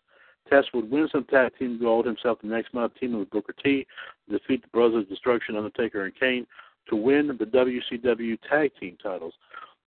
Test 0.51 0.69
would 0.73 0.91
win 0.91 1.07
some 1.11 1.23
tag 1.25 1.53
team 1.57 1.79
gold 1.79 2.05
himself 2.05 2.39
the 2.41 2.47
next 2.47 2.73
month, 2.73 2.93
teaming 2.99 3.19
with 3.19 3.29
Booker 3.29 3.53
T, 3.63 3.87
defeat 4.29 4.61
the 4.61 4.67
Brothers 4.67 5.03
of 5.03 5.09
Destruction, 5.09 5.55
Undertaker, 5.55 6.03
and 6.03 6.13
Kane. 6.19 6.45
to 6.89 6.95
win 6.95 7.27
the 7.27 7.45
WCW 7.45 8.37
Tag 8.49 8.71
Team 8.79 8.97
titles. 9.01 9.33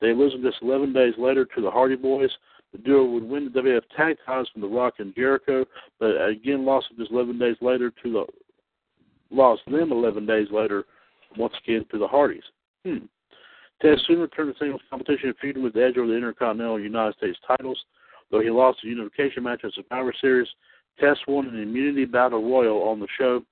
They 0.00 0.14
lose 0.14 0.32
this 0.42 0.54
11 0.62 0.92
days 0.92 1.14
later 1.18 1.44
to 1.44 1.60
the 1.60 1.70
Hardy 1.70 1.96
Boys. 1.96 2.30
The 2.72 2.78
duo 2.78 3.04
would 3.04 3.24
win 3.24 3.50
the 3.52 3.60
WF 3.60 3.82
Tag 3.96 4.16
titles 4.24 4.48
from 4.52 4.62
The 4.62 4.68
Rock 4.68 4.94
and 4.98 5.14
Jericho, 5.14 5.66
but 6.00 6.12
again 6.26 6.64
lost 6.64 6.86
just 6.96 7.10
11 7.10 7.38
days 7.38 7.56
later 7.60 7.92
to 8.02 8.12
the 8.12 8.24
lost 9.30 9.62
them 9.66 9.92
11 9.92 10.24
days 10.24 10.48
later 10.50 10.84
once 11.36 11.54
again 11.62 11.84
to 11.90 11.98
the 11.98 12.06
Hardys. 12.06 12.44
Hmm. 12.86 13.06
Test 13.82 14.06
soon 14.06 14.20
returned 14.20 14.54
to 14.54 14.58
singles 14.58 14.82
competition, 14.88 15.34
feuding 15.40 15.62
with 15.62 15.76
Edge 15.76 15.98
over 15.98 16.06
the 16.06 16.16
Intercontinental 16.16 16.80
United 16.80 17.16
States 17.16 17.38
titles. 17.46 17.78
Though 18.30 18.40
he 18.40 18.50
lost 18.50 18.78
the 18.82 18.88
unification 18.88 19.42
match 19.42 19.64
at 19.64 19.72
Survivor 19.74 20.14
Series, 20.20 20.48
Test 20.98 21.20
won 21.26 21.46
an 21.48 21.60
immunity 21.60 22.04
battle 22.04 22.42
royal 22.42 22.82
on 22.88 23.00
the 23.00 23.08
show, 23.18 23.42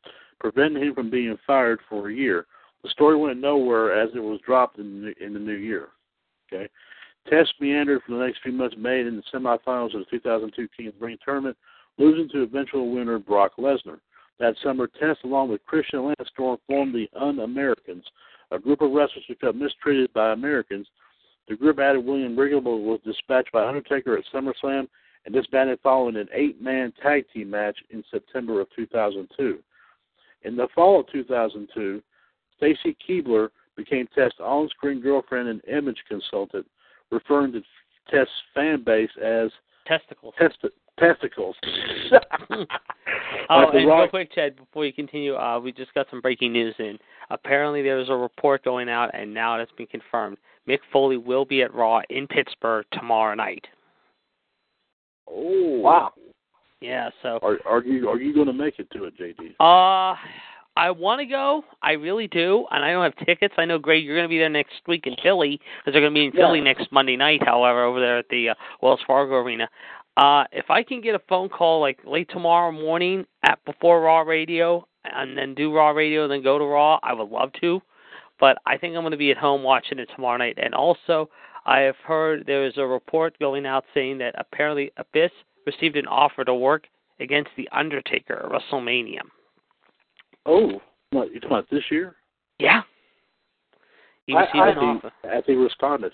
preventing 0.41 0.83
him 0.83 0.95
from 0.95 1.11
being 1.11 1.37
fired 1.47 1.81
for 1.89 2.09
a 2.09 2.15
year. 2.15 2.47
The 2.83 2.91
story 2.91 3.17
went 3.17 3.41
nowhere 3.41 3.99
as 4.01 4.11
it 4.15 4.21
was 4.21 4.41
dropped 4.45 4.79
in 4.79 5.03
the, 5.03 5.25
in 5.25 5.35
the 5.35 5.41
new 5.41 5.55
year. 5.55 5.89
Okay, 6.53 6.69
Test 7.29 7.55
meandered 7.61 8.03
for 8.05 8.17
the 8.17 8.25
next 8.25 8.43
few 8.43 8.53
months, 8.53 8.77
made 8.77 9.07
in 9.07 9.17
the 9.17 9.23
semifinals 9.33 9.95
of 9.95 10.01
the 10.01 10.19
2002 10.19 10.69
King 10.77 10.89
of 10.89 10.95
the 10.99 11.07
Ring 11.07 11.19
tournament, 11.25 11.57
losing 11.99 12.29
to 12.31 12.43
eventual 12.43 12.91
winner 12.91 13.19
Brock 13.19 13.53
Lesnar. 13.59 14.01
That 14.39 14.57
summer, 14.63 14.89
Test, 14.89 15.21
along 15.25 15.51
with 15.51 15.65
Christian 15.65 16.01
and 16.01 16.27
Storm, 16.33 16.59
formed 16.67 16.95
the 16.95 17.09
Un-Americans, 17.15 18.05
a 18.51 18.59
group 18.59 18.83
of 18.83 18.91
wrestlers 18.91 19.25
who 19.29 19.35
felt 19.37 19.57
mistreated 19.57 20.13
by 20.13 20.33
Americans. 20.33 20.89
The 21.53 21.59
group 21.59 21.79
added 21.81 22.07
William 22.07 22.35
Regal, 22.35 22.63
was 22.63 22.99
dispatched 23.05 23.53
by 23.53 23.69
Undertaker 23.69 24.17
at 24.17 24.25
SummerSlam 24.33 24.89
and 25.27 25.35
disbanded 25.35 25.81
following 25.83 26.17
an 26.17 26.27
eight-man 26.33 26.95
tag 27.03 27.27
team 27.31 27.51
match 27.51 27.77
in 27.91 28.03
September 28.11 28.63
of 28.63 28.69
2002. 28.75 29.59
In 30.45 30.57
the 30.57 30.69
fall 30.75 31.01
of 31.01 31.07
2002, 31.13 32.03
Stacy 32.57 32.97
Keibler 33.07 33.51
became 33.77 34.09
Test's 34.15 34.41
on-screen 34.41 35.03
girlfriend 35.03 35.51
and 35.51 35.63
image 35.67 36.03
consultant, 36.09 36.67
referring 37.11 37.53
to 37.53 37.61
Test's 38.11 38.33
fan 38.55 38.83
base 38.83 39.11
as 39.23 39.51
testicles. 39.87 40.33
Testi- 40.41 40.71
testicles. 40.99 41.55
oh, 42.51 42.65
Like 43.51 43.75
and 43.75 43.87
Rock- 43.87 44.01
real 44.01 44.09
quick, 44.09 44.33
Chad, 44.35 44.57
before 44.57 44.87
you 44.87 44.93
continue, 44.95 45.37
uh, 45.37 45.61
we 45.61 45.71
just 45.71 45.93
got 45.93 46.07
some 46.09 46.23
breaking 46.23 46.55
news 46.55 46.75
in. 46.79 46.99
Apparently, 47.29 47.83
there 47.83 47.97
was 47.97 48.09
a 48.09 48.17
report 48.17 48.65
going 48.65 48.89
out, 48.89 49.11
and 49.13 49.35
now 49.35 49.61
it's 49.61 49.71
been 49.73 49.87
confirmed. 49.87 50.39
Mick 50.69 50.79
Foley 50.93 51.17
will 51.17 51.45
be 51.45 51.63
at 51.63 51.75
Raw 51.75 52.01
in 52.11 52.27
Pittsburgh 52.27 52.85
tomorrow 52.93 53.35
night. 53.35 53.67
Oh 55.29 55.79
wow! 55.81 56.13
Yeah, 56.81 57.11
so 57.23 57.39
Are 57.43 57.59
are 57.67 57.83
you 57.83 58.09
are 58.09 58.21
you 58.21 58.35
going 58.35 58.47
to 58.49 58.53
make 58.53 58.79
it 58.79 58.91
to 58.93 59.05
it, 59.05 59.15
JD? 59.19 59.55
Uh, 59.61 60.17
I 60.77 60.91
want 60.91 61.21
to 61.21 61.27
go. 61.27 61.65
I 61.83 61.93
really 61.93 62.27
do, 62.29 62.67
and 62.71 62.85
I 62.85 62.91
don't 62.93 63.05
have 63.05 63.27
tickets. 63.27 63.55
I 63.59 63.65
know, 63.65 63.79
Greg, 63.79 64.05
you're 64.05 64.17
going 64.17 64.25
to 64.25 64.29
be 64.29 64.39
there 64.39 64.49
next 64.49 64.75
week 64.89 65.07
in 65.07 65.15
Philly 65.23 65.61
because 65.81 65.93
they're 65.93 66.01
going 66.03 66.13
to 66.15 66.19
be 66.19 66.27
in 66.27 66.33
Yeah. 66.35 66.47
Philly 66.47 66.61
next 66.61 66.91
Monday 66.91 67.17
night. 67.17 67.43
However, 67.45 67.85
over 67.85 68.01
there 68.01 68.19
at 68.19 68.29
the 68.31 68.51
uh, 68.51 68.55
Wells 68.81 69.01
Fargo 69.07 69.35
Arena. 69.37 69.69
Uh, 70.17 70.45
if 70.53 70.71
I 70.71 70.83
can 70.83 71.01
get 71.01 71.15
a 71.15 71.21
phone 71.29 71.49
call 71.49 71.81
like 71.81 71.99
late 72.07 72.29
tomorrow 72.31 72.71
morning 72.73 73.25
at 73.45 73.59
before 73.65 74.03
Raw 74.03 74.21
Radio, 74.21 74.87
and 75.05 75.37
then 75.37 75.55
do 75.55 75.73
Raw 75.75 75.91
Radio, 75.91 76.25
and 76.25 76.33
then 76.33 76.43
go 76.43 76.59
to 76.59 76.65
Raw, 76.65 76.99
I 77.03 77.13
would 77.13 77.29
love 77.31 77.51
to. 77.61 77.81
But 78.43 78.59
I 78.67 78.77
think 78.77 78.97
I'm 78.97 79.03
going 79.03 79.13
to 79.13 79.17
be 79.17 79.31
at 79.31 79.37
home 79.37 79.63
watching 79.63 80.01
it 80.01 80.09
tomorrow 80.17 80.37
night. 80.37 80.59
And 80.61 80.75
also, 80.75 81.31
I 81.65 81.79
have 81.83 81.95
heard 82.05 82.43
there 82.45 82.67
is 82.67 82.73
a 82.77 82.85
report 82.85 83.39
going 83.39 83.65
out 83.65 83.85
saying 83.95 84.19
that 84.19 84.35
apparently 84.37 84.91
Abyss 84.97 85.31
received 85.65 85.95
an 85.95 86.09
offer 86.09 86.45
to 86.45 86.53
work 86.53 86.89
against 87.21 87.51
the 87.57 87.69
Undertaker 87.71 88.35
at 88.45 88.51
WrestleMania. 88.51 89.21
Oh, 90.45 90.81
what, 91.11 91.33
you 91.33 91.39
talking 91.39 91.57
about 91.57 91.71
this 91.71 91.85
year? 91.89 92.17
Yeah. 92.59 92.83
He 94.27 94.35
I- 94.35 94.41
received 94.41 94.57
I 94.57 94.69
an 94.71 94.75
think- 94.75 95.05
offer. 95.05 95.13
As 95.33 95.45
he 95.47 95.55
responded. 95.55 96.13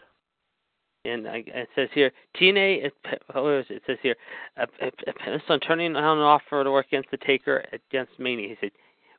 And 1.07 1.27
I, 1.27 1.45
it 1.47 1.69
says 1.75 1.89
here, 1.95 2.11
TNA, 2.39 2.85
it, 2.85 2.93
it? 3.35 3.83
says 3.87 3.97
here, 4.03 4.17
Abyss 4.59 4.93
uh, 5.07 5.31
uh, 5.31 5.39
on 5.49 5.61
turning 5.61 5.95
down 5.95 6.19
an 6.19 6.25
offer 6.25 6.63
to 6.63 6.71
work 6.71 6.89
against 6.89 7.11
the 7.11 7.17
Taker 7.17 7.65
against 7.73 8.19
Mania. 8.19 8.49
He 8.51 8.57
said 8.61 8.73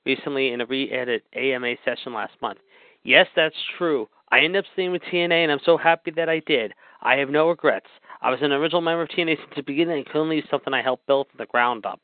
recently 0.06 0.52
in 0.52 0.62
a 0.62 0.68
Reddit 0.68 1.22
AMA 1.36 1.74
session 1.84 2.14
last 2.14 2.34
month. 2.40 2.60
Yes, 3.04 3.28
that's 3.36 3.56
true. 3.78 4.08
I 4.32 4.40
ended 4.40 4.64
up 4.64 4.72
staying 4.74 4.92
with 4.92 5.02
TNA, 5.04 5.44
and 5.44 5.52
I'm 5.52 5.60
so 5.66 5.78
happy 5.78 6.12
that 6.12 6.30
I 6.30 6.42
did. 6.46 6.74
I 7.02 7.16
have 7.16 7.30
no 7.30 7.50
regrets. 7.50 7.88
I 8.22 8.30
was 8.30 8.40
an 8.42 8.52
original 8.52 8.82
member 8.82 9.04
of 9.04 9.10
TNA 9.10 9.38
since 9.38 9.54
the 9.56 9.64
beginning, 9.64 9.98
and 9.98 10.06
couldn't 10.06 10.30
leave 10.30 10.44
something 10.52 10.74
I 10.74 10.82
helped 10.82 11.08
build 11.08 11.28
from 11.30 11.38
the 11.38 11.46
ground 11.46 11.86
up. 11.86 12.02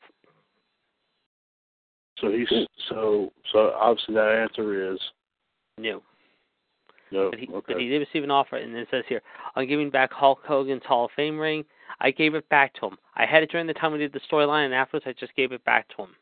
So 2.18 2.30
he's 2.30 2.48
hmm. 2.48 2.64
so 2.88 3.32
so 3.52 3.72
obviously 3.78 4.14
that 4.14 4.42
answer 4.42 4.92
is 4.92 4.98
No. 5.78 6.02
no. 7.12 7.30
But 7.30 7.38
he, 7.38 7.48
okay. 7.48 7.74
but 7.74 7.80
he 7.80 7.88
did 7.88 7.98
receive 7.98 8.24
an 8.24 8.30
offer, 8.30 8.56
and 8.56 8.74
it 8.74 8.88
says 8.90 9.04
here, 9.08 9.22
on 9.54 9.66
giving 9.66 9.90
back 9.90 10.12
Hulk 10.12 10.40
Hogan's 10.46 10.84
Hall 10.84 11.04
of 11.04 11.10
Fame 11.14 11.38
ring, 11.38 11.64
I 12.00 12.10
gave 12.10 12.34
it 12.34 12.48
back 12.48 12.74
to 12.74 12.86
him. 12.86 12.96
I 13.14 13.26
had 13.26 13.42
it 13.42 13.50
during 13.50 13.66
the 13.66 13.74
time 13.74 13.92
we 13.92 13.98
did 13.98 14.12
the 14.12 14.20
storyline, 14.30 14.64
and 14.64 14.74
afterwards 14.74 15.06
I 15.06 15.12
just 15.12 15.36
gave 15.36 15.52
it 15.52 15.64
back 15.64 15.88
to 15.96 16.04
him. 16.04 16.16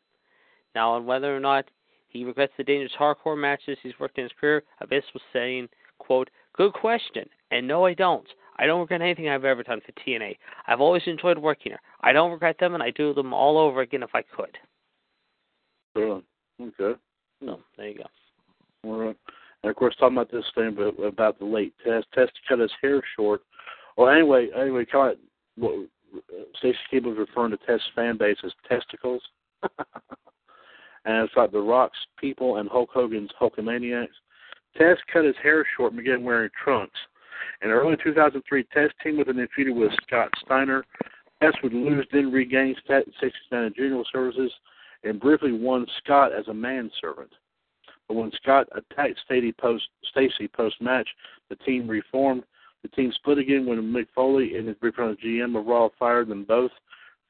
Now, 0.74 0.92
on 0.92 1.06
whether 1.06 1.34
or 1.34 1.40
not 1.40 1.66
he 2.14 2.24
regrets 2.24 2.52
the 2.56 2.64
dangerous 2.64 2.92
hardcore 2.98 3.38
matches 3.38 3.76
he's 3.82 3.98
worked 4.00 4.16
in 4.16 4.24
his 4.24 4.32
career, 4.40 4.62
Abyss 4.80 5.04
was 5.12 5.22
saying, 5.32 5.68
quote, 5.98 6.30
good 6.56 6.72
question, 6.72 7.28
and 7.50 7.68
no, 7.68 7.84
I 7.84 7.92
don't. 7.92 8.26
I 8.56 8.66
don't 8.66 8.80
regret 8.80 9.02
anything 9.02 9.28
I've 9.28 9.44
ever 9.44 9.64
done 9.64 9.80
for 9.84 9.92
TNA. 10.00 10.36
I've 10.68 10.80
always 10.80 11.02
enjoyed 11.06 11.38
working 11.38 11.72
here. 11.72 11.80
I 12.02 12.12
don't 12.12 12.30
regret 12.30 12.56
them, 12.58 12.74
and 12.74 12.82
I'd 12.82 12.94
do 12.94 13.12
them 13.12 13.34
all 13.34 13.58
over 13.58 13.80
again 13.80 14.04
if 14.04 14.14
I 14.14 14.22
could. 14.22 14.56
Really? 15.96 16.22
Okay. 16.60 16.98
No, 17.40 17.58
there 17.76 17.88
you 17.88 17.98
go. 17.98 18.04
All 18.84 18.98
right. 18.98 19.16
And 19.62 19.70
of 19.70 19.76
course, 19.76 19.96
talking 19.98 20.16
about 20.16 20.30
this 20.30 20.44
thing 20.54 20.68
about, 20.68 21.02
about 21.02 21.38
the 21.40 21.44
late 21.44 21.74
test, 21.84 22.06
test 22.14 22.32
to 22.34 22.40
cut 22.48 22.60
his 22.60 22.70
hair 22.80 23.02
short. 23.16 23.40
Well, 23.96 24.08
anyway, 24.08 24.48
anyway, 24.56 24.84
kind 24.84 25.12
of 25.12 25.18
what 25.56 25.88
Stacy 26.58 26.78
Keibler 26.92 27.16
was 27.16 27.26
referring 27.28 27.50
to 27.50 27.56
test 27.66 27.82
fan 27.96 28.16
base 28.16 28.36
as 28.44 28.52
testicles, 28.68 29.22
and 31.05 31.24
it's 31.24 31.36
like 31.36 31.52
the 31.52 31.61
Rock's 31.61 31.98
people 32.18 32.57
and 32.57 32.68
Hulk 32.68 32.90
Hogan's 32.92 33.30
Hulkamaniacs. 33.40 34.09
Test 34.76 35.00
cut 35.12 35.24
his 35.24 35.36
hair 35.42 35.66
short 35.76 35.92
and 35.92 36.02
began 36.02 36.24
wearing 36.24 36.50
trunks. 36.62 36.98
In 37.62 37.70
early 37.70 37.96
2003, 38.02 38.64
Test 38.64 38.94
teamed 39.02 39.18
with 39.18 39.28
and 39.28 39.38
then 39.38 39.48
with 39.76 39.92
Scott 40.07 40.30
Steiner. 40.44 40.84
Test 41.42 41.59
would 41.62 41.74
lose, 41.74 42.07
then 42.12 42.32
regain 42.32 42.74
Stacey 42.84 43.32
Steiner 43.46 43.70
Jr. 43.70 44.02
services, 44.12 44.52
and 45.02 45.20
briefly 45.20 45.52
won 45.52 45.86
Scott 46.02 46.32
as 46.32 46.48
a 46.48 46.55
manservant. 46.55 47.30
But 48.09 48.14
when 48.14 48.32
Scott 48.32 48.68
attacked 48.72 49.20
Stacy 49.24 49.52
post 49.52 49.84
Stacy 50.11 50.48
post 50.48 50.80
match, 50.80 51.09
the 51.48 51.57
team 51.57 51.88
reformed. 51.88 52.44
The 52.82 52.88
team 52.88 53.12
split 53.12 53.38
again 53.38 53.64
when 53.64 53.80
Mick 53.80 54.07
Foley 54.14 54.57
and 54.57 54.68
his 54.68 54.76
brief 54.76 54.96
GM 54.96 55.59
of 55.59 55.66
Raw 55.66 55.88
fired 55.98 56.28
them 56.28 56.44
both, 56.44 56.70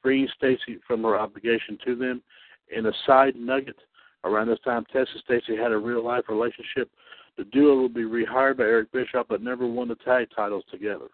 freeing 0.01 0.27
Stacy 0.35 0.79
from 0.85 1.03
her 1.03 1.17
obligation 1.17 1.77
to 1.85 1.95
them. 1.95 2.21
In 2.69 2.85
a 2.85 2.91
side 3.05 3.35
nugget, 3.35 3.77
around 4.23 4.47
this 4.47 4.59
time, 4.65 4.85
Test 4.91 5.11
and 5.13 5.23
Stacy 5.23 5.55
had 5.55 5.71
a 5.71 5.77
real 5.77 6.03
life 6.03 6.25
relationship. 6.29 6.89
The 7.37 7.43
duo 7.45 7.81
would 7.81 7.93
be 7.93 8.03
rehired 8.03 8.57
by 8.57 8.63
Eric 8.63 8.91
Bischoff, 8.91 9.27
but 9.29 9.41
never 9.41 9.67
won 9.67 9.89
the 9.89 9.95
tag 9.95 10.27
titles 10.35 10.63
together. 10.71 11.07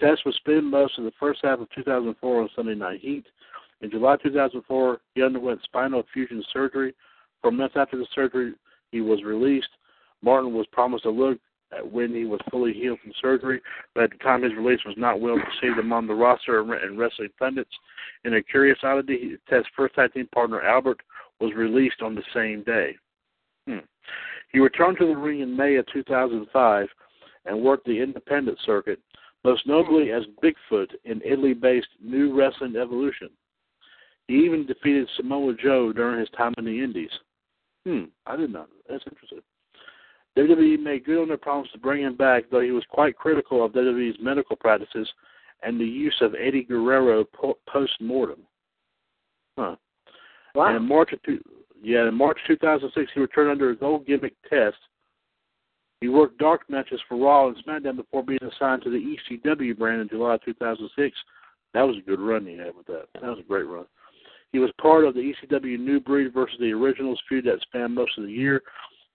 Test 0.00 0.24
would 0.24 0.34
spend 0.34 0.70
most 0.70 0.98
of 0.98 1.04
the 1.04 1.12
first 1.18 1.40
half 1.42 1.60
of 1.60 1.68
2004 1.74 2.42
on 2.42 2.50
Sunday 2.54 2.74
Night 2.74 3.00
Heat. 3.00 3.24
In 3.80 3.90
July 3.90 4.16
2004, 4.22 5.00
he 5.14 5.22
underwent 5.22 5.60
spinal 5.62 6.02
fusion 6.12 6.44
surgery. 6.52 6.94
Four 7.42 7.52
months 7.52 7.76
after 7.76 7.96
the 7.96 8.06
surgery, 8.14 8.54
he 8.90 9.00
was 9.00 9.22
released. 9.22 9.68
Martin 10.22 10.52
was 10.52 10.66
promised 10.72 11.04
a 11.04 11.10
look 11.10 11.38
when 11.90 12.14
he 12.14 12.24
was 12.24 12.40
fully 12.50 12.72
healed 12.72 12.98
from 13.00 13.12
surgery, 13.20 13.60
but 13.94 14.04
at 14.04 14.10
the 14.10 14.18
time 14.18 14.42
his 14.42 14.54
release 14.54 14.80
was 14.86 14.96
not 14.96 15.20
well 15.20 15.36
received 15.36 15.78
among 15.78 16.06
the 16.06 16.14
roster 16.14 16.60
and 16.60 16.98
wrestling 16.98 17.28
pundits. 17.38 17.70
In 18.24 18.34
a 18.34 18.42
curious 18.42 18.78
oddity, 18.82 19.36
Test's 19.48 19.68
first 19.76 19.94
tag 19.94 20.12
team 20.12 20.28
partner 20.32 20.62
Albert 20.62 21.00
was 21.40 21.52
released 21.54 22.02
on 22.02 22.14
the 22.14 22.22
same 22.34 22.62
day. 22.64 22.96
Hmm. 23.66 23.84
He 24.52 24.60
returned 24.60 24.98
to 24.98 25.06
the 25.06 25.16
ring 25.16 25.40
in 25.40 25.56
May 25.56 25.76
of 25.76 25.86
2005 25.92 26.88
and 27.44 27.62
worked 27.62 27.86
the 27.86 28.00
independent 28.00 28.58
circuit, 28.64 28.98
most 29.44 29.66
notably 29.66 30.10
as 30.10 30.22
Bigfoot 30.42 30.88
in 31.04 31.20
Italy-based 31.24 31.88
New 32.02 32.36
Wrestling 32.36 32.76
Evolution. 32.76 33.28
He 34.26 34.34
even 34.44 34.66
defeated 34.66 35.08
Samoa 35.16 35.54
Joe 35.54 35.92
during 35.92 36.20
his 36.20 36.28
time 36.30 36.54
in 36.58 36.64
the 36.64 36.82
Indies. 36.82 37.10
Hmm, 37.86 38.04
I 38.26 38.36
did 38.36 38.52
not. 38.52 38.68
That's 38.88 39.04
interesting. 39.10 39.40
WWE 40.38 40.80
made 40.80 41.04
good 41.04 41.20
on 41.20 41.28
their 41.28 41.36
promise 41.36 41.68
to 41.72 41.78
bring 41.78 42.02
him 42.02 42.16
back, 42.16 42.44
though 42.50 42.60
he 42.60 42.70
was 42.70 42.84
quite 42.88 43.16
critical 43.16 43.64
of 43.64 43.72
WWE's 43.72 44.18
medical 44.20 44.56
practices 44.56 45.08
and 45.62 45.80
the 45.80 45.84
use 45.84 46.14
of 46.20 46.34
Eddie 46.34 46.62
Guerrero 46.62 47.24
po- 47.24 47.58
post-mortem. 47.68 48.40
Huh. 49.58 49.74
Wow. 50.54 50.68
And 50.68 50.76
in 50.76 50.88
March 50.88 51.12
of 51.12 51.22
two, 51.24 51.40
yeah, 51.82 52.06
in 52.06 52.14
March 52.14 52.38
2006, 52.46 53.10
he 53.12 53.20
returned 53.20 53.50
under 53.50 53.70
his 53.70 53.78
old 53.82 54.06
gimmick 54.06 54.34
test. 54.48 54.76
He 56.00 56.08
worked 56.08 56.38
dark 56.38 56.62
matches 56.68 57.00
for 57.08 57.18
Raw 57.18 57.48
and 57.48 57.56
SmackDown 57.64 57.96
before 57.96 58.22
being 58.22 58.38
assigned 58.42 58.82
to 58.82 58.90
the 58.90 59.16
ECW 59.30 59.76
brand 59.76 60.00
in 60.00 60.08
July 60.08 60.38
2006. 60.44 61.16
That 61.74 61.82
was 61.82 61.96
a 61.96 62.08
good 62.08 62.20
run 62.20 62.46
he 62.46 62.56
had 62.56 62.76
with 62.76 62.86
that. 62.86 63.06
That 63.14 63.24
was 63.24 63.40
a 63.40 63.48
great 63.48 63.66
run. 63.66 63.86
He 64.52 64.60
was 64.60 64.70
part 64.80 65.04
of 65.04 65.14
the 65.14 65.32
ECW 65.32 65.78
New 65.78 66.00
Breed 66.00 66.32
versus 66.32 66.56
the 66.60 66.72
Originals 66.72 67.20
feud 67.28 67.44
that 67.44 67.60
spanned 67.62 67.94
most 67.94 68.16
of 68.16 68.24
the 68.24 68.32
year. 68.32 68.62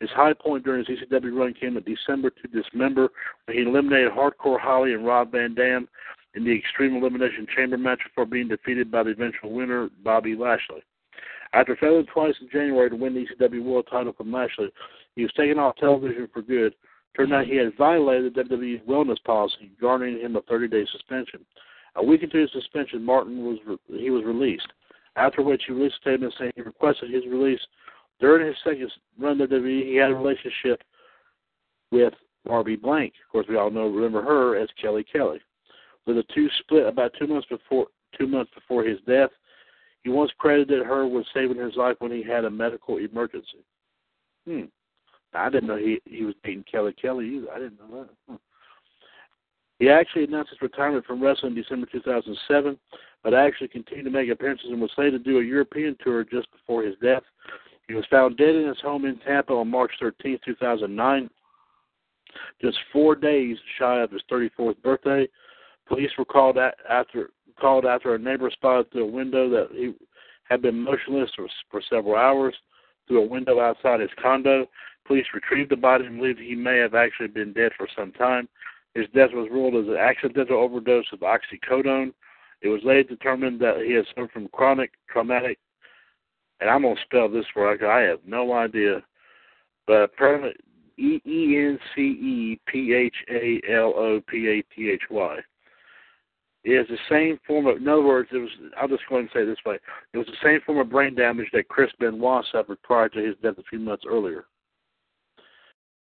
His 0.03 0.11
high 0.11 0.33
point 0.33 0.65
during 0.65 0.83
his 0.83 0.99
ECW 0.99 1.33
run 1.33 1.53
came 1.53 1.77
in 1.77 1.83
December 1.83 2.29
to 2.29 2.47
Dismember, 2.49 3.07
when 3.45 3.55
he 3.55 3.63
eliminated 3.63 4.11
Hardcore 4.11 4.59
Holly 4.59 4.93
and 4.93 5.07
Rob 5.07 5.31
Van 5.31 5.55
Dam 5.55 5.87
in 6.35 6.43
the 6.43 6.53
Extreme 6.53 6.97
Elimination 6.97 7.47
Chamber 7.55 7.77
match 7.77 8.01
before 8.03 8.25
being 8.25 8.49
defeated 8.49 8.91
by 8.91 9.03
the 9.03 9.11
eventual 9.11 9.53
winner, 9.53 9.89
Bobby 10.03 10.35
Lashley. 10.35 10.83
After 11.53 11.77
failing 11.77 12.05
twice 12.07 12.33
in 12.41 12.49
January 12.49 12.89
to 12.89 12.97
win 12.97 13.13
the 13.13 13.25
ECW 13.25 13.63
World 13.63 13.87
title 13.89 14.11
from 14.11 14.29
Lashley, 14.29 14.73
he 15.15 15.21
was 15.21 15.31
taken 15.37 15.57
off 15.57 15.77
television 15.77 16.27
for 16.33 16.41
good. 16.41 16.75
Turned 17.15 17.33
out 17.33 17.45
he 17.45 17.55
had 17.55 17.77
violated 17.77 18.35
the 18.35 18.41
WWE 18.41 18.83
wellness 18.83 19.23
policy, 19.23 19.71
garnering 19.79 20.19
him 20.19 20.35
a 20.35 20.41
30-day 20.41 20.85
suspension. 20.91 21.45
A 21.95 22.03
week 22.03 22.23
into 22.23 22.39
his 22.39 22.51
suspension, 22.51 23.05
Martin 23.05 23.45
was 23.45 23.57
re- 23.65 24.01
he 24.01 24.09
was 24.09 24.25
released. 24.25 24.67
After 25.15 25.41
which, 25.41 25.63
he 25.65 25.71
released 25.71 25.95
a 25.99 26.01
statement 26.01 26.33
saying 26.37 26.51
he 26.57 26.61
requested 26.61 27.09
his 27.09 27.25
release. 27.25 27.61
During 28.19 28.47
his 28.47 28.55
second 28.63 28.91
run 29.19 29.37
to 29.37 29.47
WWE, 29.47 29.85
he 29.85 29.95
had 29.95 30.11
a 30.11 30.15
relationship 30.15 30.81
with 31.91 32.13
Barbie 32.45 32.75
Blank. 32.75 33.13
Of 33.25 33.31
course, 33.31 33.45
we 33.49 33.57
all 33.57 33.71
know 33.71 33.87
remember 33.87 34.21
her 34.21 34.55
as 34.57 34.69
Kelly 34.81 35.03
Kelly. 35.03 35.39
With 36.05 36.17
the 36.17 36.23
two 36.33 36.49
split 36.59 36.85
about 36.85 37.13
two 37.17 37.27
months 37.27 37.47
before 37.47 37.87
two 38.17 38.27
months 38.27 38.51
before 38.53 38.83
his 38.83 38.99
death, 39.07 39.29
he 40.03 40.09
once 40.09 40.31
credited 40.37 40.85
her 40.85 41.07
with 41.07 41.25
saving 41.33 41.57
his 41.57 41.75
life 41.75 41.95
when 41.99 42.11
he 42.11 42.21
had 42.21 42.45
a 42.45 42.49
medical 42.49 42.97
emergency. 42.97 43.63
Hmm. 44.45 44.63
I 45.33 45.49
didn't 45.49 45.67
know 45.67 45.77
he 45.77 46.01
he 46.05 46.23
was 46.23 46.35
dating 46.43 46.65
Kelly 46.69 46.93
Kelly 46.93 47.27
either. 47.37 47.51
I 47.51 47.59
didn't 47.59 47.79
know 47.79 48.01
that. 48.01 48.09
Hmm. 48.27 48.35
He 49.79 49.89
actually 49.89 50.25
announced 50.25 50.51
his 50.51 50.61
retirement 50.61 51.05
from 51.05 51.21
wrestling 51.21 51.55
in 51.55 51.61
December 51.61 51.87
2007, 51.91 52.77
but 53.23 53.33
actually 53.33 53.67
continued 53.69 54.05
to 54.05 54.11
make 54.11 54.29
appearances 54.29 54.67
and 54.69 54.79
was 54.79 54.91
slated 54.95 55.23
to 55.23 55.31
do 55.31 55.39
a 55.39 55.43
European 55.43 55.97
tour 56.03 56.23
just 56.23 56.51
before 56.51 56.83
his 56.83 56.95
death. 57.01 57.23
He 57.87 57.93
was 57.93 58.05
found 58.09 58.37
dead 58.37 58.55
in 58.55 58.67
his 58.67 58.79
home 58.81 59.05
in 59.05 59.17
Tampa 59.19 59.53
on 59.53 59.69
March 59.69 59.91
13, 59.99 60.39
2009, 60.45 61.29
just 62.61 62.77
four 62.91 63.15
days 63.15 63.57
shy 63.77 63.99
of 63.99 64.11
his 64.11 64.21
34th 64.31 64.81
birthday. 64.81 65.27
Police 65.87 66.11
were 66.17 66.25
called 66.25 66.57
after 66.57 67.31
called 67.59 67.85
after 67.85 68.15
a 68.15 68.19
neighbor 68.19 68.49
spotted 68.49 68.91
through 68.91 69.03
a 69.03 69.11
window 69.11 69.49
that 69.49 69.69
he 69.71 69.93
had 70.49 70.61
been 70.61 70.79
motionless 70.79 71.29
for, 71.35 71.47
for 71.69 71.81
several 71.87 72.15
hours 72.15 72.55
through 73.07 73.23
a 73.23 73.27
window 73.27 73.59
outside 73.59 73.99
his 73.99 74.09
condo. 74.21 74.65
Police 75.05 75.25
retrieved 75.33 75.69
the 75.69 75.75
body 75.75 76.05
and 76.05 76.17
believed 76.17 76.39
he 76.39 76.55
may 76.55 76.77
have 76.77 76.95
actually 76.95 77.27
been 77.27 77.53
dead 77.53 77.71
for 77.77 77.87
some 77.95 78.11
time. 78.13 78.47
His 78.95 79.07
death 79.13 79.31
was 79.33 79.49
ruled 79.51 79.75
as 79.75 79.87
an 79.89 79.97
accidental 79.97 80.57
overdose 80.57 81.05
of 81.11 81.19
oxycodone. 81.19 82.13
It 82.61 82.69
was 82.69 82.81
later 82.83 83.03
determined 83.03 83.59
that 83.59 83.83
he 83.85 83.93
had 83.93 84.05
suffered 84.07 84.31
from 84.31 84.47
chronic 84.49 84.91
traumatic, 85.09 85.59
and 86.59 86.69
I'm 86.69 86.83
to 86.95 87.01
spell 87.03 87.29
this 87.29 87.45
you. 87.55 87.87
I 87.87 88.01
have 88.01 88.19
no 88.25 88.53
idea, 88.53 89.03
but 89.87 90.03
apparently 90.03 90.53
E 90.97 91.19
E 91.25 91.57
N 91.57 91.79
C 91.95 92.01
E 92.01 92.59
P 92.67 92.93
H 92.93 93.15
A 93.29 93.61
L 93.71 93.93
O 93.95 94.21
P 94.27 94.47
A 94.47 94.75
T 94.75 94.89
H 94.89 95.03
Y. 95.09 95.37
Is 96.65 96.87
the 96.87 96.97
same 97.09 97.37
form 97.45 97.67
of, 97.67 97.77
in 97.77 97.87
other 97.89 98.01
words, 98.01 98.29
it 98.31 98.37
was. 98.37 98.49
I'll 98.79 98.87
just 98.87 99.03
go 99.09 99.17
ahead 99.17 99.29
and 99.29 99.29
say 99.33 99.45
this 99.45 99.57
way: 99.65 99.77
it 100.13 100.17
was 100.17 100.27
the 100.27 100.47
same 100.47 100.61
form 100.65 100.77
of 100.77 100.89
brain 100.89 101.13
damage 101.13 101.47
that 101.51 101.67
Chris 101.67 101.91
Benoit 101.99 102.45
suffered 102.51 102.81
prior 102.83 103.09
to 103.09 103.19
his 103.19 103.35
death 103.43 103.57
a 103.57 103.63
few 103.63 103.79
months 103.79 104.05
earlier. 104.07 104.45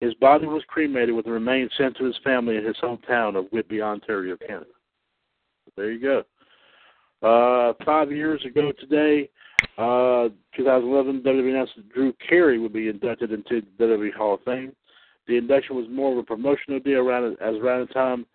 His 0.00 0.14
body 0.14 0.46
was 0.46 0.62
cremated 0.68 1.14
with 1.14 1.26
the 1.26 1.32
remains 1.32 1.70
sent 1.76 1.96
to 1.98 2.04
his 2.04 2.16
family 2.24 2.56
in 2.56 2.64
his 2.64 2.76
hometown 2.82 3.36
of 3.36 3.50
Whitby, 3.50 3.82
Ontario, 3.82 4.36
Canada. 4.36 4.70
There 5.76 5.90
you 5.92 6.00
go. 6.00 6.24
Uh, 7.20 7.74
five 7.84 8.12
years 8.12 8.42
ago 8.46 8.72
today, 8.78 9.28
uh, 9.78 10.28
2011, 10.56 11.22
WWE 11.22 11.50
announced 11.50 11.72
that 11.76 11.92
Drew 11.92 12.12
Carey 12.26 12.58
would 12.58 12.72
be 12.72 12.88
inducted 12.88 13.32
into 13.32 13.62
the 13.78 13.84
WWE 13.84 14.14
Hall 14.14 14.34
of 14.34 14.42
Fame. 14.42 14.74
The 15.26 15.36
induction 15.36 15.76
was 15.76 15.86
more 15.90 16.12
of 16.12 16.18
a 16.18 16.22
promotional 16.22 16.80
deal 16.80 17.00
around 17.00 17.36
as 17.40 17.54
around 17.56 17.86
the 17.86 17.94
time 17.94 18.26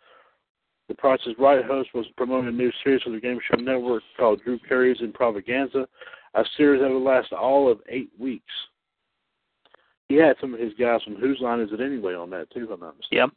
the 0.87 0.95
Price 0.95 1.21
is 1.25 1.33
Right 1.39 1.63
host 1.65 1.89
was 1.93 2.05
promoting 2.17 2.49
a 2.49 2.51
new 2.51 2.71
series 2.83 3.01
for 3.01 3.09
the 3.09 3.19
Game 3.19 3.39
Show 3.49 3.59
Network 3.59 4.03
called 4.17 4.41
Drew 4.43 4.59
Carey's 4.59 4.99
In 4.99 5.11
Improvaganza, 5.11 5.85
a 6.35 6.43
series 6.57 6.81
that 6.81 6.89
would 6.89 7.03
last 7.03 7.31
all 7.31 7.71
of 7.71 7.79
eight 7.89 8.09
weeks. 8.19 8.51
He 10.09 10.15
had 10.15 10.35
some 10.39 10.53
of 10.53 10.59
his 10.59 10.73
guys 10.79 11.01
from 11.03 11.15
Whose 11.15 11.39
Line 11.39 11.61
Is 11.61 11.71
It 11.71 11.81
Anyway 11.81 12.13
on 12.13 12.29
that 12.31 12.51
too, 12.51 12.65
if 12.65 12.69
I'm 12.69 12.81
not 12.81 12.97
mistaken. 12.97 13.17
Yep. 13.17 13.29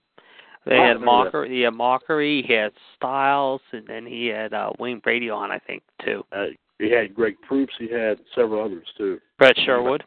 They 0.67 0.77
had 0.77 0.97
Mochrie. 0.97 1.49
He 1.49 1.61
had 1.61 1.75
Mochrie. 1.75 2.45
He 2.45 2.53
had 2.53 2.73
Stiles, 2.97 3.61
and 3.73 3.87
then 3.87 4.05
he 4.05 4.27
had 4.27 4.53
uh, 4.53 4.73
Wayne 4.81 4.99
Brady 4.99 5.31
on, 5.31 5.53
I 5.53 5.61
think, 5.61 5.85
too. 6.05 6.25
Uh, 6.33 6.47
he 6.79 6.91
had 6.91 7.15
Greg 7.15 7.37
Proops. 7.47 7.73
He 7.79 7.91
had 7.91 8.19
several 8.35 8.65
others 8.65 8.87
too. 8.97 9.19
Brad 9.39 9.57
Sherwood. 9.65 10.03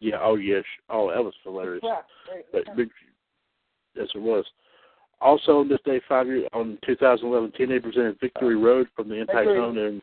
Yeah. 0.00 0.18
Oh 0.20 0.36
yes. 0.36 0.64
Oh, 0.88 1.10
that 1.10 1.22
was 1.22 1.34
hilarious. 1.44 1.82
But 2.52 2.76
big, 2.76 2.90
yes, 3.94 4.08
it 4.14 4.20
was. 4.20 4.44
Also 5.20 5.60
on 5.60 5.68
this 5.68 5.80
day, 5.84 6.00
five 6.08 6.26
years 6.26 6.48
on 6.52 6.78
2011, 6.86 7.52
TNA 7.58 7.82
presented 7.82 8.18
Victory 8.20 8.56
Road 8.56 8.86
from 8.96 9.08
the 9.08 9.16
Impact 9.16 9.46
Zone 9.46 9.76
in 9.76 10.02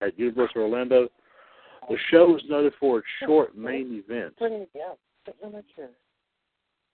at 0.00 0.18
Universal 0.18 0.62
Orlando. 0.62 1.08
The 1.88 1.96
show 2.10 2.26
was 2.28 2.42
noted 2.48 2.72
for 2.78 2.98
its 2.98 3.08
short 3.26 3.56
main 3.56 4.02
event. 4.06 4.34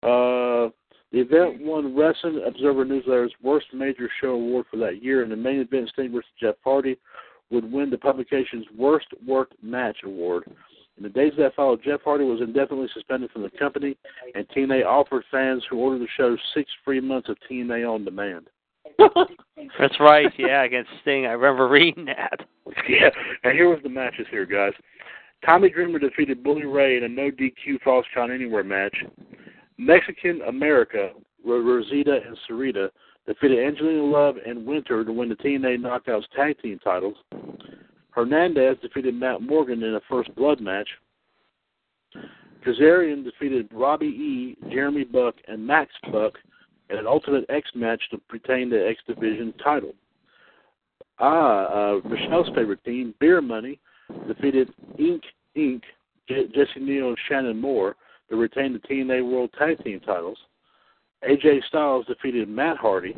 Uh, 0.03 0.69
the 1.11 1.19
event 1.19 1.61
won 1.61 1.95
Wrestling 1.95 2.41
Observer 2.45 2.85
Newsletter's 2.85 3.33
Worst 3.41 3.67
Major 3.73 4.09
Show 4.21 4.31
Award 4.31 4.65
for 4.71 4.77
that 4.77 5.03
year, 5.03 5.23
and 5.23 5.31
the 5.31 5.35
main 5.35 5.59
event, 5.59 5.89
Sting 5.91 6.11
versus 6.11 6.29
Jeff 6.39 6.55
Hardy, 6.63 6.97
would 7.49 7.69
win 7.69 7.89
the 7.89 7.97
publication's 7.97 8.65
Worst 8.77 9.07
Worked 9.27 9.55
Match 9.61 9.97
Award. 10.05 10.43
In 10.97 11.03
the 11.03 11.09
days 11.09 11.33
that 11.37 11.55
followed, 11.55 11.81
Jeff 11.83 12.01
Hardy 12.03 12.23
was 12.23 12.41
indefinitely 12.41 12.87
suspended 12.93 13.31
from 13.31 13.41
the 13.41 13.49
company, 13.49 13.97
and 14.35 14.47
TNA 14.49 14.85
offered 14.85 15.23
fans 15.29 15.63
who 15.69 15.77
ordered 15.79 16.01
the 16.01 16.07
show 16.15 16.37
six 16.53 16.71
free 16.85 17.01
months 17.01 17.27
of 17.27 17.37
TNA 17.49 17.91
on 17.91 18.05
demand. 18.05 18.47
That's 19.79 19.99
right, 19.99 20.31
yeah, 20.37 20.63
against 20.63 20.91
Sting. 21.01 21.25
I 21.25 21.31
remember 21.31 21.67
reading 21.67 22.05
that. 22.05 22.41
Yeah, 22.87 23.09
and 23.43 23.53
here 23.53 23.67
was 23.67 23.79
the 23.83 23.89
matches 23.89 24.27
here, 24.31 24.45
guys. 24.45 24.71
Tommy 25.45 25.69
Dreamer 25.69 25.99
defeated 25.99 26.41
Bully 26.41 26.63
Ray 26.63 26.95
in 26.95 27.03
a 27.03 27.09
no 27.09 27.29
DQ 27.29 27.81
Falls 27.83 28.05
Count 28.13 28.31
Anywhere 28.31 28.63
match. 28.63 28.95
Mexican 29.81 30.41
America, 30.43 31.09
Rosita 31.43 32.19
and 32.25 32.37
Sarita, 32.47 32.89
defeated 33.25 33.65
Angelina 33.65 34.03
Love 34.03 34.35
and 34.45 34.65
Winter 34.65 35.03
to 35.03 35.11
win 35.11 35.27
the 35.27 35.35
TNA 35.35 35.79
Knockouts 35.79 36.25
Tag 36.35 36.59
Team 36.61 36.79
titles. 36.83 37.15
Hernandez 38.11 38.77
defeated 38.81 39.15
Matt 39.15 39.41
Morgan 39.41 39.81
in 39.81 39.95
a 39.95 40.01
First 40.07 40.33
Blood 40.35 40.61
match. 40.61 40.87
Kazarian 42.65 43.23
defeated 43.23 43.69
Robbie 43.73 44.05
E., 44.05 44.57
Jeremy 44.69 45.03
Buck, 45.03 45.35
and 45.47 45.65
Max 45.65 45.91
Buck 46.11 46.33
in 46.91 46.97
an 46.97 47.07
Ultimate 47.07 47.45
X 47.49 47.71
match 47.73 48.01
to 48.11 48.21
retain 48.31 48.69
the 48.69 48.87
X 48.87 49.01
Division 49.07 49.51
title. 49.63 49.93
Ah, 51.17 51.65
uh, 51.65 52.07
Michelle's 52.07 52.49
favorite 52.55 52.83
team, 52.83 53.15
Beer 53.19 53.41
Money, 53.41 53.79
defeated 54.27 54.69
Ink 54.99 55.23
Inc., 55.57 55.81
Jesse 56.27 56.79
Neal 56.79 57.09
and 57.09 57.17
Shannon 57.27 57.59
Moore 57.59 57.95
to 58.31 58.37
retain 58.37 58.73
the 58.73 58.79
TNA 58.79 59.29
World 59.29 59.51
Tag 59.59 59.83
Team 59.83 59.99
titles. 59.99 60.37
AJ 61.29 61.63
Styles 61.67 62.05
defeated 62.07 62.49
Matt 62.49 62.77
Hardy. 62.77 63.15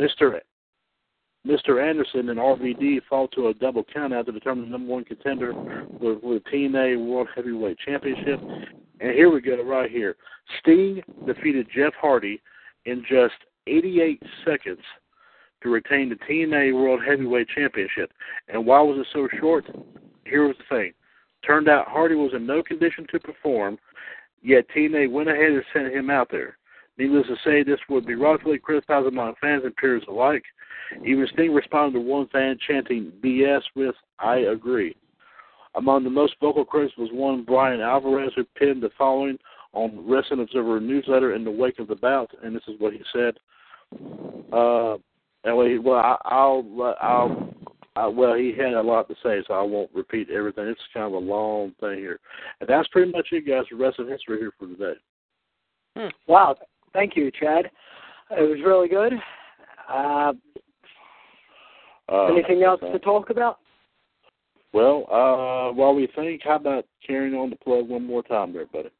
Mr. 0.00 0.40
Mr. 1.46 1.86
Anderson 1.86 2.30
and 2.30 2.38
RVD 2.38 3.00
fall 3.08 3.28
to 3.28 3.48
a 3.48 3.54
double 3.54 3.84
countout 3.84 4.24
to 4.24 4.32
determine 4.32 4.64
the 4.64 4.70
number 4.70 4.90
one 4.90 5.04
contender 5.04 5.52
for 6.00 6.14
the 6.14 6.42
TNA 6.50 7.04
World 7.06 7.28
Heavyweight 7.34 7.76
Championship. 7.84 8.40
And 9.00 9.10
here 9.10 9.30
we 9.30 9.42
go, 9.42 9.62
right 9.62 9.90
here. 9.90 10.16
Sting 10.60 11.02
defeated 11.26 11.66
Jeff 11.74 11.92
Hardy 12.00 12.40
in 12.86 13.04
just 13.06 13.34
88 13.66 14.22
seconds 14.46 14.80
to 15.62 15.68
retain 15.68 16.08
the 16.08 16.16
TNA 16.16 16.72
World 16.72 17.00
Heavyweight 17.06 17.48
Championship. 17.48 18.10
And 18.48 18.64
why 18.64 18.80
was 18.80 18.98
it 18.98 19.06
so 19.12 19.28
short? 19.38 19.66
Here 20.24 20.46
was 20.46 20.56
the 20.56 20.76
thing. 20.76 20.92
Turned 21.46 21.68
out 21.68 21.88
Hardy 21.88 22.14
was 22.14 22.32
in 22.34 22.46
no 22.46 22.62
condition 22.62 23.06
to 23.10 23.20
perform, 23.20 23.78
yet 24.42 24.66
TNA 24.74 25.10
went 25.10 25.28
ahead 25.28 25.52
and 25.52 25.64
sent 25.72 25.92
him 25.92 26.10
out 26.10 26.28
there. 26.30 26.56
Needless 26.96 27.26
to 27.26 27.36
say, 27.44 27.62
this 27.62 27.80
would 27.88 28.06
be 28.06 28.14
rightfully 28.14 28.58
criticized 28.58 29.06
among 29.06 29.34
fans 29.40 29.62
and 29.64 29.76
peers 29.76 30.04
alike. 30.08 30.44
Even 31.04 31.26
Sting 31.32 31.52
responded 31.52 31.98
to 31.98 32.04
one 32.04 32.28
fan 32.28 32.56
chanting 32.66 33.12
BS 33.22 33.62
with, 33.74 33.94
I 34.20 34.36
agree. 34.36 34.96
Among 35.74 36.04
the 36.04 36.10
most 36.10 36.34
vocal 36.40 36.64
critics 36.64 36.96
was 36.96 37.10
one 37.12 37.42
Bryan 37.42 37.80
Alvarez, 37.80 38.32
who 38.36 38.44
penned 38.56 38.82
the 38.82 38.90
following 38.96 39.38
on 39.72 40.08
Wrestling 40.08 40.40
Observer 40.40 40.80
newsletter 40.80 41.34
in 41.34 41.42
the 41.42 41.50
wake 41.50 41.80
of 41.80 41.88
the 41.88 41.96
bout, 41.96 42.30
and 42.42 42.54
this 42.54 42.62
is 42.68 42.74
what 42.78 42.92
he 42.92 43.02
said. 43.12 43.34
Uh, 44.52 44.94
anyway, 45.44 45.78
well, 45.78 45.98
I, 45.98 46.16
I'll, 46.26 46.96
I'll, 47.00 47.54
I, 47.96 48.06
well, 48.06 48.34
he 48.34 48.52
had 48.56 48.72
a 48.72 48.82
lot 48.82 49.08
to 49.08 49.14
say, 49.22 49.42
so 49.46 49.54
I 49.54 49.62
won't 49.62 49.90
repeat 49.94 50.28
everything. 50.30 50.66
It's 50.66 50.80
kind 50.92 51.06
of 51.06 51.12
a 51.12 51.18
long 51.18 51.72
thing 51.80 51.98
here, 51.98 52.18
and 52.60 52.68
that's 52.68 52.88
pretty 52.88 53.12
much 53.12 53.28
it, 53.30 53.46
guys. 53.46 53.64
The 53.70 53.76
For 53.76 53.82
wrestling 53.82 54.08
history 54.08 54.38
here 54.38 54.52
for 54.58 54.66
today. 54.66 54.98
Hmm. 55.96 56.08
Wow, 56.26 56.56
thank 56.92 57.16
you, 57.16 57.30
Chad. 57.30 57.70
It 58.30 58.42
was 58.42 58.58
really 58.64 58.88
good. 58.88 59.12
Uh, 59.88 60.32
Uh, 62.08 62.26
anything 62.26 62.62
else 62.62 62.80
to 62.80 62.98
talk 62.98 63.30
about? 63.30 63.60
Well, 64.72 65.06
uh, 65.10 65.72
while 65.72 65.94
we 65.94 66.08
think, 66.14 66.42
how 66.44 66.56
about 66.56 66.84
carrying 67.06 67.34
on 67.34 67.48
the 67.48 67.56
plug 67.56 67.88
one 67.88 68.04
more 68.04 68.22
time 68.22 68.52
there, 68.52 68.66
buddy? 68.66 68.90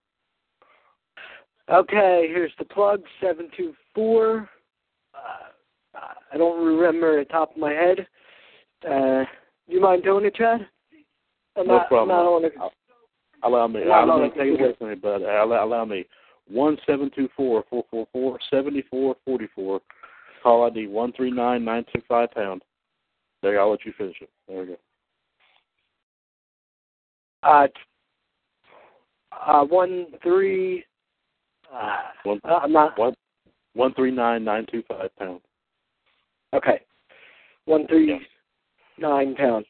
Okay, 1.71 2.27
here's 2.29 2.53
the 2.59 2.65
plug 2.65 3.03
seven 3.21 3.49
two 3.57 3.75
four. 3.95 4.49
Uh, 5.15 5.99
I 6.33 6.37
don't 6.37 6.65
remember 6.65 7.19
the 7.19 7.25
top 7.25 7.53
of 7.53 7.57
my 7.57 7.73
head. 7.73 8.07
Uh, 8.87 9.25
do 9.67 9.75
you 9.75 9.81
mind 9.81 10.03
doing 10.03 10.25
it, 10.27 10.35
Chad? 10.35 10.67
I'm 11.57 11.67
no 11.67 11.79
not, 11.79 11.89
problem. 11.89 12.17
I'm 12.17 12.25
not 12.25 12.31
on 12.31 12.43
the, 12.43 12.51
Allow 13.47 13.67
me. 13.69 13.81
I'm 13.83 14.09
no, 14.09 14.19
gonna 14.19 14.29
take 14.31 14.59
it 14.59 14.61
away 14.61 14.75
from 14.79 14.91
you, 14.91 14.97
but 14.97 15.21
allow, 15.23 15.65
allow 15.65 15.85
me. 15.85 16.07
One 16.49 16.77
seven 16.87 17.11
two 17.15 17.29
four 17.37 17.65
four 17.71 17.85
four 17.91 18.07
four 18.13 18.39
seventy 18.51 18.83
four 18.91 19.17
forty 19.25 19.49
four. 19.55 19.81
Call 20.43 20.65
ID 20.65 20.87
one 20.89 21.13
three 21.13 21.31
nine 21.31 21.65
nine 21.65 21.85
two 21.95 22.03
five 22.09 22.31
pound. 22.33 22.63
There, 23.43 23.61
I'll 23.61 23.71
let 23.71 23.85
you 23.85 23.93
finish 23.97 24.17
it. 24.21 24.31
There 24.49 24.61
we 24.61 24.67
go. 24.67 24.77
uh, 27.43 27.67
uh, 29.47 29.65
one 29.65 30.07
three. 30.23 30.85
Uh, 31.73 31.97
One 32.25 32.41
uh, 32.45 32.61
I'm 32.63 32.73
not. 32.73 32.99
one 32.99 33.15
one 33.75 33.93
three 33.95 34.11
nine 34.11 34.45
nine 34.45 34.67
two 34.71 34.83
five 34.89 35.11
pound. 35.19 35.41
Okay, 36.55 36.81
one 37.67 37.87
three 37.87 38.21
nine 38.99 39.35
pound. 39.35 39.65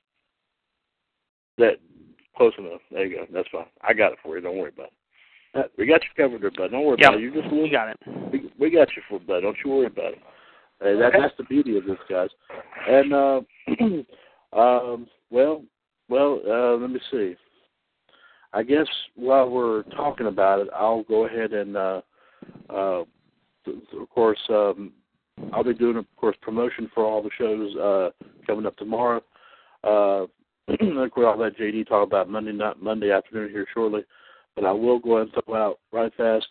That 1.59 1.75
close 2.37 2.53
enough. 2.59 2.81
There 2.91 3.07
you 3.07 3.17
go. 3.17 3.27
That's 3.33 3.49
fine. 3.51 3.67
I 3.83 3.93
got 3.93 4.13
it 4.13 4.19
for 4.23 4.37
you. 4.37 4.43
Don't 4.43 4.57
worry 4.59 4.73
about 4.75 4.87
it. 4.89 4.93
Uh, 5.55 5.69
we 5.79 5.87
got 5.87 6.01
you 6.03 6.09
covered 6.17 6.43
there, 6.43 6.51
bud. 6.51 6.73
Don't 6.73 6.85
worry 6.85 6.97
Yep. 6.99 7.09
about 7.11 7.21
it. 7.21 7.23
You 7.23 7.33
just 7.33 7.53
We 7.53 7.71
got 7.71 7.89
it. 7.91 7.99
we, 8.33 8.51
we 8.59 8.71
got 8.71 8.89
you 8.97 9.03
for 9.09 9.21
bud. 9.21 9.41
Don't 9.41 9.57
you 9.65 9.71
worry 9.71 9.87
about 9.87 10.15
it. 10.15 10.19
Hey, 10.81 10.97
that, 10.99 11.07
Okay. 11.15 11.21
that's 11.21 11.37
the 11.37 11.45
beauty 11.45 11.77
of 11.79 11.85
this, 11.85 11.99
guys. 12.11 12.29
And 12.89 13.13
uh, 13.15 13.41
um, 14.53 15.07
well, 15.31 15.63
well, 16.09 16.41
uh, 16.47 16.77
let 16.77 16.91
me 16.91 17.01
see. 17.11 17.37
I 18.53 18.63
guess 18.63 18.87
while 19.15 19.49
we're 19.49 19.83
talking 19.85 20.27
about 20.27 20.61
it, 20.61 20.69
I'll 20.75 21.05
go 21.05 21.27
ahead 21.27 21.53
and, 21.53 21.77
uh, 21.77 22.01
uh, 22.69 23.05
th- 23.65 23.79
of 24.01 24.11
course, 24.11 24.39
um, 24.49 24.93
I'll 25.53 25.65
be 25.65 25.75
doing, 25.75 25.97
of 25.97 26.07
course, 26.17 26.37
promotion 26.41 26.91
for 26.95 27.05
all 27.05 27.23
the 27.23 27.31
shows 27.37 27.77
uh, 27.77 28.27
coming 28.47 28.67
up 28.67 28.77
tomorrow. 28.77 29.23
Uh, 29.83 30.27
of 30.69 31.11
course, 31.11 31.27
I'll 31.29 31.39
let 31.39 31.59
JD 31.59 31.89
talk 31.89 32.07
about 32.07 32.31
Monday 32.31 32.53
night, 32.53 32.81
Monday 32.83 33.11
afternoon 33.11 33.51
here 33.51 33.67
shortly. 33.75 34.03
But 34.55 34.65
I 34.65 34.73
will 34.73 34.99
go 34.99 35.17
ahead 35.17 35.33
and 35.35 35.45
throw 35.45 35.55
out 35.55 35.79
right 35.93 36.13
fast. 36.17 36.47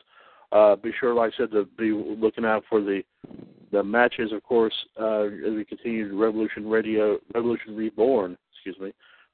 Uh, 0.51 0.75
be 0.75 0.91
sure, 0.99 1.13
like 1.13 1.33
I 1.33 1.37
said, 1.37 1.51
to 1.51 1.65
be 1.77 1.91
looking 1.91 2.45
out 2.45 2.63
for 2.69 2.81
the 2.81 3.01
the 3.71 3.83
matches, 3.83 4.31
of 4.31 4.43
course, 4.43 4.73
uh, 5.01 5.23
as 5.23 5.53
we 5.55 5.65
continue 5.65 6.07
the 6.07 6.15
Revolution 6.15 6.69
Radio, 6.69 7.17
Revolution 7.33 7.75
Reborn, 7.75 8.37
excuse 8.53 8.77
me, 8.79 8.93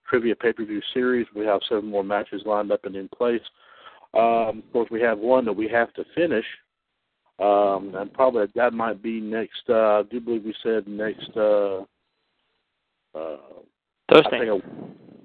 trivia 0.10 0.34
pay 0.34 0.54
per 0.54 0.64
view 0.64 0.82
series. 0.94 1.28
We 1.36 1.46
have 1.46 1.60
seven 1.68 1.90
more 1.90 2.06
matches 2.06 2.44
lined 2.46 2.72
up 2.72 2.86
and 2.86 2.96
in 2.96 3.10
place. 3.10 3.42
Um, 4.14 4.64
of 4.66 4.72
course, 4.72 4.90
we 4.90 5.02
have 5.02 5.20
one 5.20 5.44
that 5.44 5.54
we 5.54 5.68
have 5.68 5.94
to 5.96 6.06
finish, 6.16 6.46
um, 7.40 7.94
and 7.96 8.14
probably 8.14 8.46
that 8.56 8.74
might 8.74 9.02
be 9.02 9.20
next. 9.20 9.62
Uh, 9.70 10.00
I 10.00 10.04
do 10.10 10.20
believe 10.20 10.44
we 10.44 10.56
said 10.64 10.88
next. 10.88 11.30
Uh, 11.36 11.84
uh, 13.16 13.38
I 14.10 14.14
Thursday. 14.14 14.50
uh, 14.50 14.58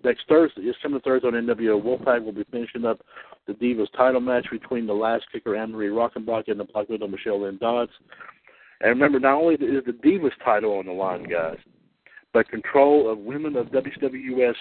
next 0.05 0.25
Thursday, 0.29 0.63
this 0.63 0.77
coming 0.83 1.01
Thursday 1.01 1.29
on 1.29 1.35
NWO 1.35 1.83
Wolfpack, 1.83 2.23
we'll 2.23 2.33
be 2.33 2.45
finishing 2.51 2.85
up 2.85 3.01
the 3.47 3.55
Divas 3.55 3.91
title 3.97 4.21
match 4.21 4.47
between 4.51 4.87
the 4.87 4.93
last 4.93 5.25
kicker 5.33 5.57
Anne 5.57 5.73
Marie 5.73 5.89
Rockenbach 5.89 6.49
and 6.49 6.61
the 6.61 6.65
Black 6.65 6.89
Widow 6.89 7.09
Michelle 7.09 7.43
Lynn 7.43 7.59
Dodds. 7.59 7.93
And 8.81 8.91
remember, 8.91 9.19
not 9.19 9.41
only 9.41 9.55
is 9.55 9.85
the 9.87 9.93
Divas 9.93 10.33
title 10.45 10.79
on 10.79 10.87
the 10.87 10.93
line, 10.93 11.25
guys, 11.25 11.59
but 12.33 12.49
control 12.49 13.11
of 13.11 13.19
Women 13.19 13.57
of 13.57 13.69
WWS 13.69 14.55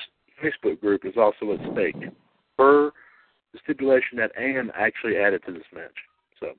Facebook 0.43 0.79
group 0.79 1.05
is 1.05 1.15
also 1.17 1.53
at 1.53 1.59
stake. 1.73 2.11
Per 2.57 2.91
the 3.53 3.59
stipulation 3.63 4.17
that 4.17 4.31
Anne 4.37 4.71
actually 4.75 5.17
added 5.17 5.41
to 5.45 5.51
this 5.51 5.63
match. 5.73 5.93
So, 6.39 6.53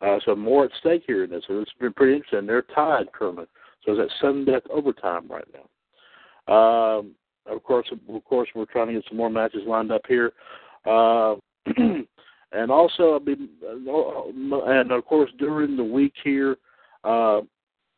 uh, 0.00 0.18
so 0.24 0.34
more 0.34 0.64
at 0.64 0.70
stake 0.78 1.04
here 1.06 1.24
in 1.24 1.30
this. 1.30 1.44
So 1.46 1.60
it's 1.60 1.72
been 1.80 1.92
pretty 1.92 2.14
interesting. 2.14 2.46
They're 2.46 2.62
tied 2.62 3.12
currently. 3.12 3.46
So 3.84 3.92
it's 3.92 4.12
at 4.12 4.20
sudden 4.20 4.44
death 4.44 4.62
overtime 4.70 5.28
right 5.28 5.46
now. 5.54 6.52
Um, 6.52 7.14
of 7.46 7.62
course, 7.62 7.90
of 7.92 8.24
course, 8.24 8.48
we're 8.54 8.66
trying 8.66 8.88
to 8.88 8.94
get 8.94 9.04
some 9.08 9.16
more 9.16 9.30
matches 9.30 9.62
lined 9.66 9.92
up 9.92 10.02
here, 10.08 10.32
uh, 10.84 11.36
and 12.52 12.70
also, 12.70 13.18
be, 13.18 13.36
and 13.62 14.92
of 14.92 15.04
course, 15.04 15.30
during 15.38 15.76
the 15.76 15.84
week 15.84 16.12
here 16.24 16.56
uh, 17.04 17.40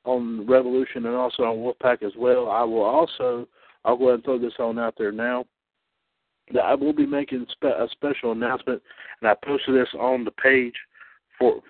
on 0.05 0.47
Revolution 0.47 1.07
and 1.07 1.15
also 1.15 1.45
on 1.45 1.57
Wolfpack 1.57 2.03
as 2.03 2.13
well, 2.17 2.51
I 2.51 2.63
will 2.63 2.83
also, 2.83 3.49
I'll 3.85 3.97
go 3.97 4.09
ahead 4.09 4.15
and 4.17 4.25
throw 4.25 4.39
this 4.39 4.55
on 4.59 4.79
out 4.79 4.95
there 4.99 5.13
now. 5.13 5.45
That 6.53 6.65
I 6.65 6.75
will 6.75 6.95
be 6.95 7.07
making 7.07 7.47
a 7.63 7.87
special 7.93 8.33
announcement, 8.33 8.83
and 9.21 9.31
I 9.31 9.35
posted 9.45 9.75
this 9.75 9.93
on 9.99 10.25
the 10.25 10.31
page 10.31 10.75
for 11.39 11.61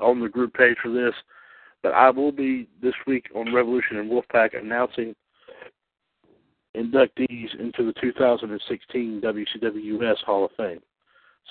on 0.00 0.20
the 0.20 0.28
group 0.28 0.54
page 0.54 0.76
for 0.82 0.90
this. 0.90 1.14
But 1.82 1.92
I 1.92 2.10
will 2.10 2.32
be 2.32 2.68
this 2.82 2.94
week 3.06 3.26
on 3.34 3.54
Revolution 3.54 3.98
and 3.98 4.10
Wolfpack 4.10 4.58
announcing 4.58 5.14
inductees 6.76 7.58
into 7.58 7.84
the 7.84 7.94
2016 8.00 9.20
WCWS 9.20 10.16
Hall 10.24 10.46
of 10.46 10.50
Fame. 10.56 10.80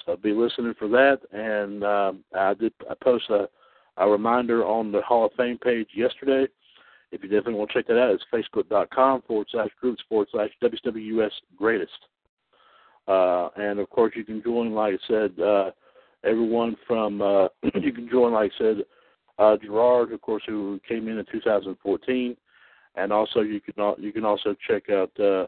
So 0.05 0.17
be 0.17 0.33
listening 0.33 0.73
for 0.77 0.87
that. 0.89 1.19
And 1.31 1.83
um, 1.83 2.23
I 2.35 2.53
did 2.55 2.73
I 2.89 2.95
post 3.01 3.29
a, 3.29 3.47
a 3.97 4.09
reminder 4.09 4.65
on 4.65 4.91
the 4.91 5.01
Hall 5.01 5.25
of 5.25 5.31
Fame 5.37 5.59
page 5.59 5.87
yesterday. 5.95 6.47
If 7.11 7.21
you 7.21 7.29
definitely 7.29 7.53
want 7.53 7.69
to 7.69 7.75
check 7.75 7.87
that 7.87 7.99
out, 7.99 8.15
it's 8.15 8.23
facebook.com 8.33 9.21
forward 9.27 9.47
slash 9.51 9.69
groups 9.79 10.01
forward 10.09 10.29
slash 10.31 10.49
WWS 10.63 11.29
greatest. 11.55 11.91
Uh, 13.07 13.49
and 13.55 13.79
of 13.79 13.89
course, 13.89 14.13
you 14.15 14.23
can 14.23 14.41
join, 14.41 14.73
like 14.73 14.95
I 14.95 15.07
said, 15.07 15.39
uh, 15.39 15.71
everyone 16.23 16.75
from, 16.87 17.21
uh, 17.21 17.47
you 17.75 17.93
can 17.93 18.09
join, 18.09 18.33
like 18.33 18.51
I 18.55 18.57
said, 18.57 18.77
uh, 19.39 19.57
Gerard, 19.57 20.11
of 20.11 20.21
course, 20.21 20.43
who 20.45 20.79
came 20.87 21.07
in 21.07 21.17
in 21.17 21.25
2014 21.31 22.37
and 22.95 23.11
also 23.11 23.41
you 23.41 23.59
can 23.59 23.73
you 23.97 24.11
can 24.11 24.25
also 24.25 24.55
check 24.67 24.89
out 24.89 25.11
uh, 25.19 25.45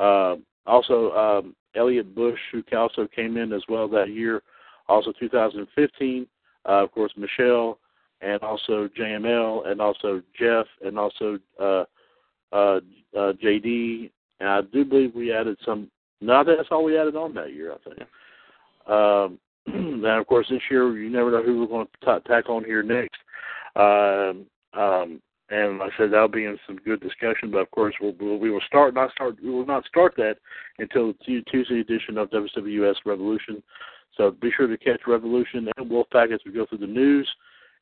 uh, 0.00 0.36
also 0.66 1.12
um, 1.12 1.56
Elliot 1.74 2.14
Bush, 2.14 2.38
who 2.52 2.62
also 2.76 3.08
came 3.14 3.36
in 3.36 3.52
as 3.52 3.62
well 3.68 3.88
that 3.88 4.10
year, 4.10 4.42
also 4.88 5.12
2015. 5.18 6.26
Uh, 6.66 6.70
of 6.84 6.92
course, 6.92 7.12
Michelle, 7.16 7.78
and 8.20 8.42
also 8.42 8.88
JML, 8.98 9.68
and 9.68 9.80
also 9.80 10.22
Jeff, 10.38 10.66
and 10.84 10.98
also 10.98 11.38
uh, 11.60 11.84
JD. 12.54 14.10
And 14.40 14.48
I 14.48 14.60
do 14.72 14.84
believe 14.84 15.14
we 15.14 15.32
added 15.32 15.56
some. 15.64 15.90
No, 16.20 16.42
that's 16.44 16.68
all 16.70 16.84
we 16.84 16.98
added 16.98 17.16
on 17.16 17.34
that 17.34 17.52
year, 17.52 17.72
I 17.72 17.88
think. 17.88 18.08
Um, 18.88 19.38
and 19.74 20.04
of 20.04 20.26
course, 20.26 20.46
this 20.50 20.62
year 20.70 20.96
you 20.98 21.10
never 21.10 21.30
know 21.30 21.42
who 21.42 21.60
we're 21.60 21.66
going 21.66 21.86
to 21.86 22.06
t- 22.06 22.28
tack 22.28 22.48
on 22.48 22.64
here 22.64 22.82
next. 22.82 23.18
Um, 23.76 24.46
um, 24.74 25.20
and 25.50 25.78
like 25.78 25.92
I 25.94 25.98
said 25.98 26.12
that'll 26.12 26.28
be 26.28 26.44
in 26.44 26.58
some 26.66 26.76
good 26.76 27.00
discussion. 27.00 27.50
But 27.50 27.58
of 27.58 27.70
course, 27.70 27.94
we'll, 28.00 28.14
we'll, 28.20 28.38
we 28.38 28.50
will 28.50 28.60
start 28.66 28.94
not 28.94 29.10
start 29.12 29.36
we 29.42 29.50
will 29.50 29.66
not 29.66 29.84
start 29.86 30.14
that 30.16 30.36
until 30.78 31.14
the 31.26 31.42
Tuesday 31.50 31.80
edition 31.80 32.18
of 32.18 32.30
WWS 32.30 32.96
Revolution. 33.06 33.62
So 34.16 34.30
be 34.30 34.50
sure 34.56 34.66
to 34.66 34.76
catch 34.76 35.00
Revolution 35.06 35.68
and 35.76 35.90
Wolfpack 35.90 36.32
as 36.32 36.40
we 36.44 36.52
go 36.52 36.66
through 36.66 36.78
the 36.78 36.86
news 36.86 37.28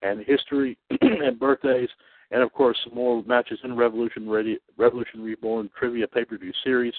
and 0.03 0.25
history 0.25 0.77
and 1.01 1.39
birthdays, 1.39 1.89
and 2.31 2.43
of 2.43 2.53
course 2.53 2.77
some 2.85 2.95
more 2.95 3.23
matches 3.25 3.59
in 3.65 3.77
Revolution 3.77 4.29
Ready 4.29 4.59
Revolution 4.77 5.23
Reborn 5.23 5.71
trivia 5.79 6.07
pay 6.07 6.25
per 6.25 6.39
view 6.39 6.53
series, 6.65 6.95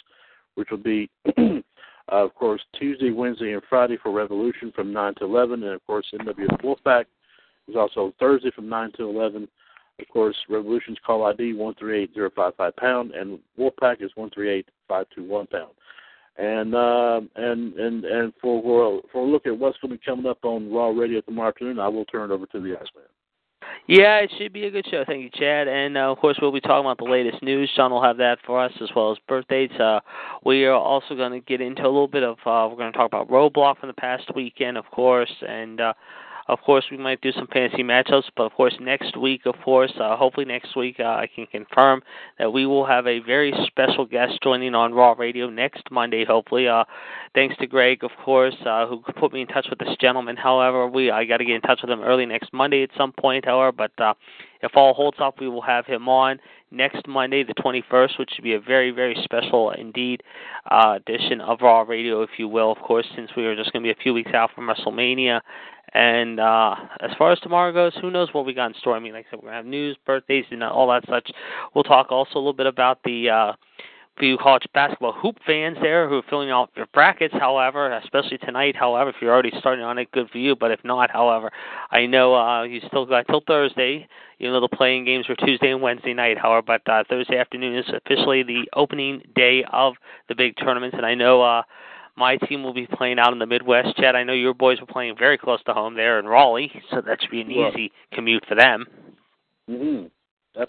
which 0.55 0.69
will 0.69 0.77
be. 0.77 1.09
Uh, 2.11 2.23
of 2.23 2.33
course, 2.35 2.61
Tuesday, 2.77 3.11
Wednesday, 3.11 3.53
and 3.53 3.61
Friday 3.69 3.97
for 4.01 4.11
Revolution 4.11 4.71
from 4.73 4.93
9 4.93 5.15
to 5.15 5.25
11. 5.25 5.63
And, 5.63 5.73
of 5.73 5.85
course, 5.85 6.05
NWS 6.13 6.61
Wolfpack 6.63 7.05
is 7.67 7.75
also 7.75 8.13
Thursday 8.19 8.51
from 8.51 8.69
9 8.69 8.91
to 8.97 9.03
11. 9.03 9.47
Of 9.99 10.07
course, 10.09 10.35
Revolution's 10.47 10.99
call 11.05 11.25
ID 11.25 11.53
one 11.53 11.73
three 11.73 12.03
eight 12.03 12.13
zero 12.13 12.29
five 12.35 12.53
five 12.55 12.75
pound, 12.75 13.11
and 13.11 13.39
Wolfpack 13.57 14.03
is 14.03 14.11
one 14.13 14.29
three 14.29 14.49
eight 14.49 14.69
five 14.87 15.07
two 15.15 15.23
one 15.23 15.47
pound. 15.47 15.71
And 16.37 16.75
um, 16.75 17.31
and 17.35 17.73
and 17.73 18.05
and 18.05 18.33
for 18.39 19.01
for 19.11 19.25
a 19.25 19.27
look 19.27 19.47
at 19.47 19.57
what's 19.57 19.77
going 19.79 19.91
to 19.91 19.97
be 19.97 20.05
coming 20.05 20.27
up 20.27 20.37
on 20.43 20.71
Raw 20.71 20.89
Radio 20.89 21.21
tomorrow 21.21 21.49
afternoon, 21.49 21.79
I 21.79 21.87
will 21.87 22.05
turn 22.05 22.29
it 22.29 22.33
over 22.33 22.45
to 22.45 22.59
the 22.59 22.75
Iceman. 22.75 23.05
Yeah, 23.87 24.17
it 24.19 24.31
should 24.37 24.51
be 24.51 24.65
a 24.65 24.71
good 24.71 24.85
show. 24.89 25.03
Thank 25.05 25.23
you, 25.23 25.29
Chad. 25.33 25.67
And 25.67 25.97
uh, 25.97 26.11
of 26.11 26.17
course, 26.17 26.37
we'll 26.41 26.51
be 26.51 26.59
talking 26.59 26.85
about 26.85 26.97
the 26.97 27.09
latest 27.09 27.41
news. 27.41 27.71
Sean 27.75 27.91
will 27.91 28.03
have 28.03 28.17
that 28.17 28.37
for 28.45 28.61
us 28.61 28.71
as 28.81 28.89
well 28.95 29.11
as 29.11 29.17
birthdays. 29.27 29.71
Uh, 29.79 30.01
we 30.45 30.65
are 30.65 30.73
also 30.73 31.15
going 31.15 31.31
to 31.31 31.39
get 31.39 31.61
into 31.61 31.83
a 31.83 31.85
little 31.85 32.07
bit 32.07 32.23
of. 32.23 32.37
Uh, 32.45 32.67
we're 32.69 32.77
going 32.77 32.91
to 32.91 32.97
talk 32.97 33.07
about 33.07 33.29
Roadblock 33.29 33.79
from 33.79 33.87
the 33.87 33.93
past 33.93 34.29
weekend, 34.35 34.77
of 34.77 34.85
course, 34.91 35.31
and. 35.47 35.81
Uh, 35.81 35.93
of 36.47 36.61
course, 36.61 36.85
we 36.89 36.97
might 36.97 37.21
do 37.21 37.31
some 37.31 37.47
fantasy 37.47 37.83
matchups, 37.83 38.25
but 38.35 38.43
of 38.43 38.53
course, 38.53 38.75
next 38.79 39.17
week, 39.17 39.45
of 39.45 39.55
course, 39.63 39.91
uh, 39.99 40.15
hopefully 40.15 40.45
next 40.45 40.75
week, 40.75 40.97
uh, 40.99 41.03
I 41.03 41.27
can 41.33 41.45
confirm 41.45 42.01
that 42.39 42.51
we 42.51 42.65
will 42.65 42.85
have 42.85 43.05
a 43.05 43.19
very 43.19 43.53
special 43.67 44.05
guest 44.05 44.39
joining 44.41 44.73
on 44.73 44.93
Raw 44.93 45.13
Radio 45.17 45.49
next 45.49 45.91
Monday, 45.91 46.23
hopefully. 46.25 46.67
Uh, 46.67 46.85
thanks 47.35 47.55
to 47.57 47.67
Greg, 47.67 48.03
of 48.03 48.11
course, 48.23 48.55
uh, 48.65 48.87
who 48.87 49.01
put 49.19 49.33
me 49.33 49.41
in 49.41 49.47
touch 49.47 49.67
with 49.69 49.79
this 49.79 49.95
gentleman. 49.99 50.37
However, 50.37 50.87
we 50.87 51.11
I 51.11 51.25
got 51.25 51.37
to 51.37 51.45
get 51.45 51.55
in 51.55 51.61
touch 51.61 51.81
with 51.81 51.91
him 51.91 52.01
early 52.01 52.25
next 52.25 52.53
Monday 52.53 52.83
at 52.83 52.89
some 52.97 53.11
point, 53.11 53.45
however, 53.45 53.71
but 53.71 53.91
uh, 53.99 54.13
if 54.61 54.71
all 54.75 54.93
holds 54.93 55.17
up, 55.19 55.39
we 55.39 55.47
will 55.47 55.61
have 55.61 55.85
him 55.85 56.09
on 56.09 56.39
next 56.71 57.07
Monday, 57.07 57.43
the 57.43 57.53
21st, 57.53 58.19
which 58.19 58.31
should 58.33 58.43
be 58.43 58.53
a 58.53 58.59
very, 58.59 58.91
very 58.91 59.15
special 59.23 59.71
indeed 59.71 60.23
uh, 60.69 60.97
edition 60.97 61.41
of 61.41 61.59
Raw 61.61 61.81
Radio, 61.81 62.21
if 62.21 62.31
you 62.37 62.47
will. 62.47 62.71
Of 62.71 62.79
course, 62.79 63.05
since 63.15 63.31
we 63.37 63.45
are 63.45 63.55
just 63.55 63.71
going 63.71 63.83
to 63.83 63.87
be 63.87 63.91
a 63.91 64.03
few 64.03 64.13
weeks 64.13 64.31
out 64.33 64.51
from 64.53 64.67
WrestleMania. 64.67 65.41
And 65.93 66.39
uh, 66.39 66.75
as 66.99 67.11
far 67.17 67.31
as 67.31 67.39
tomorrow 67.39 67.71
goes, 67.71 67.93
who 68.01 68.11
knows 68.11 68.29
what 68.33 68.45
we 68.45 68.53
got 68.53 68.67
in 68.67 68.73
store? 68.79 68.95
I 68.95 68.99
mean, 68.99 69.13
like 69.13 69.25
I 69.27 69.31
said, 69.31 69.39
we're 69.41 69.49
to 69.49 69.55
have 69.55 69.65
news, 69.65 69.97
birthdays, 70.05 70.45
and 70.51 70.63
all 70.63 70.87
that 70.89 71.07
such. 71.09 71.31
We'll 71.73 71.83
talk 71.83 72.11
also 72.11 72.35
a 72.35 72.39
little 72.39 72.53
bit 72.53 72.67
about 72.67 72.99
the. 73.03 73.29
Uh, 73.29 73.53
you 74.19 74.37
college 74.37 74.65
basketball 74.73 75.13
hoop 75.13 75.37
fans 75.45 75.77
there 75.81 76.09
who 76.09 76.15
are 76.15 76.23
filling 76.29 76.49
out 76.49 76.71
your 76.75 76.87
brackets, 76.87 77.33
however, 77.39 77.91
especially 77.97 78.37
tonight, 78.39 78.75
however, 78.75 79.09
if 79.11 79.17
you're 79.21 79.31
already 79.31 79.51
starting 79.59 79.83
on 79.83 79.97
it, 79.97 80.11
good 80.11 80.29
for 80.29 80.37
you. 80.37 80.55
But 80.55 80.71
if 80.71 80.83
not, 80.83 81.11
however, 81.11 81.51
I 81.91 82.05
know 82.05 82.35
uh, 82.35 82.63
you 82.63 82.81
still 82.87 83.05
got 83.05 83.27
till 83.27 83.41
Thursday. 83.45 84.07
You 84.39 84.51
know 84.51 84.61
the 84.61 84.67
playing 84.67 85.05
games 85.05 85.27
were 85.27 85.35
Tuesday 85.35 85.71
and 85.71 85.81
Wednesday 85.81 86.13
night, 86.13 86.37
however, 86.37 86.63
but 86.65 86.89
uh, 86.91 87.03
Thursday 87.09 87.37
afternoon 87.37 87.77
is 87.77 87.85
officially 87.89 88.43
the 88.43 88.63
opening 88.73 89.21
day 89.35 89.63
of 89.71 89.95
the 90.29 90.35
big 90.35 90.55
tournaments, 90.57 90.95
and 90.97 91.05
I 91.05 91.15
know 91.15 91.41
uh, 91.41 91.63
my 92.17 92.35
team 92.37 92.63
will 92.63 92.73
be 92.73 92.87
playing 92.87 93.19
out 93.19 93.31
in 93.31 93.39
the 93.39 93.45
Midwest. 93.45 93.95
Chad, 93.97 94.15
I 94.15 94.23
know 94.23 94.33
your 94.33 94.53
boys 94.53 94.79
are 94.81 94.85
playing 94.85 95.15
very 95.17 95.37
close 95.37 95.61
to 95.65 95.73
home 95.73 95.95
there 95.95 96.19
in 96.19 96.25
Raleigh, 96.25 96.71
so 96.89 97.01
that 97.01 97.21
should 97.21 97.31
be 97.31 97.41
an 97.41 97.51
easy 97.51 97.91
commute 98.11 98.43
for 98.47 98.55
them. 98.55 98.87
Mhm. 99.69 100.09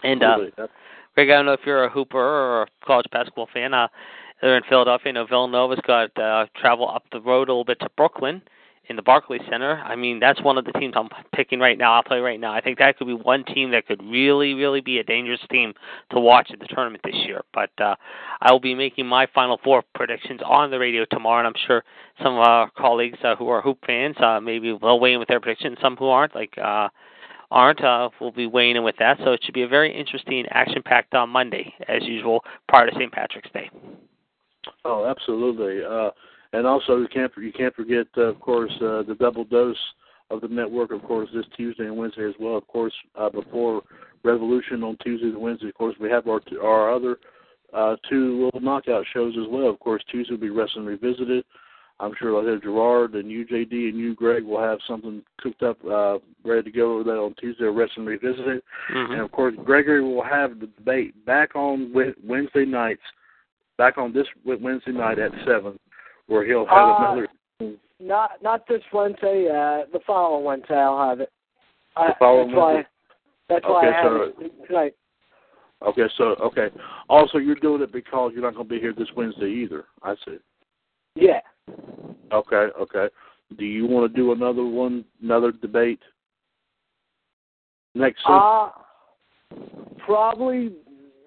And, 0.02 0.22
uh, 0.22 0.26
Absolutely. 0.26 0.68
Greg, 1.14 1.30
I 1.30 1.34
don't 1.34 1.46
know 1.46 1.52
if 1.52 1.64
you're 1.64 1.84
a 1.84 1.88
hooper 1.88 2.18
or 2.18 2.62
a 2.62 2.66
college 2.84 3.06
basketball 3.10 3.46
fan. 3.46 3.72
Uh, 3.72 3.88
they're 4.40 4.56
in 4.56 4.62
Philadelphia. 4.64 5.10
I 5.10 5.12
know 5.12 5.24
Villanova's 5.24 5.80
got 5.80 6.16
uh, 6.18 6.46
travel 6.54 6.88
up 6.88 7.04
the 7.10 7.20
road 7.20 7.48
a 7.48 7.52
little 7.52 7.64
bit 7.64 7.80
to 7.80 7.88
Brooklyn 7.96 8.42
in 8.88 8.96
the 8.96 9.02
Barclays 9.02 9.42
Center. 9.50 9.82
I 9.84 9.96
mean, 9.96 10.18
that's 10.18 10.42
one 10.42 10.56
of 10.58 10.64
the 10.64 10.72
teams 10.72 10.94
I'm 10.96 11.08
picking 11.34 11.60
right 11.60 11.76
now. 11.76 11.92
I'll 11.94 12.16
you 12.16 12.22
right 12.22 12.40
now. 12.40 12.52
I 12.52 12.60
think 12.60 12.78
that 12.78 12.96
could 12.96 13.06
be 13.06 13.14
one 13.14 13.44
team 13.44 13.70
that 13.72 13.86
could 13.86 14.02
really, 14.02 14.54
really 14.54 14.80
be 14.80 14.98
a 14.98 15.04
dangerous 15.04 15.40
team 15.50 15.74
to 16.10 16.20
watch 16.20 16.50
at 16.52 16.58
the 16.58 16.66
tournament 16.66 17.02
this 17.04 17.16
year. 17.26 17.42
But 17.52 17.70
uh, 17.78 17.96
I 18.40 18.50
will 18.50 18.60
be 18.60 18.74
making 18.74 19.06
my 19.06 19.26
Final 19.34 19.60
Four 19.62 19.82
predictions 19.94 20.40
on 20.44 20.70
the 20.70 20.78
radio 20.78 21.04
tomorrow, 21.10 21.40
and 21.40 21.46
I'm 21.46 21.62
sure 21.66 21.84
some 22.22 22.34
of 22.34 22.40
our 22.40 22.70
colleagues 22.70 23.18
uh, 23.22 23.36
who 23.36 23.48
are 23.48 23.60
hoop 23.60 23.78
fans 23.86 24.16
uh, 24.20 24.40
maybe 24.40 24.72
will 24.72 25.00
weigh 25.00 25.12
in 25.12 25.18
with 25.18 25.28
their 25.28 25.40
predictions. 25.40 25.78
Some 25.80 25.96
who 25.96 26.08
aren't, 26.08 26.34
like. 26.34 26.56
Uh, 26.58 26.88
aren't 27.50 27.82
uh, 27.82 28.10
will 28.20 28.30
be 28.30 28.46
weighing 28.46 28.76
in 28.76 28.82
with 28.82 28.96
that. 28.98 29.16
So 29.24 29.32
it 29.32 29.40
should 29.42 29.54
be 29.54 29.62
a 29.62 29.68
very 29.68 29.98
interesting, 29.98 30.44
action-packed 30.50 31.14
on 31.14 31.30
Monday, 31.30 31.72
as 31.88 32.02
usual, 32.02 32.44
prior 32.68 32.90
to 32.90 32.94
St. 32.94 33.10
Patrick's 33.10 33.50
Day. 33.52 33.70
Oh, 34.84 35.06
absolutely. 35.06 35.82
Uh, 35.82 36.10
and 36.52 36.66
also, 36.66 36.98
you 36.98 37.08
can't 37.08 37.32
you 37.36 37.52
can't 37.52 37.74
forget, 37.74 38.06
uh, 38.16 38.22
of 38.22 38.40
course, 38.40 38.72
uh, 38.80 39.02
the 39.02 39.16
double 39.18 39.44
dose 39.44 39.76
of 40.30 40.40
the 40.40 40.48
network. 40.48 40.92
Of 40.92 41.02
course, 41.02 41.28
this 41.34 41.46
Tuesday 41.56 41.84
and 41.84 41.96
Wednesday 41.96 42.26
as 42.28 42.34
well. 42.40 42.56
Of 42.56 42.66
course, 42.66 42.94
uh, 43.16 43.30
before 43.30 43.82
Revolution 44.24 44.82
on 44.82 44.96
Tuesday 45.02 45.28
and 45.28 45.38
Wednesday. 45.38 45.68
Of 45.68 45.74
course, 45.74 45.94
we 46.00 46.10
have 46.10 46.26
our 46.26 46.40
our 46.62 46.92
other 46.92 47.18
uh, 47.72 47.96
two 48.08 48.44
little 48.44 48.60
knockout 48.60 49.04
shows 49.12 49.34
as 49.38 49.46
well. 49.48 49.68
Of 49.68 49.78
course, 49.78 50.02
Tuesday 50.10 50.32
will 50.32 50.40
be 50.40 50.50
Wrestling 50.50 50.86
Revisited. 50.86 51.44
I'm 52.00 52.12
sure 52.18 52.40
like 52.40 52.56
I 52.56 52.62
Gerard 52.62 53.14
and 53.14 53.28
you, 53.28 53.44
JD, 53.44 53.72
and 53.88 53.98
you, 53.98 54.14
Greg, 54.14 54.44
will 54.44 54.60
have 54.60 54.78
something 54.86 55.20
cooked 55.40 55.64
up, 55.64 55.84
uh, 55.84 56.18
ready 56.44 56.70
to 56.70 56.76
go 56.76 56.94
over 56.94 57.04
that 57.04 57.18
on 57.18 57.34
Tuesday, 57.40 57.64
Wrestling 57.64 58.06
Revisited. 58.06 58.62
Mm-hmm. 58.94 59.12
And 59.12 59.20
of 59.20 59.32
course, 59.32 59.54
Gregory 59.64 60.02
will 60.02 60.22
have 60.22 60.60
the 60.60 60.66
debate 60.66 61.26
back 61.26 61.56
on 61.56 61.92
Wednesday 62.24 62.64
nights, 62.64 63.02
back 63.78 63.98
on 63.98 64.12
this 64.12 64.26
Wednesday 64.44 64.92
night 64.92 65.18
at 65.18 65.32
seven, 65.44 65.76
where 66.28 66.44
he'll 66.46 66.66
have 66.66 66.88
Uh, 66.88 66.96
another. 66.98 67.28
Not 68.00 68.40
not 68.42 68.66
this 68.68 68.82
Wednesday. 68.92 69.48
Uh, 69.48 69.86
the 69.92 69.98
following 70.06 70.44
Wednesday 70.44 70.76
I'll 70.78 71.08
have 71.08 71.20
it. 71.20 71.32
I, 71.96 72.08
The 72.08 72.14
following 72.20 72.48
that's 72.48 72.56
why. 72.58 72.72
Wednesday? 72.74 72.88
That's 73.48 73.64
why 73.64 73.78
Okay, 73.78 73.88
I 73.88 73.92
have 74.02 74.12
so- 74.12 74.44
it 74.44 74.66
tonight. 74.66 74.94
Okay, 75.80 76.08
so 76.16 76.24
okay. 76.40 76.68
Also, 77.08 77.38
you're 77.38 77.54
doing 77.56 77.82
it 77.82 77.92
because 77.92 78.32
you're 78.34 78.42
not 78.42 78.54
going 78.54 78.66
to 78.66 78.74
be 78.74 78.80
here 78.80 78.92
this 78.92 79.08
Wednesday 79.16 79.48
either. 79.48 79.84
I 80.02 80.14
see. 80.24 80.38
Yeah. 81.14 81.40
Okay, 82.32 82.68
okay. 82.80 83.08
Do 83.56 83.64
you 83.64 83.86
want 83.86 84.12
to 84.12 84.16
do 84.16 84.32
another 84.32 84.64
one, 84.64 85.04
another 85.22 85.52
debate 85.52 86.00
next? 87.94 88.22
Sun- 88.24 88.40
Uh 88.42 88.70
probably 89.98 90.72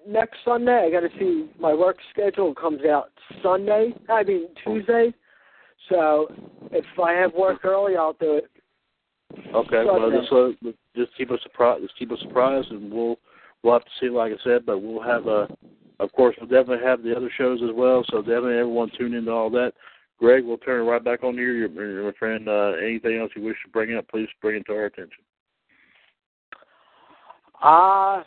next 0.06 0.38
Sunday. 0.44 0.86
I 0.86 0.90
got 0.90 1.00
to 1.00 1.18
see 1.18 1.50
my 1.58 1.74
work 1.74 1.96
schedule 2.12 2.54
comes 2.54 2.84
out 2.84 3.10
Sunday. 3.42 3.92
I 4.08 4.22
mean 4.22 4.48
Tuesday. 4.64 5.12
So 5.88 6.32
if 6.70 6.84
I 7.02 7.12
have 7.12 7.32
work 7.34 7.64
early, 7.64 7.96
I'll 7.96 8.14
do 8.14 8.36
it. 8.36 8.50
Okay, 9.54 9.84
well, 9.84 10.00
Sunday. 10.00 10.20
just 10.20 10.32
uh, 10.32 10.72
just 10.94 11.16
keep 11.16 11.30
us 11.30 11.40
surprised. 11.42 11.82
Just 11.82 11.98
keep 11.98 12.12
us 12.12 12.18
surprised, 12.20 12.70
and 12.70 12.92
we'll 12.92 13.16
we'll 13.62 13.72
have 13.72 13.84
to 13.84 13.90
see. 14.00 14.08
Like 14.08 14.32
I 14.32 14.44
said, 14.44 14.66
but 14.66 14.78
we'll 14.78 15.02
have 15.02 15.26
a. 15.26 15.48
Of 16.00 16.12
course, 16.12 16.34
we'll 16.40 16.48
definitely 16.48 16.84
have 16.84 17.02
the 17.02 17.16
other 17.16 17.30
shows 17.38 17.60
as 17.62 17.70
well. 17.74 18.04
So 18.10 18.18
definitely, 18.18 18.58
everyone 18.58 18.90
tune 18.98 19.14
into 19.14 19.30
all 19.30 19.50
that. 19.50 19.72
Greg, 20.18 20.44
we'll 20.44 20.58
turn 20.58 20.80
it 20.80 20.90
right 20.90 21.02
back 21.02 21.24
on 21.24 21.34
to 21.34 21.40
you, 21.40 21.52
your, 21.52 22.04
my 22.04 22.16
friend. 22.18 22.48
Uh, 22.48 22.72
anything 22.82 23.18
else 23.18 23.30
you 23.34 23.42
wish 23.42 23.56
to 23.64 23.70
bring 23.70 23.96
up, 23.96 24.06
please 24.08 24.28
bring 24.40 24.56
it 24.56 24.66
to 24.66 24.72
our 24.72 24.86
attention. 24.86 25.24
Uh 27.62 28.22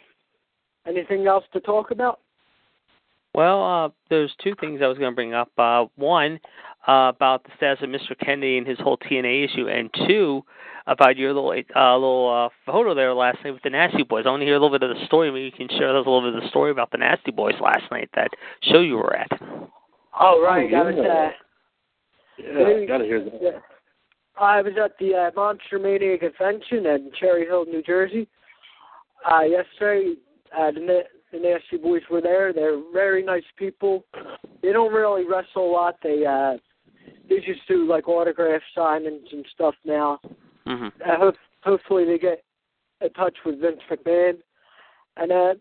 anything 0.88 1.28
else 1.28 1.44
to 1.54 1.60
talk 1.60 1.92
about? 1.92 2.20
Well, 3.34 3.64
uh, 3.64 3.90
there's 4.10 4.34
two 4.42 4.56
things 4.62 4.80
I 4.82 4.88
was 4.88 4.98
going 4.98 5.12
to 5.12 5.16
bring 5.16 5.34
up. 5.34 5.52
Uh, 5.58 5.86
one, 5.96 6.40
uh, 6.88 7.12
about 7.14 7.44
the 7.44 7.50
status 7.58 7.84
of 7.84 7.90
Mr. 7.90 8.18
Kennedy 8.18 8.58
and 8.58 8.66
his 8.66 8.80
whole 8.80 8.98
TNA 8.98 9.46
issue, 9.46 9.68
and 9.68 9.90
two, 10.08 10.42
about 10.88 11.18
your 11.18 11.34
little 11.34 11.50
uh, 11.52 11.94
little 11.96 12.50
uh, 12.50 12.50
photo 12.66 12.94
there 12.94 13.14
last 13.14 13.40
night 13.44 13.52
with 13.52 13.64
the 13.64 13.70
Nasty 13.72 14.04
Boys. 14.04 14.24
I 14.26 14.30
want 14.30 14.42
to 14.42 14.46
hear 14.46 14.56
a 14.56 14.60
little 14.60 14.78
bit 14.78 14.90
of 14.90 14.96
the 14.96 15.06
story. 15.06 15.32
Maybe 15.32 15.46
you 15.46 15.52
can 15.52 15.68
share 15.78 15.90
us 15.90 16.06
a 16.06 16.10
little 16.10 16.22
bit 16.22 16.36
of 16.36 16.44
the 16.44 16.50
story 16.50 16.72
about 16.72 16.92
the 16.92 16.98
Nasty 16.98 17.32
Boys 17.32 17.56
last 17.60 17.84
night, 17.92 18.10
that 18.16 18.30
show 18.62 18.80
you 18.80 18.96
were 18.96 19.16
at. 19.16 19.28
Oh 20.18 20.42
right, 20.42 20.70
Oh, 20.74 20.78
I 20.78 20.84
was 20.84 20.96
yeah. 20.98 21.04
uh 21.04 21.32
Yeah, 22.38 22.86
gotta 22.88 23.04
hear 23.06 23.24
that. 23.24 23.40
Yeah. 23.42 23.60
I 24.40 24.62
was 24.62 24.74
at 24.82 24.92
the 25.00 25.14
uh, 25.14 25.32
Monster 25.36 25.80
Mania 25.80 26.18
convention 26.18 26.86
in 26.86 27.12
Cherry 27.20 27.46
Hill, 27.46 27.66
New 27.66 27.82
Jersey. 27.82 28.28
Uh, 29.30 29.42
yesterday, 29.42 30.14
uh, 30.58 30.72
the, 30.72 31.02
the 31.32 31.40
Nasty 31.40 31.78
Boys 31.78 32.02
were 32.10 32.22
there. 32.22 32.54
They're 32.54 32.82
very 32.94 33.24
nice 33.24 33.44
people. 33.58 34.06
They 34.62 34.72
don't 34.72 34.94
really 34.94 35.26
wrestle 35.26 35.70
a 35.70 35.72
lot. 35.72 35.96
They 36.02 36.26
uh, 36.26 36.58
they 37.30 37.38
just 37.38 37.68
do 37.68 37.88
like 37.88 38.08
autograph 38.08 38.62
signings 38.78 39.32
and 39.32 39.46
stuff 39.54 39.76
now. 39.86 40.20
Mm-hmm. 40.68 40.88
Uh, 41.04 41.18
ho- 41.18 41.34
hopefully, 41.64 42.06
they 42.06 42.18
get 42.18 42.44
in 43.02 43.12
touch 43.14 43.36
with 43.46 43.60
Vince 43.62 43.82
McMahon. 43.90 44.38
And 45.18 45.32
uh, 45.32 45.54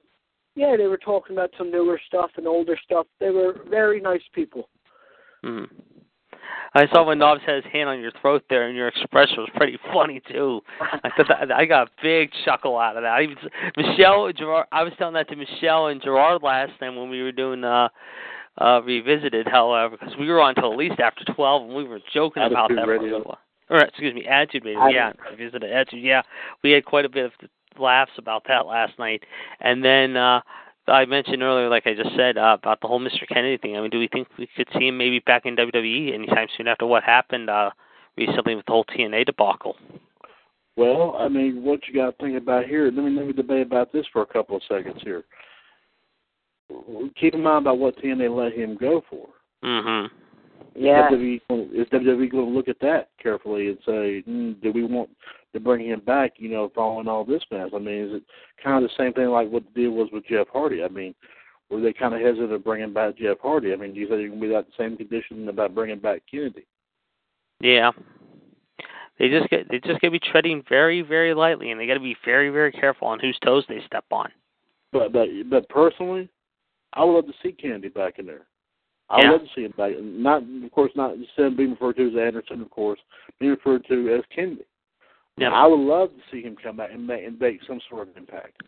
yeah, 0.54 0.76
they 0.76 0.86
were 0.86 0.98
talking 0.98 1.36
about 1.36 1.50
some 1.58 1.70
newer 1.70 2.00
stuff 2.06 2.30
and 2.36 2.46
older 2.46 2.78
stuff. 2.84 3.06
They 3.20 3.30
were 3.30 3.56
very 3.68 4.00
nice 4.00 4.22
people. 4.32 4.68
hmm 5.42 5.64
I 6.74 6.88
saw 6.88 7.04
when 7.04 7.18
Knobbs 7.18 7.42
had 7.46 7.62
his 7.62 7.72
hand 7.72 7.88
on 7.88 8.00
your 8.00 8.10
throat 8.20 8.42
there, 8.50 8.66
and 8.66 8.76
your 8.76 8.88
expression 8.88 9.36
was 9.38 9.48
pretty 9.54 9.78
funny 9.92 10.20
too. 10.28 10.60
I 10.80 11.10
thought 11.16 11.28
that, 11.28 11.52
I 11.52 11.64
got 11.66 11.88
a 11.88 11.90
big 12.02 12.30
chuckle 12.44 12.78
out 12.78 12.96
of 12.96 13.04
that. 13.04 13.22
Even 13.22 13.36
Michelle, 13.76 14.32
Gerard, 14.32 14.66
I 14.72 14.82
was 14.82 14.92
telling 14.98 15.14
that 15.14 15.28
to 15.28 15.36
Michelle 15.36 15.86
and 15.86 16.02
Gerard 16.02 16.42
last 16.42 16.72
time 16.80 16.96
when 16.96 17.10
we 17.10 17.22
were 17.22 17.32
doing 17.32 17.62
uh, 17.62 17.88
uh 18.60 18.80
revisited. 18.84 19.46
However, 19.46 19.96
because 19.96 20.16
we 20.18 20.28
were 20.28 20.40
on 20.40 20.56
till 20.56 20.72
at 20.72 20.78
least 20.78 20.98
after 20.98 21.24
twelve, 21.32 21.62
and 21.62 21.74
we 21.74 21.84
were 21.84 22.00
joking 22.12 22.42
about 22.42 22.70
that. 22.74 22.88
Radio. 22.88 23.38
Or 23.70 23.78
excuse 23.78 24.12
me, 24.12 24.26
Attitude 24.26 24.64
Radio. 24.64 24.88
Yeah, 24.88 25.12
revisited 25.30 25.70
Attitude. 25.70 26.02
Yeah, 26.02 26.22
we 26.64 26.72
had 26.72 26.84
quite 26.84 27.04
a 27.04 27.08
bit 27.08 27.26
of 27.26 27.32
laughs 27.78 28.12
about 28.18 28.44
that 28.48 28.66
last 28.66 28.98
night, 28.98 29.22
and 29.60 29.84
then. 29.84 30.16
uh 30.16 30.40
I 30.86 31.04
mentioned 31.06 31.42
earlier, 31.42 31.68
like 31.68 31.86
I 31.86 31.94
just 31.94 32.14
said, 32.16 32.36
uh, 32.36 32.56
about 32.58 32.80
the 32.80 32.88
whole 32.88 33.00
Mr. 33.00 33.26
Kennedy 33.28 33.56
thing. 33.56 33.76
I 33.76 33.80
mean, 33.80 33.90
do 33.90 33.98
we 33.98 34.08
think 34.08 34.28
we 34.38 34.48
could 34.56 34.68
see 34.78 34.88
him 34.88 34.98
maybe 34.98 35.20
back 35.20 35.46
in 35.46 35.56
WWE 35.56 36.12
anytime 36.12 36.48
soon 36.56 36.68
after 36.68 36.86
what 36.86 37.02
happened 37.02 37.48
uh, 37.48 37.70
recently 38.16 38.54
with 38.54 38.66
the 38.66 38.72
whole 38.72 38.84
TNA 38.84 39.26
debacle? 39.26 39.76
Well, 40.76 41.16
I 41.18 41.28
mean, 41.28 41.62
what 41.62 41.80
you 41.86 41.94
got 41.94 42.18
to 42.18 42.24
think 42.24 42.36
about 42.36 42.66
here? 42.66 42.86
Let 42.86 43.04
me 43.04 43.10
let 43.16 43.26
me 43.26 43.32
debate 43.32 43.66
about 43.66 43.92
this 43.92 44.04
for 44.12 44.22
a 44.22 44.26
couple 44.26 44.56
of 44.56 44.62
seconds 44.68 45.00
here. 45.02 45.24
Keep 47.20 47.34
in 47.34 47.42
mind 47.42 47.64
about 47.64 47.78
what 47.78 47.96
TNA 47.98 48.34
let 48.36 48.52
him 48.52 48.76
go 48.76 49.02
for. 49.08 49.28
Mm-hmm. 49.64 50.14
Yeah. 50.76 51.08
WWE, 51.10 51.40
is 51.72 51.86
WWE 51.88 52.30
going 52.30 52.46
to 52.46 52.56
look 52.56 52.68
at 52.68 52.80
that 52.80 53.10
carefully 53.22 53.68
and 53.68 53.78
say, 53.86 54.24
mm, 54.28 54.60
do 54.60 54.72
we 54.72 54.84
want 54.84 55.08
to 55.54 55.60
bring 55.60 55.86
him 55.86 56.00
back? 56.00 56.34
You 56.36 56.50
know, 56.50 56.70
following 56.74 57.08
all 57.08 57.24
this 57.24 57.42
mess. 57.50 57.70
I 57.74 57.78
mean, 57.78 58.04
is 58.04 58.12
it 58.16 58.22
kind 58.62 58.84
of 58.84 58.90
the 58.90 59.02
same 59.02 59.14
thing 59.14 59.28
like 59.28 59.48
what 59.48 59.64
the 59.64 59.82
deal 59.82 59.92
was 59.92 60.10
with 60.12 60.26
Jeff 60.26 60.48
Hardy? 60.52 60.84
I 60.84 60.88
mean, 60.88 61.14
were 61.70 61.80
they 61.80 61.92
kind 61.92 62.14
of 62.14 62.20
hesitant 62.20 62.52
of 62.52 62.64
bringing 62.64 62.92
back 62.92 63.16
Jeff 63.16 63.38
Hardy? 63.40 63.72
I 63.72 63.76
mean, 63.76 63.94
do 63.94 64.00
you 64.00 64.08
think 64.08 64.20
you're 64.20 64.28
going 64.28 64.40
to 64.40 64.46
be 64.46 64.52
that 64.52 64.66
same 64.78 64.96
condition 64.96 65.48
about 65.48 65.74
bringing 65.74 65.98
back 65.98 66.22
Kennedy? 66.30 66.66
Yeah. 67.60 67.92
They 69.18 69.28
just 69.28 69.48
get 69.48 69.70
they 69.70 69.78
just 69.78 70.00
got 70.00 70.08
to 70.08 70.10
be 70.10 70.18
treading 70.18 70.62
very 70.68 71.00
very 71.00 71.34
lightly, 71.34 71.70
and 71.70 71.80
they 71.80 71.86
got 71.86 71.94
to 71.94 72.00
be 72.00 72.16
very 72.24 72.50
very 72.50 72.72
careful 72.72 73.08
on 73.08 73.20
whose 73.20 73.38
toes 73.44 73.64
they 73.68 73.80
step 73.86 74.04
on. 74.10 74.28
But 74.92 75.12
but 75.12 75.28
but 75.48 75.68
personally, 75.68 76.28
I 76.94 77.04
would 77.04 77.12
love 77.12 77.26
to 77.26 77.32
see 77.42 77.52
Kennedy 77.52 77.88
back 77.88 78.18
in 78.18 78.26
there. 78.26 78.46
I 79.10 79.18
would 79.18 79.32
love 79.32 79.40
to 79.42 79.54
see 79.54 79.62
him 79.62 79.74
back. 79.76 79.92
Not 80.00 80.42
of 80.42 80.70
course 80.72 80.90
not 80.96 81.14
instead 81.14 81.46
of 81.46 81.56
being 81.56 81.70
referred 81.70 81.96
to 81.96 82.08
as 82.08 82.16
Anderson, 82.16 82.60
of 82.60 82.70
course, 82.70 82.98
being 83.38 83.52
referred 83.52 83.86
to 83.86 84.16
as 84.16 84.24
Kennedy. 84.34 84.64
Yeah. 85.36 85.50
I 85.50 85.66
would 85.66 85.80
love 85.80 86.10
to 86.10 86.22
see 86.30 86.42
him 86.42 86.56
come 86.62 86.76
back 86.76 86.90
and 86.92 87.06
make, 87.06 87.24
and 87.24 87.38
make 87.40 87.60
some 87.66 87.80
sort 87.90 88.08
of 88.08 88.16
impact. 88.16 88.62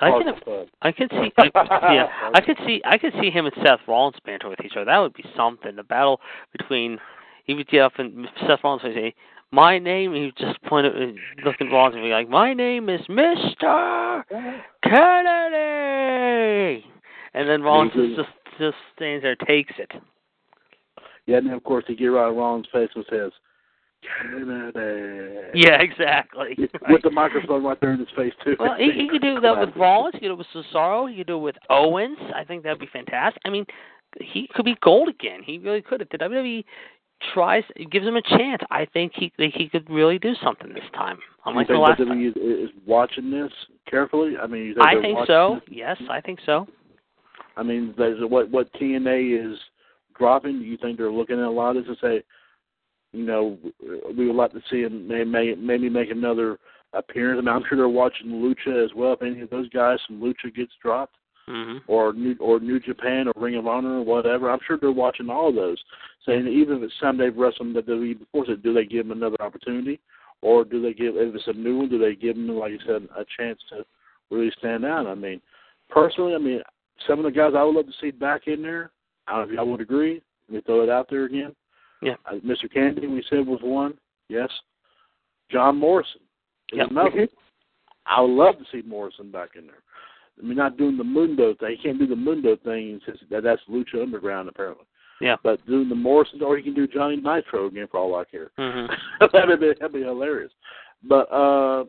I 0.00 0.10
can 0.10 0.34
Hard 0.44 0.68
I 0.82 0.92
could 0.92 1.10
see 1.10 1.32
yeah 1.54 2.06
I 2.34 2.40
could 2.42 2.58
see 2.66 2.82
I 2.84 2.98
could 2.98 3.14
see 3.20 3.30
him 3.30 3.46
and 3.46 3.54
Seth 3.62 3.80
Rollins 3.88 4.16
banter 4.24 4.48
with 4.50 4.60
each 4.64 4.72
other. 4.76 4.84
That 4.84 4.98
would 4.98 5.14
be 5.14 5.24
something. 5.36 5.76
The 5.76 5.82
battle 5.82 6.20
between 6.52 6.98
he 7.44 7.54
would 7.54 7.68
get 7.68 7.80
up 7.80 7.92
and 7.98 8.26
Seth 8.46 8.60
Rollins 8.62 8.82
would 8.82 8.94
say, 8.94 9.14
"My 9.52 9.78
name." 9.78 10.12
He 10.12 10.26
would 10.26 10.36
just 10.36 10.60
point 10.64 10.86
at 10.86 10.94
look 11.44 11.56
at 11.60 11.72
Rollins 11.72 11.94
and 11.94 12.04
be 12.04 12.10
like, 12.10 12.28
"My 12.28 12.52
name 12.52 12.90
is 12.90 13.00
Mister 13.08 14.24
Kennedy," 14.82 16.84
and 17.32 17.48
then 17.48 17.62
Rollins 17.62 17.92
Mhm. 17.92 18.16
just 18.16 18.30
just 18.58 18.76
stands 18.94 19.22
there, 19.22 19.36
takes 19.36 19.78
it. 19.78 19.92
Yeah, 21.26 21.38
and 21.38 21.46
then 21.46 21.54
of 21.54 21.64
course 21.64 21.84
he 21.86 21.94
get 21.94 22.06
right 22.06 22.28
on 22.28 22.36
Rollins' 22.36 22.66
face 22.68 22.90
and 22.94 23.04
says, 23.08 23.32
Kennedy. 24.20 24.76
Uh, 24.76 25.50
yeah, 25.54 25.80
exactly. 25.80 26.56
With 26.88 27.02
the 27.02 27.10
microphone 27.10 27.64
right 27.64 27.80
there 27.80 27.92
in 27.92 27.98
his 27.98 28.08
face 28.16 28.32
too. 28.44 28.56
Well, 28.58 28.76
he, 28.78 28.90
he 28.92 29.08
could 29.08 29.22
do 29.22 29.40
that 29.40 29.58
with 29.58 29.70
Rollins. 29.76 30.14
He 30.14 30.20
could 30.20 30.28
do 30.28 30.32
it 30.32 30.38
with 30.38 30.46
Cesaro. 30.54 31.10
He 31.10 31.18
could 31.18 31.26
do 31.26 31.36
it 31.36 31.42
with 31.42 31.56
Owens. 31.70 32.18
I 32.34 32.44
think 32.44 32.62
that'd 32.62 32.78
be 32.78 32.88
fantastic. 32.92 33.40
I 33.44 33.50
mean, 33.50 33.66
he 34.20 34.48
could 34.54 34.64
be 34.64 34.76
gold 34.82 35.08
again. 35.08 35.40
He 35.44 35.58
really 35.58 35.82
could. 35.82 36.02
If 36.02 36.08
the 36.10 36.18
WWE 36.18 36.64
tries, 37.32 37.64
gives 37.90 38.06
him 38.06 38.16
a 38.16 38.22
chance, 38.22 38.62
I 38.70 38.86
think 38.92 39.12
he 39.14 39.32
he 39.36 39.68
could 39.68 39.88
really 39.88 40.18
do 40.18 40.34
something 40.42 40.72
this 40.72 40.84
time. 40.94 41.18
Unlike 41.46 41.68
you 41.68 41.74
the 41.74 41.86
think 41.86 41.88
last 41.88 42.00
WWE 42.00 42.34
time. 42.34 42.64
is, 42.64 42.70
watching 42.86 43.30
this 43.30 43.52
carefully? 43.88 44.34
I 44.40 44.46
mean, 44.46 44.66
you 44.66 44.74
think 44.74 44.86
I 44.86 45.00
think 45.00 45.18
so. 45.26 45.60
this? 45.66 45.76
Yes, 45.76 45.96
I 46.10 46.20
think 46.20 46.40
so. 46.44 46.66
I 47.56 47.62
mean, 47.62 47.94
what 47.96 48.50
what 48.50 48.72
TNA 48.74 49.52
is 49.52 49.58
dropping. 50.16 50.60
Do 50.60 50.64
you 50.64 50.76
think 50.76 50.96
they're 50.96 51.10
looking 51.10 51.38
at 51.38 51.44
a 51.44 51.50
lot 51.50 51.76
of 51.76 51.84
this 51.84 51.88
and 51.88 51.98
say, 52.00 52.24
you 53.14 53.24
know, 53.24 53.58
we 54.16 54.26
would 54.26 54.36
like 54.36 54.52
to 54.52 54.62
see 54.70 54.82
him 54.82 55.06
may, 55.06 55.24
may, 55.24 55.54
maybe 55.54 55.88
make 55.88 56.10
another 56.10 56.58
appearance? 56.92 57.38
I 57.38 57.44
mean, 57.44 57.54
I'm 57.54 57.62
sure 57.68 57.78
they're 57.78 57.88
watching 57.88 58.28
Lucha 58.28 58.84
as 58.84 58.90
well. 58.94 59.12
If 59.12 59.22
any 59.22 59.40
of 59.40 59.50
those 59.50 59.68
guys 59.70 59.98
from 60.06 60.20
Lucha 60.20 60.54
gets 60.54 60.72
dropped, 60.82 61.16
hmm 61.46 61.76
or 61.88 62.12
New 62.14 62.34
or 62.40 62.58
New 62.58 62.80
Japan 62.80 63.28
or 63.28 63.32
Ring 63.36 63.56
of 63.56 63.66
Honor 63.66 63.98
or 63.98 64.02
whatever, 64.04 64.50
I'm 64.50 64.60
sure 64.66 64.78
they're 64.78 64.90
watching 64.90 65.28
all 65.28 65.50
of 65.50 65.54
those, 65.54 65.78
saying 66.26 66.48
even 66.48 66.78
if 66.78 66.84
it's 66.84 67.00
time 67.00 67.18
they've 67.18 67.36
wrestled 67.36 67.74
the 67.74 67.82
WWE 67.82 68.18
before, 68.18 68.46
so 68.46 68.56
do 68.56 68.72
they 68.72 68.84
give 68.84 69.08
them 69.08 69.16
another 69.16 69.40
opportunity, 69.40 70.00
or 70.40 70.64
do 70.64 70.80
they 70.80 70.94
give 70.94 71.16
if 71.16 71.34
it's 71.34 71.46
a 71.46 71.52
new 71.52 71.78
one, 71.78 71.88
do 71.90 71.98
they 71.98 72.14
give 72.14 72.36
them 72.36 72.48
like 72.48 72.72
you 72.72 72.78
said 72.86 73.06
a 73.16 73.24
chance 73.36 73.58
to 73.70 73.84
really 74.30 74.50
stand 74.58 74.84
out? 74.84 75.06
I 75.06 75.14
mean, 75.14 75.40
personally, 75.90 76.34
I 76.34 76.38
mean, 76.38 76.62
some 77.06 77.18
of 77.18 77.24
the 77.24 77.30
guys 77.30 77.52
I 77.56 77.62
would 77.62 77.74
love 77.74 77.86
to 77.86 77.92
see 78.00 78.10
back 78.10 78.46
in 78.46 78.62
there. 78.62 78.90
I 79.26 79.32
don't 79.32 79.40
know 79.40 79.52
if 79.52 79.56
y'all 79.56 79.70
would 79.70 79.80
agree. 79.80 80.22
Let 80.48 80.54
me 80.54 80.62
throw 80.64 80.82
it 80.82 80.90
out 80.90 81.08
there 81.10 81.24
again. 81.24 81.54
Yeah. 82.02 82.14
Uh, 82.26 82.34
Mr. 82.44 82.72
Kennedy, 82.72 83.06
we 83.06 83.24
said 83.30 83.46
was 83.46 83.60
one. 83.62 83.94
Yes. 84.28 84.50
John 85.50 85.78
Morrison 85.78 86.20
is 86.72 86.78
Yep. 86.78 86.90
another. 86.90 87.28
I 88.06 88.20
would 88.20 88.30
love 88.30 88.58
to 88.58 88.64
see 88.70 88.86
Morrison 88.86 89.30
back 89.30 89.50
in 89.56 89.66
there. 89.66 89.82
I 90.38 90.44
mean, 90.44 90.56
not 90.56 90.76
doing 90.76 90.96
the 90.96 91.04
Mundo 91.04 91.54
thing. 91.54 91.76
He 91.76 91.82
can't 91.82 91.98
do 91.98 92.06
the 92.06 92.16
Mundo 92.16 92.56
thing 92.56 93.00
since 93.06 93.18
that, 93.30 93.42
that's 93.44 93.62
Lucha 93.70 94.02
Underground 94.02 94.48
apparently. 94.48 94.84
Yeah. 95.20 95.36
But 95.42 95.64
doing 95.66 95.88
the 95.88 95.94
Morrison, 95.94 96.42
or 96.42 96.56
he 96.56 96.62
can 96.62 96.74
do 96.74 96.88
Johnny 96.88 97.16
Nitro 97.16 97.66
again 97.66 97.86
for 97.90 97.98
all 98.00 98.16
I 98.16 98.24
care. 98.24 98.50
hmm 98.58 98.86
that'd 99.32 99.60
be 99.60 99.72
that'd 99.78 99.92
be 99.92 100.02
hilarious. 100.02 100.52
But 101.08 101.30
uh, 101.32 101.84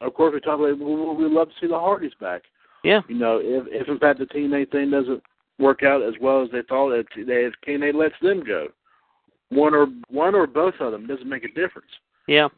of 0.00 0.14
course, 0.14 0.34
we 0.34 0.40
talk 0.40 0.58
about 0.58 0.78
we 0.78 0.84
we 0.84 1.32
love 1.32 1.48
to 1.48 1.54
see 1.60 1.68
the 1.68 1.78
Hardys 1.78 2.12
back. 2.20 2.42
Yeah. 2.82 3.00
You 3.08 3.14
know, 3.14 3.38
if 3.40 3.64
if 3.68 3.88
in 3.88 3.98
fact 3.98 4.18
the 4.18 4.26
TNA 4.26 4.70
thing 4.72 4.90
doesn't 4.90 5.22
work 5.58 5.82
out 5.84 6.02
as 6.02 6.14
well 6.20 6.42
as 6.42 6.50
they 6.50 6.62
thought, 6.68 6.90
if 6.92 7.06
if 7.16 7.54
TNA 7.66 7.94
lets 7.94 8.14
them 8.20 8.42
go, 8.44 8.66
one 9.54 9.74
or 9.74 9.86
one 10.08 10.34
or 10.34 10.46
both 10.46 10.74
of 10.80 10.92
them 10.92 11.06
doesn't 11.06 11.28
make 11.28 11.44
a 11.44 11.48
difference. 11.48 11.90
Yeah. 12.26 12.48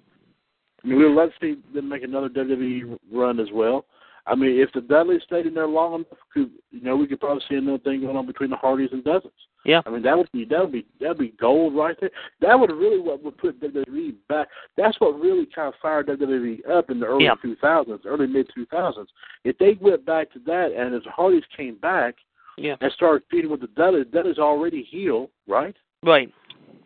I 0.82 0.86
mean, 0.86 0.99
we'd 0.99 1.07
love 1.07 1.30
to 1.30 1.55
see 1.55 1.61
them 1.74 1.88
make 1.88 2.03
another 2.03 2.28
WWE 2.28 2.99
run 3.12 3.40
as 3.40 3.49
well. 3.53 3.86
I 4.26 4.34
mean, 4.34 4.59
if 4.59 4.72
the 4.72 4.80
Dudleys 4.80 5.22
stayed 5.26 5.47
in 5.47 5.55
there 5.55 5.66
long 5.66 5.95
enough, 5.97 6.07
could, 6.32 6.51
you 6.70 6.80
know, 6.80 6.97
we 6.97 7.07
could 7.07 7.20
probably 7.20 7.42
see 7.49 7.57
another 7.57 7.78
thing 7.78 8.01
going 8.01 8.16
on 8.16 8.26
between 8.26 8.51
the 8.51 8.57
Hardys 8.57 8.90
and 8.92 9.05
Dozens. 9.05 9.32
Yeah. 9.66 9.80
I 9.86 9.90
mean, 9.90 10.03
that 10.03 10.16
would 10.16 10.30
be 10.32 10.45
that 10.47 10.61
would 10.61 10.72
be 10.72 10.86
that 11.01 11.09
would 11.09 11.18
be 11.18 11.34
gold 11.40 11.74
right 11.74 11.97
there. 12.01 12.11
That 12.40 12.59
would 12.59 12.70
really 12.70 12.99
what 13.01 13.22
would 13.22 13.36
put 13.38 13.61
WWE 13.61 14.14
back. 14.28 14.49
That's 14.76 14.99
what 15.01 15.18
really 15.18 15.47
kind 15.55 15.68
of 15.68 15.74
fired 15.80 16.09
WWE 16.09 16.68
up 16.70 16.90
in 16.90 17.01
the 17.01 17.07
early 17.07 17.24
Yeah. 17.24 17.34
2000s, 17.42 18.01
early 18.05 18.26
mid 18.26 18.51
2000s. 18.57 19.07
If 19.45 19.57
they 19.59 19.78
went 19.80 20.05
back 20.05 20.30
to 20.34 20.38
that, 20.40 20.72
and 20.76 20.95
as 20.95 21.03
the 21.05 21.11
Hardys 21.11 21.45
came 21.57 21.76
back 21.76 22.14
Yeah. 22.59 22.76
and 22.80 22.92
started 22.92 23.22
feeding 23.30 23.51
with 23.51 23.61
the 23.62 23.68
Dudleys, 23.68 24.07
Dudleys 24.12 24.38
already 24.38 24.82
heel, 24.82 25.30
right? 25.47 25.76
Right. 26.03 26.30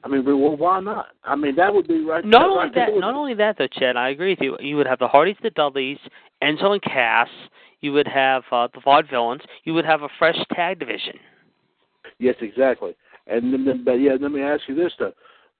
I 0.04 0.08
mean, 0.08 0.24
well, 0.24 0.56
why 0.56 0.80
not? 0.80 1.08
I 1.24 1.34
mean, 1.34 1.56
that 1.56 1.74
would 1.74 1.88
be 1.88 2.04
right. 2.04 2.24
Not 2.24 2.48
only 2.48 2.70
there 2.74 2.86
that, 2.86 2.98
not 2.98 3.14
only 3.14 3.34
that 3.34 3.56
though, 3.58 3.66
Chad. 3.66 3.96
I 3.96 4.10
agree 4.10 4.30
with 4.30 4.40
you. 4.40 4.56
You 4.60 4.76
would 4.76 4.86
have 4.86 4.98
the 4.98 5.08
Hardys, 5.08 5.36
the 5.42 5.50
Dudleys, 5.50 5.98
Enzo 6.42 6.72
and 6.72 6.82
Cass. 6.82 7.28
You 7.80 7.92
would 7.92 8.06
have 8.06 8.44
uh, 8.50 8.68
the 8.72 8.80
Vaudevillains. 8.80 9.40
You 9.64 9.74
would 9.74 9.84
have 9.84 10.02
a 10.02 10.08
fresh 10.18 10.38
tag 10.52 10.78
division. 10.78 11.14
Yes, 12.18 12.36
exactly. 12.40 12.96
And 13.26 13.52
then, 13.52 13.64
then, 13.64 13.84
but 13.84 13.94
yeah, 13.94 14.16
let 14.20 14.32
me 14.32 14.40
ask 14.40 14.62
you 14.68 14.74
this 14.74 14.92
though: 14.98 15.12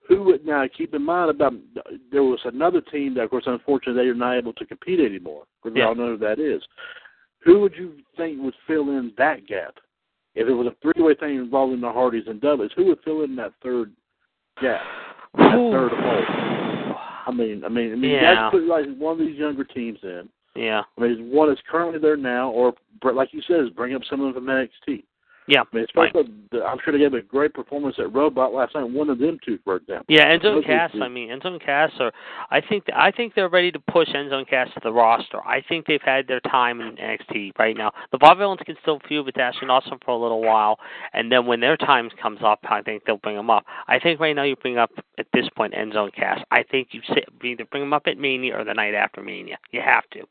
Who 0.08 0.22
would 0.24 0.46
now 0.46 0.64
keep 0.76 0.94
in 0.94 1.04
mind 1.04 1.30
about? 1.30 1.54
There 2.12 2.22
was 2.22 2.40
another 2.44 2.80
team 2.80 3.14
that, 3.14 3.22
of 3.22 3.30
course, 3.30 3.44
unfortunately, 3.46 4.02
they 4.02 4.08
are 4.08 4.14
not 4.14 4.36
able 4.36 4.52
to 4.54 4.66
compete 4.66 5.00
anymore. 5.00 5.44
Because 5.62 5.74
we 5.74 5.82
all 5.82 5.94
know 5.94 6.16
who 6.16 6.18
that 6.18 6.38
is. 6.38 6.62
Who 7.44 7.60
would 7.60 7.74
you 7.76 7.94
think 8.16 8.40
would 8.42 8.54
fill 8.66 8.90
in 8.90 9.12
that 9.18 9.46
gap? 9.46 9.74
If 10.34 10.48
it 10.48 10.52
was 10.52 10.68
a 10.68 10.76
three-way 10.82 11.14
thing 11.14 11.36
involving 11.36 11.80
the 11.80 11.90
Hardys 11.90 12.24
and 12.28 12.40
Dudleys, 12.40 12.70
who 12.76 12.86
would 12.86 13.00
fill 13.04 13.24
in 13.24 13.34
that 13.36 13.52
third 13.62 13.92
gap? 14.60 14.80
That 15.36 15.52
third 15.52 15.92
hole. 15.92 16.94
I 17.26 17.30
mean, 17.32 17.62
I 17.64 17.68
mean, 17.68 17.92
I 17.92 17.96
mean, 17.96 18.10
Yeah. 18.12 18.34
that's 18.34 18.52
put 18.52 18.62
like 18.64 18.86
one 18.96 19.12
of 19.12 19.18
these 19.18 19.36
younger 19.36 19.64
teams 19.64 19.98
in. 20.02 20.28
Yeah. 20.54 20.82
I 20.96 21.00
mean, 21.00 21.30
one 21.30 21.48
that's 21.48 21.60
currently 21.70 21.98
there 21.98 22.16
now, 22.16 22.50
or 22.50 22.74
like 23.02 23.32
you 23.32 23.42
said, 23.42 23.60
is 23.60 23.70
bring 23.70 23.94
up 23.94 24.02
some 24.08 24.20
of 24.20 24.34
them 24.34 24.44
from 24.46 24.54
NXT. 24.54 25.04
Yeah. 25.48 25.62
I 25.62 25.76
mean, 25.76 25.84
especially, 25.84 26.30
the, 26.52 26.62
I'm 26.62 26.76
sure 26.84 26.92
they 26.92 26.98
gave 26.98 27.14
a 27.14 27.22
great 27.22 27.54
performance 27.54 27.96
at 27.98 28.14
Robot 28.14 28.52
last 28.52 28.74
night. 28.74 28.84
One 28.84 29.08
of 29.08 29.18
them 29.18 29.38
two, 29.44 29.58
for 29.64 29.76
example. 29.76 30.04
Yeah, 30.08 30.26
Enzo 30.26 30.56
and 30.56 30.64
Cass. 30.64 30.90
I 31.00 31.08
mean, 31.08 31.30
Enzo 31.30 31.46
and 31.46 31.60
Cass 31.60 31.90
are. 32.00 32.12
I 32.50 32.60
think 32.60 32.84
I 32.94 33.10
think 33.10 33.34
they're 33.34 33.48
ready 33.48 33.72
to 33.72 33.78
push 33.78 34.08
Enzo 34.08 34.34
and 34.34 34.46
Cass 34.46 34.68
to 34.74 34.80
the 34.82 34.92
roster. 34.92 35.40
I 35.46 35.62
think 35.66 35.86
they've 35.86 36.02
had 36.04 36.28
their 36.28 36.40
time 36.40 36.82
in 36.82 36.96
NXT 36.96 37.58
right 37.58 37.76
now. 37.76 37.92
The 38.12 38.18
Vaudevillains 38.18 38.64
can 38.64 38.76
still 38.82 39.00
feud 39.08 39.24
with 39.24 39.38
Ashton 39.38 39.70
Awesome 39.70 39.98
for 40.04 40.10
a 40.10 40.18
little 40.18 40.42
while, 40.42 40.78
and 41.14 41.32
then 41.32 41.46
when 41.46 41.60
their 41.60 41.78
time 41.78 42.10
comes 42.20 42.40
up, 42.44 42.60
I 42.68 42.82
think 42.82 43.04
they'll 43.06 43.16
bring 43.16 43.36
them 43.36 43.48
up. 43.50 43.64
I 43.88 43.98
think 43.98 44.20
right 44.20 44.36
now 44.36 44.42
you 44.42 44.54
bring 44.56 44.76
up 44.76 44.90
at 45.18 45.26
this 45.32 45.48
point 45.56 45.72
Enzo 45.72 46.04
and 46.04 46.14
Cass. 46.14 46.40
I 46.50 46.62
think 46.62 46.88
you 46.92 47.00
sit, 47.08 47.24
either 47.42 47.64
bring 47.64 47.82
them 47.82 47.94
up 47.94 48.02
at 48.06 48.18
Mania 48.18 48.58
or 48.58 48.64
the 48.64 48.74
night 48.74 48.94
after 48.94 49.22
Mania. 49.22 49.58
You 49.70 49.80
have 49.80 50.08
to. 50.10 50.24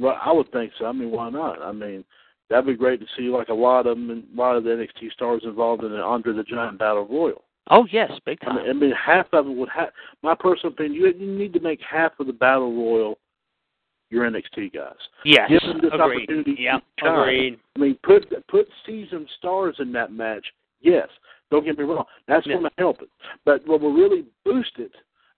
Well, 0.00 0.18
I 0.20 0.32
would 0.32 0.50
think 0.50 0.72
so. 0.78 0.86
I 0.86 0.92
mean, 0.92 1.10
why 1.10 1.28
not? 1.30 1.60
I 1.62 1.72
mean, 1.72 2.04
that'd 2.50 2.66
be 2.66 2.74
great 2.74 3.00
to 3.00 3.06
see 3.16 3.28
like 3.28 3.48
a 3.48 3.54
lot 3.54 3.86
of 3.86 3.96
them, 3.96 4.10
and 4.10 4.24
a 4.34 4.38
lot 4.40 4.56
of 4.56 4.64
the 4.64 4.70
NXT 4.70 5.12
stars 5.12 5.42
involved 5.44 5.82
in 5.84 5.92
an 5.92 6.00
Andre 6.00 6.34
the 6.34 6.42
Giant 6.42 6.78
Battle 6.78 7.06
Royal. 7.08 7.42
Oh 7.70 7.86
yes, 7.90 8.10
big 8.26 8.38
I 8.42 8.46
time. 8.46 8.56
mean, 8.56 8.68
I 8.68 8.72
mean 8.72 8.92
half 8.92 9.26
of 9.32 9.46
them 9.46 9.56
would 9.58 9.68
have. 9.70 9.90
My 10.22 10.34
personal 10.38 10.72
opinion, 10.72 10.94
you, 10.94 11.06
you 11.16 11.38
need 11.38 11.52
to 11.54 11.60
make 11.60 11.80
half 11.88 12.12
of 12.18 12.26
the 12.26 12.32
Battle 12.32 12.74
Royal 12.74 13.16
your 14.10 14.28
NXT 14.28 14.72
guys. 14.74 14.92
yes, 15.24 15.48
Give 15.48 15.60
them 15.62 15.78
this 15.80 15.92
agreed. 15.94 16.24
opportunity 16.28 16.56
Yeah, 16.58 16.78
agreed. 17.02 17.58
I 17.76 17.78
mean, 17.78 17.96
put 18.02 18.26
put 18.48 18.66
seasoned 18.84 19.28
stars 19.38 19.76
in 19.78 19.92
that 19.92 20.12
match. 20.12 20.44
Yes, 20.80 21.06
don't 21.52 21.64
get 21.64 21.78
me 21.78 21.84
wrong. 21.84 22.04
That's 22.26 22.44
Yeah. 22.46 22.54
going 22.54 22.64
to 22.64 22.70
help 22.78 23.02
it. 23.02 23.08
But 23.44 23.64
what 23.68 23.80
will 23.80 23.92
really 23.92 24.24
boost 24.44 24.72
it 24.78 24.90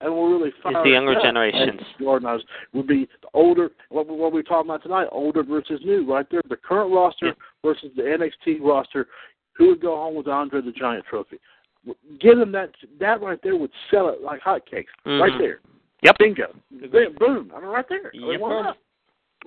and 0.03 0.13
will 0.13 0.27
really 0.29 0.51
fire 0.61 0.83
the 0.83 0.89
younger 0.91 1.15
generations. 1.21 1.81
Jordan 1.99 2.39
would 2.73 2.87
be 2.87 3.07
the 3.21 3.27
older. 3.33 3.71
What, 3.89 4.07
we- 4.07 4.15
what 4.15 4.33
we're 4.33 4.41
talking 4.43 4.69
about 4.69 4.83
tonight, 4.83 5.07
older 5.11 5.43
versus 5.43 5.79
new, 5.85 6.05
right 6.05 6.25
there. 6.29 6.41
The 6.49 6.57
current 6.57 6.93
roster 6.93 7.27
Yeah. 7.27 7.33
versus 7.63 7.91
the 7.95 8.03
NXT 8.03 8.59
roster. 8.61 9.07
Who 9.53 9.67
would 9.69 9.81
go 9.81 9.95
home 9.95 10.15
with 10.15 10.27
Andre 10.27 10.61
the 10.61 10.71
Giant 10.71 11.05
trophy? 11.05 11.39
Give 12.19 12.37
them 12.37 12.51
that. 12.53 12.71
That 12.99 13.21
right 13.21 13.39
there 13.43 13.55
would 13.55 13.71
sell 13.91 14.09
it 14.09 14.21
like 14.21 14.41
hotcakes. 14.41 14.87
Right 15.05 15.31
Mhm. 15.33 15.37
there. 15.37 15.59
Yep. 16.01 16.17
Bingo. 16.17 16.53
Boom. 17.19 17.51
I 17.55 17.59
mean, 17.59 17.69
right 17.69 17.87
there. 17.87 18.11
I 18.13 18.17
mean, 18.17 18.31
Yep, 18.31 18.41
why 18.41 18.49
sir. 18.49 18.63
not? 18.63 18.77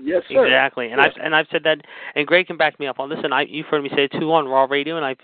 Yes, 0.00 0.22
sir. 0.28 0.44
Exactly, 0.44 0.90
and 0.90 1.00
Yes. 1.00 1.12
I've 1.16 1.24
and 1.24 1.34
I've 1.34 1.46
said 1.50 1.62
that, 1.64 1.78
and 2.14 2.26
Greg 2.26 2.46
can 2.46 2.56
back 2.56 2.78
me 2.78 2.86
up 2.86 2.98
on 2.98 3.08
this. 3.08 3.18
And 3.22 3.32
I, 3.32 3.42
you've 3.42 3.66
heard 3.66 3.82
me 3.82 3.90
say 3.90 4.04
it 4.04 4.12
too 4.12 4.32
on 4.32 4.48
Raw 4.48 4.64
Radio, 4.64 4.96
and 4.96 5.04
I've 5.04 5.18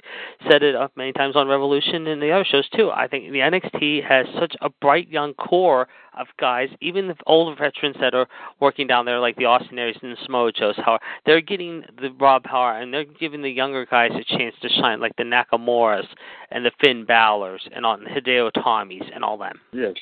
said 0.48 0.62
it 0.62 0.74
up 0.74 0.96
many 0.96 1.12
times 1.12 1.36
on 1.36 1.48
Revolution 1.48 2.06
and 2.06 2.22
the 2.22 2.30
other 2.30 2.44
shows 2.44 2.68
too. 2.70 2.90
I 2.90 3.06
think 3.06 3.30
the 3.32 3.38
NXT 3.38 4.06
has 4.06 4.26
such 4.38 4.54
a 4.60 4.70
bright 4.70 5.08
young 5.08 5.34
core 5.34 5.88
of 6.18 6.26
guys, 6.38 6.68
even 6.80 7.08
the 7.08 7.16
older 7.26 7.54
veterans 7.54 7.96
that 8.00 8.14
are 8.14 8.26
working 8.60 8.86
down 8.86 9.04
there, 9.04 9.18
like 9.18 9.36
the 9.36 9.46
Austin 9.46 9.78
Aries 9.78 9.96
and 10.02 10.12
the 10.12 10.16
Samoa 10.24 10.52
Joes. 10.52 10.74
How 10.76 10.98
they're 11.26 11.40
getting 11.40 11.84
the 12.00 12.10
raw 12.20 12.38
Power, 12.38 12.78
and 12.78 12.92
they're 12.92 13.04
giving 13.04 13.42
the 13.42 13.50
younger 13.50 13.86
guys 13.86 14.10
a 14.12 14.36
chance 14.36 14.54
to 14.62 14.68
shine, 14.68 15.00
like 15.00 15.16
the 15.16 15.22
Nakamuras 15.22 16.06
and 16.50 16.64
the 16.64 16.72
Finn 16.82 17.04
Balor's 17.04 17.66
and 17.74 17.86
on 17.86 18.04
Hideo 18.04 18.50
Itamis 18.52 19.04
and 19.14 19.24
all 19.24 19.38
them. 19.38 19.60
Yes. 19.72 19.94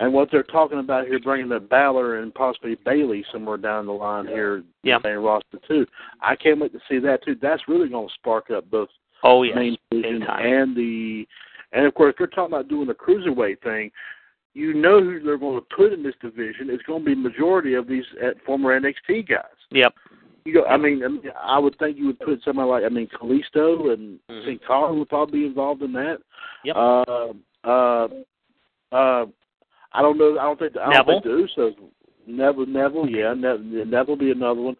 And 0.00 0.12
what 0.14 0.30
they're 0.30 0.42
talking 0.42 0.78
about 0.78 1.06
here, 1.06 1.20
bringing 1.20 1.48
the 1.50 1.60
Balor 1.60 2.18
and 2.20 2.34
possibly 2.34 2.74
Bayley 2.84 3.24
somewhere 3.30 3.58
down 3.58 3.84
the 3.86 3.92
line 3.92 4.26
here, 4.26 4.64
Yeah. 4.82 4.98
main 5.04 5.18
roster 5.18 5.58
too. 5.68 5.86
I 6.22 6.34
can't 6.36 6.58
wait 6.58 6.72
to 6.72 6.80
see 6.88 6.98
that 7.00 7.22
too. 7.22 7.34
That's 7.34 7.68
really 7.68 7.88
going 7.88 8.08
to 8.08 8.14
spark 8.14 8.50
up 8.50 8.68
both 8.70 8.88
Oh 9.22 9.42
yes, 9.42 9.54
main 9.54 9.76
division 9.90 10.22
and 10.22 10.74
the, 10.74 11.28
and 11.72 11.84
of 11.86 11.94
course 11.94 12.14
they're 12.16 12.26
talking 12.26 12.54
about 12.54 12.68
doing 12.68 12.86
the 12.88 12.94
cruiserweight 12.94 13.60
thing. 13.62 13.92
you 14.54 14.74
know 14.74 15.00
who 15.00 15.20
they're 15.22 15.38
going 15.38 15.60
to 15.60 15.66
put 15.76 15.92
in 15.92 16.02
this 16.02 16.16
division. 16.20 16.70
It's 16.70 16.82
going 16.82 17.04
to 17.04 17.06
be 17.06 17.14
majority 17.14 17.74
of 17.74 17.86
these 17.86 18.02
at 18.20 18.42
former 18.44 18.78
NXT 18.80 19.28
guys. 19.28 19.44
Yep. 19.70 19.94
You 20.46 20.54
know, 20.54 20.64
I 20.64 20.76
mean, 20.78 21.04
I 21.04 21.08
mean, 21.08 21.22
I 21.40 21.58
would 21.58 21.78
think 21.78 21.96
you 21.98 22.06
would 22.06 22.18
put 22.18 22.42
somebody 22.42 22.68
like 22.68 22.82
I 22.84 22.88
mean, 22.88 23.06
Kalisto 23.08 23.92
and 23.92 24.18
Mhm. 24.28 24.44
Sin 24.46 24.60
Cara 24.66 24.92
would 24.92 25.08
probably 25.10 25.40
be 25.40 25.46
involved 25.46 25.82
in 25.82 25.92
that. 25.92 26.18
Yep. 26.64 26.76
Uh, 26.76 27.32
uh, 27.62 28.08
uh, 28.90 29.26
I 29.92 30.02
don't 30.02 30.18
know. 30.18 30.38
I 30.38 30.42
don't 30.42 30.58
think. 30.58 30.76
I 30.76 30.92
don't 30.92 31.06
Neville? 31.06 31.22
think 31.22 31.56
the 31.56 31.62
Usos. 31.62 31.74
Neville, 32.26 32.66
Neville, 32.66 33.08
yeah, 33.08 33.34
Neville, 33.34 33.86
Neville 33.86 34.16
be 34.16 34.30
another 34.30 34.60
one. 34.60 34.76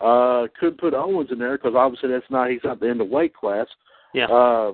Uh, 0.00 0.46
could 0.58 0.78
put 0.78 0.94
Owens 0.94 1.30
in 1.30 1.38
there 1.38 1.56
because 1.56 1.74
obviously 1.76 2.10
that's 2.10 2.24
not 2.30 2.50
he's 2.50 2.60
not 2.64 2.82
in 2.82 2.98
the 2.98 3.04
weight 3.04 3.34
class. 3.34 3.66
Yeah. 4.12 4.26
Uh, 4.26 4.72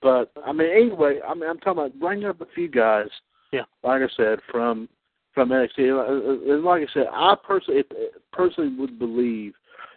but 0.00 0.32
I 0.44 0.52
mean, 0.52 0.70
anyway, 0.70 1.20
I 1.26 1.34
mean, 1.34 1.48
I'm 1.48 1.58
talking 1.58 1.84
about 1.84 1.98
bringing 1.98 2.26
up 2.26 2.40
a 2.40 2.46
few 2.54 2.68
guys. 2.68 3.08
Yeah. 3.52 3.62
Like 3.82 4.02
I 4.02 4.08
said, 4.16 4.38
from 4.50 4.88
from 5.34 5.48
NXT, 5.48 5.78
Uh, 5.78 6.52
and 6.52 6.62
like 6.62 6.82
I 6.82 6.92
said, 6.92 7.06
I 7.12 7.34
personally 7.42 7.80
if, 7.80 8.14
personally 8.32 8.74
would 8.78 8.98
believe 8.98 9.54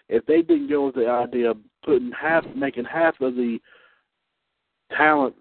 if 0.10 0.26
they 0.26 0.42
didn't 0.42 0.70
go 0.70 0.86
with 0.86 0.96
the 0.96 1.08
idea 1.08 1.52
of 1.52 1.58
putting 1.84 2.12
half, 2.12 2.46
making 2.56 2.86
half 2.86 3.20
of 3.22 3.36
the 3.36 3.60
talent 4.96 5.36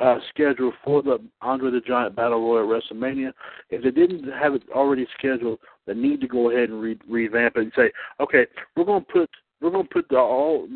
uh, 0.00 0.16
schedule 0.28 0.72
for 0.84 1.02
the 1.02 1.18
Andre 1.40 1.70
the 1.70 1.80
Giant 1.80 2.16
Battle 2.16 2.40
Royal 2.40 2.76
at 2.76 2.82
WrestleMania, 2.82 3.32
if 3.70 3.82
they 3.82 3.90
didn't 3.90 4.30
have 4.32 4.54
it 4.54 4.62
already 4.74 5.06
scheduled, 5.16 5.58
they 5.86 5.94
need 5.94 6.20
to 6.20 6.26
go 6.28 6.50
ahead 6.50 6.68
and 6.70 6.80
re- 6.82 6.98
revamp 7.08 7.56
it 7.56 7.60
and 7.62 7.72
say, 7.76 7.92
okay, 8.20 8.46
we're 8.76 8.84
going 8.84 9.04
to 9.04 9.12
put 9.12 9.30
we're 9.60 9.70
going 9.70 9.86
to 9.86 9.92
put 9.94 10.08
the 10.10 10.18
all 10.18 10.66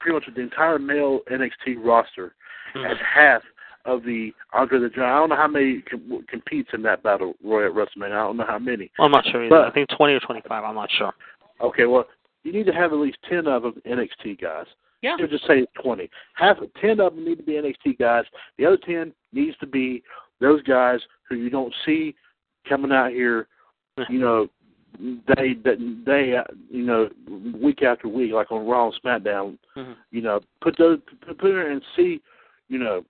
pretty 0.00 0.14
much 0.14 0.24
the 0.34 0.40
entire 0.40 0.78
male 0.78 1.20
NXT 1.30 1.76
roster 1.78 2.34
Mhm. 2.74 2.90
as 2.90 2.96
half 2.98 3.42
of 3.84 4.02
the 4.04 4.32
Andre 4.54 4.78
the 4.80 4.88
Giant. 4.88 5.12
I 5.12 5.18
don't 5.18 5.28
know 5.28 5.36
how 5.36 5.46
many 5.48 5.82
com- 5.82 6.24
competes 6.28 6.70
in 6.72 6.80
that 6.82 7.02
battle 7.02 7.34
royal 7.44 7.66
at 7.68 7.74
WrestleMania. 7.76 8.12
I 8.12 8.26
don't 8.26 8.36
know 8.38 8.46
how 8.46 8.58
many. 8.58 8.90
Well, 8.98 9.06
I'm 9.06 9.12
not 9.12 9.26
sure 9.26 9.42
either. 9.44 9.50
But- 9.50 9.66
I 9.68 9.70
think 9.70 9.90
20 9.90 10.14
or 10.14 10.20
25. 10.20 10.64
I'm 10.64 10.74
not 10.74 10.90
sure. 10.90 11.12
Okay, 11.60 11.84
well, 11.84 12.06
you 12.42 12.52
need 12.52 12.66
to 12.66 12.72
have 12.72 12.92
at 12.92 12.98
least 12.98 13.18
ten 13.28 13.46
of 13.46 13.62
them 13.62 13.80
NXT 13.86 14.40
guys. 14.40 14.66
Yeah. 15.02 15.16
You 15.18 15.26
just 15.28 15.46
say 15.46 15.66
twenty. 15.82 16.08
Half 16.34 16.58
ten 16.80 17.00
of 17.00 17.14
them 17.14 17.24
need 17.24 17.36
to 17.38 17.42
be 17.42 17.52
NXT 17.52 17.98
guys. 17.98 18.24
The 18.58 18.66
other 18.66 18.78
ten 18.78 19.12
needs 19.32 19.56
to 19.58 19.66
be 19.66 20.02
those 20.40 20.62
guys 20.62 21.00
who 21.28 21.36
you 21.36 21.50
don't 21.50 21.74
see 21.84 22.14
coming 22.68 22.92
out 22.92 23.10
here. 23.10 23.48
You 24.08 24.18
know, 24.20 24.48
they 25.36 25.54
uh, 26.36 26.44
you 26.70 26.82
know 26.84 27.08
week 27.60 27.82
after 27.82 28.08
week, 28.08 28.32
like 28.32 28.50
on 28.52 28.66
Raw 28.66 28.86
and 28.90 28.94
SmackDown. 29.02 29.58
Mhm. 29.76 29.96
You 30.10 30.22
know, 30.22 30.40
put 30.60 30.76
those 30.78 30.98
put 31.26 31.38
put 31.38 31.50
in 31.50 31.72
and 31.72 31.82
see. 31.96 32.20
You 32.68 32.78
know, 32.78 33.04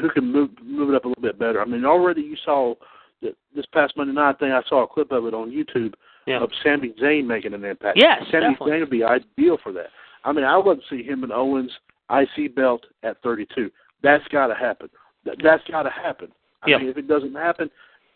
who 0.00 0.08
can 0.10 0.30
move 0.30 0.50
move 0.62 0.90
it 0.90 0.94
up 0.96 1.04
a 1.04 1.08
little 1.08 1.22
bit 1.22 1.38
better. 1.38 1.60
I 1.60 1.64
mean, 1.64 1.84
already 1.84 2.22
you 2.22 2.36
saw 2.44 2.74
that 3.22 3.36
this 3.54 3.66
past 3.72 3.96
Monday 3.96 4.12
night 4.14 4.38
thing. 4.38 4.52
I 4.52 4.62
saw 4.68 4.82
a 4.84 4.86
clip 4.88 5.12
of 5.12 5.26
it 5.26 5.34
on 5.34 5.50
YouTube 5.50 5.94
Yeah. 6.26 6.40
of 6.42 6.50
Sami 6.62 6.90
Zayn 7.00 7.26
making 7.26 7.54
an 7.54 7.64
impact. 7.64 7.98
Yes, 7.98 8.22
Sami 8.30 8.52
definitely. 8.54 8.72
Zayn 8.72 8.80
would 8.80 8.90
be 8.90 9.04
ideal 9.04 9.58
for 9.62 9.72
that. 9.72 9.90
I 10.24 10.32
mean, 10.32 10.44
I 10.44 10.56
would 10.56 10.80
see 10.90 11.02
him 11.02 11.22
and 11.22 11.32
Owens 11.32 11.70
IC 12.10 12.54
belt 12.54 12.84
at 13.02 13.20
32. 13.22 13.70
That's 14.02 14.26
got 14.28 14.48
to 14.48 14.54
happen. 14.54 14.88
That, 15.24 15.36
that's 15.42 15.62
got 15.70 15.84
to 15.84 15.90
happen. 15.90 16.32
I 16.62 16.70
Yeah. 16.70 16.78
mean, 16.78 16.88
if 16.88 16.96
it 16.98 17.08
doesn't 17.08 17.34
happen, 17.34 17.70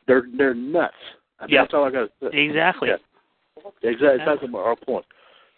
they're 0.06 0.24
they're 0.36 0.54
nuts. 0.54 0.94
I 1.38 1.44
mean, 1.46 1.54
Yeah. 1.54 1.62
That's 1.62 1.74
all 1.74 1.84
I 1.84 1.90
got 1.90 2.10
to 2.20 2.30
say. 2.30 2.38
Exactly. 2.38 2.88
Yeah. 2.88 2.96
Exactly. 3.82 4.24
That's 4.24 4.54
our 4.54 4.76
point. 4.76 5.04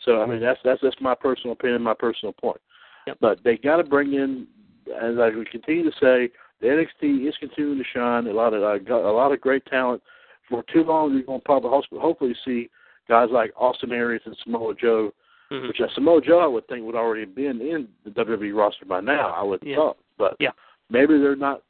So 0.05 0.23
I 0.23 0.27
mean, 0.27 0.41
that's 0.41 0.59
that's 0.65 0.81
that's 0.83 0.97
my 1.01 1.15
personal 1.15 1.53
opinion, 1.53 1.83
my 1.83 1.95
personal 1.95 2.33
point. 2.33 2.61
Yep. 3.07 3.19
But 3.21 3.41
they 3.45 3.57
got 3.57 3.77
to 3.77 3.85
bring 3.85 4.15
in, 4.15 4.47
as 4.89 5.19
I 5.19 5.29
would 5.31 5.51
continue 5.51 5.85
to 5.85 5.97
say, 6.01 6.31
the 6.61 6.67
NXT 6.67 7.29
is 7.29 7.37
continuing 7.39 7.79
to 7.79 7.85
shine. 7.93 8.27
A 8.27 8.33
lot 8.33 8.55
of 8.55 8.63
uh, 8.63 8.79
got 8.79 9.09
a 9.09 9.13
lot 9.13 9.33
of 9.33 9.41
great 9.41 9.65
talent. 9.67 10.03
For 10.49 10.65
too 10.73 10.83
long, 10.83 11.13
you're 11.15 11.23
going 11.23 11.41
to 11.41 11.45
probably 11.45 11.71
hopefully 11.99 12.35
see 12.45 12.69
guys 13.09 13.29
like 13.31 13.53
Austin 13.57 13.93
Aries 13.93 14.23
and 14.25 14.37
Samoa 14.43 14.75
Joe, 14.75 15.13
Mhm. 15.51 15.69
which 15.69 15.81
uh, 15.81 15.89
Samoa 15.95 16.21
Joe 16.21 16.39
I 16.39 16.47
would 16.47 16.67
think 16.69 16.85
would 16.87 16.95
already 16.95 17.23
have 17.23 17.35
been 17.35 17.61
in 17.61 17.89
the 18.05 18.11
WWE 18.11 18.53
roster 18.57 18.85
by 18.85 19.01
now. 19.01 19.31
I 19.31 19.43
would 19.43 19.63
Yeah. 19.63 19.77
thought, 19.77 19.99
but 20.17 20.37
Yeah. 20.39 20.53
maybe 20.91 21.19
they're 21.19 21.37
not 21.37 21.63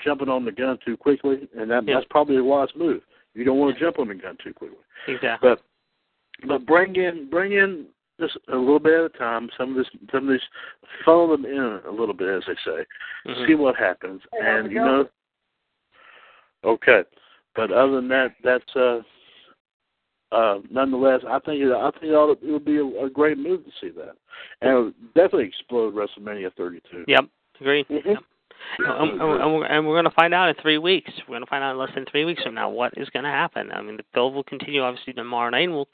jumping 0.00 0.28
on 0.28 0.44
the 0.44 0.52
gun 0.52 0.78
too 0.84 0.96
quickly, 0.96 1.48
and 1.56 1.70
that 1.70 1.84
Yeah. 1.86 1.94
that's 1.94 2.06
probably 2.10 2.36
a 2.36 2.44
wise 2.44 2.74
move. 2.74 3.02
You 3.34 3.44
don't 3.44 3.58
want 3.58 3.74
to 3.74 3.80
jump 3.80 3.98
on 3.98 4.08
the 4.08 4.14
gun 4.14 4.36
too 4.38 4.52
quickly. 4.54 4.78
Exactly. 5.06 5.48
But 5.50 5.62
but 6.46 6.66
bring 6.66 6.94
in 6.96 7.28
bring 7.30 7.52
in 7.52 7.86
just 8.20 8.36
a 8.48 8.56
little 8.56 8.78
bit 8.80 8.94
at 8.94 9.04
a 9.14 9.18
time. 9.18 9.50
Some 9.56 9.70
of 9.70 9.76
this 9.76 9.88
some 10.10 10.28
of 10.28 10.34
this 10.34 10.42
funnel 11.04 11.28
them 11.28 11.44
in 11.44 11.80
a 11.86 11.90
little 11.90 12.14
bit, 12.14 12.28
as 12.28 12.44
they 12.46 12.56
say. 12.64 12.84
Mhm. 13.26 13.46
See 13.46 13.54
what 13.54 13.76
happens, 13.76 14.22
and 14.32 14.70
you 14.72 14.78
know. 14.78 15.08
Okay, 16.64 17.04
but 17.54 17.70
other 17.70 17.92
than 17.92 18.08
that, 18.08 18.34
that's 18.42 18.76
uh. 18.76 19.02
Uh, 20.30 20.58
nonetheless, 20.70 21.20
I 21.26 21.38
think 21.40 21.62
it, 21.62 21.72
I 21.72 21.90
think 21.92 22.04
it, 22.04 22.14
ought 22.14 22.38
to, 22.38 22.46
it 22.46 22.52
would 22.52 22.64
be 22.64 22.76
a, 22.78 23.06
a 23.06 23.10
great 23.10 23.38
move 23.38 23.64
to 23.64 23.70
see 23.80 23.90
that, 23.90 24.12
and 24.60 24.70
it 24.70 24.74
would 24.74 24.94
definitely 25.14 25.46
explode 25.46 25.94
WrestleMania 25.94 26.52
32. 26.54 27.04
Yep. 27.08 27.24
Agreed. 27.60 27.86
Mhm. 27.88 28.02
Yep. 28.04 28.18
And, 28.78 29.20
and, 29.20 29.20
and 29.20 29.54
we're, 29.54 29.64
and 29.66 29.86
we're 29.86 29.94
going 29.94 30.04
to 30.04 30.10
find 30.10 30.34
out 30.34 30.48
in 30.48 30.54
three 30.60 30.78
weeks. 30.78 31.10
We're 31.26 31.34
going 31.36 31.44
to 31.44 31.50
find 31.50 31.64
out 31.64 31.72
in 31.72 31.78
less 31.78 31.90
than 31.94 32.04
three 32.10 32.24
weeks 32.24 32.42
from 32.42 32.54
now 32.54 32.68
what 32.68 32.92
is 32.96 33.08
going 33.10 33.24
to 33.24 33.30
happen. 33.30 33.70
I 33.72 33.80
mean, 33.80 33.96
the 33.96 34.02
build 34.12 34.34
will 34.34 34.42
continue 34.44 34.82
obviously 34.82 35.12
tomorrow 35.12 35.50
night, 35.50 35.64
and 35.64 35.72
we'll 35.72 35.88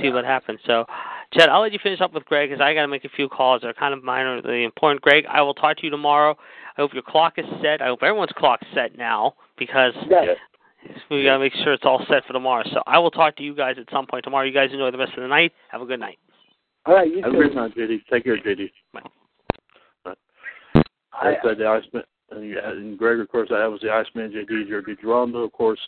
see 0.00 0.10
what 0.10 0.24
happens. 0.24 0.60
So, 0.66 0.84
Chad, 1.32 1.48
I'll 1.48 1.60
let 1.60 1.72
you 1.72 1.78
finish 1.82 2.00
up 2.00 2.14
with 2.14 2.24
Greg 2.24 2.48
because 2.50 2.62
I 2.62 2.72
got 2.72 2.82
to 2.82 2.88
make 2.88 3.04
a 3.04 3.08
few 3.10 3.28
calls. 3.28 3.62
They're 3.62 3.74
kind 3.74 3.92
of 3.92 4.00
minorly 4.00 4.64
important. 4.64 5.02
Greg, 5.02 5.24
I 5.28 5.42
will 5.42 5.54
talk 5.54 5.76
to 5.78 5.84
you 5.84 5.90
tomorrow. 5.90 6.36
I 6.76 6.80
hope 6.80 6.94
your 6.94 7.02
clock 7.02 7.34
is 7.36 7.44
set. 7.62 7.82
I 7.82 7.86
hope 7.86 8.02
everyone's 8.02 8.32
clock's 8.36 8.66
set 8.74 8.96
now 8.96 9.34
because 9.58 9.92
Yeah. 10.08 10.34
We 11.10 11.24
got 11.24 11.34
to 11.34 11.38
make 11.38 11.54
sure 11.54 11.72
it's 11.72 11.84
all 11.84 12.04
set 12.08 12.24
for 12.26 12.32
tomorrow. 12.32 12.64
So 12.72 12.82
I 12.86 12.98
will 12.98 13.10
talk 13.10 13.36
to 13.36 13.42
you 13.42 13.54
guys 13.54 13.76
at 13.78 13.86
some 13.92 14.06
point 14.06 14.24
tomorrow. 14.24 14.46
You 14.46 14.52
guys 14.52 14.70
enjoy 14.72 14.90
the 14.90 14.98
rest 14.98 15.12
of 15.16 15.22
the 15.22 15.28
night. 15.28 15.52
Have 15.70 15.82
a 15.82 15.86
good 15.86 16.00
night. 16.00 16.18
All 16.86 16.94
right, 16.94 17.08
you 17.08 17.22
Have 17.22 17.30
a 17.30 17.30
too. 17.30 17.38
great 17.38 17.54
night, 17.54 17.74
JD. 17.76 18.00
Take 18.10 18.24
care, 18.24 18.36
JD. 18.36 18.70
Bye. 18.92 19.00
Right. 20.04 20.16
That's 21.22 21.46
uh, 21.46 21.54
the 21.54 21.66
Iceman. 21.66 22.02
And, 22.30 22.50
yeah, 22.50 22.70
and 22.70 22.98
Greg, 22.98 23.20
of 23.20 23.28
course, 23.28 23.48
that 23.50 23.70
was 23.70 23.80
the 23.80 23.90
Iceman, 23.90 24.32
JD, 24.32 24.68
Jerry 24.68 24.96
Geronimo. 25.00 25.44
Of 25.44 25.52
course, 25.52 25.78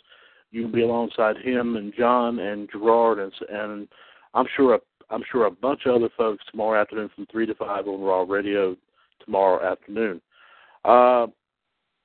You'll 0.51 0.71
be 0.71 0.83
alongside 0.83 1.37
him 1.37 1.75
and 1.75 1.93
John 1.97 2.39
and 2.39 2.69
Gerard, 2.71 3.19
and 3.19 3.33
and 3.49 3.87
I'm 4.33 4.45
sure 4.55 4.75
a, 4.75 4.79
I'm 5.09 5.23
sure 5.29 5.45
a 5.45 5.51
bunch 5.51 5.81
of 5.85 5.95
other 5.95 6.09
folks 6.15 6.43
tomorrow 6.49 6.79
afternoon 6.79 7.09
from 7.13 7.25
three 7.31 7.45
to 7.45 7.55
five 7.55 7.87
on 7.87 8.01
Raw 8.01 8.25
Radio 8.27 8.77
tomorrow 9.23 9.69
afternoon. 9.69 10.21
Uh, 10.85 11.27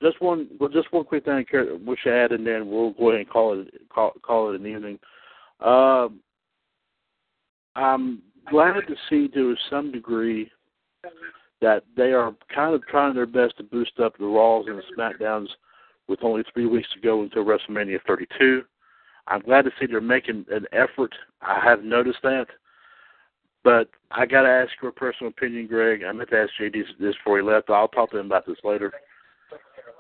just 0.03 0.20
one, 0.20 0.48
well, 0.59 0.68
just 0.68 0.92
one 0.92 1.05
quick 1.05 1.24
thing 1.24 1.44
I 1.53 1.64
wish 1.84 2.00
I 2.07 2.11
add, 2.11 2.32
and 2.32 2.46
then 2.46 2.70
we'll 2.70 2.90
go 2.90 3.11
ahead 3.11 3.20
and 3.20 3.30
call 3.30 3.61
it 3.61 3.88
call, 3.88 4.12
call 4.22 4.53
it 4.53 4.61
an 4.61 4.66
evening. 4.66 4.98
Uh, 5.61 6.09
I'm 7.74 8.22
glad 8.50 8.74
to 8.86 8.94
see 9.09 9.28
to 9.28 9.57
some 9.70 9.92
degree 9.92 10.50
that 11.61 11.84
they 11.96 12.12
are 12.12 12.34
kind 12.55 12.74
of 12.74 12.84
trying 12.86 13.14
their 13.14 13.26
best 13.26 13.57
to 13.57 13.62
boost 13.62 14.00
up 14.00 14.18
the 14.18 14.26
Raws 14.26 14.66
and 14.68 14.78
the 14.78 14.82
SmackDowns 14.96 15.48
with 16.09 16.22
only 16.22 16.42
three 16.53 16.66
weeks 16.66 16.88
to 16.94 17.00
go 17.00 17.22
until 17.22 17.44
WrestleMania 17.44 18.00
32. 18.07 18.62
I'm 19.28 19.40
glad 19.40 19.64
to 19.64 19.70
see 19.78 19.86
they're 19.86 20.00
making 20.00 20.44
an 20.50 20.66
effort. 20.72 21.14
I 21.40 21.61
have 21.62 21.84
noticed 21.84 22.18
that. 22.24 22.46
But 23.64 23.88
I 24.11 24.26
got 24.26 24.42
to 24.42 24.48
ask 24.48 24.72
your 24.82 24.90
personal 24.90 25.30
opinion, 25.30 25.68
Greg. 25.68 26.03
I 26.03 26.11
meant 26.11 26.30
to 26.30 26.40
ask 26.40 26.50
JD 26.61 26.82
this 26.98 27.14
before 27.14 27.38
he 27.38 27.44
left. 27.44 27.70
I'll 27.70 27.86
talk 27.86 28.11
to 28.11 28.18
him 28.18 28.26
about 28.26 28.44
this 28.44 28.59
later. 28.64 28.92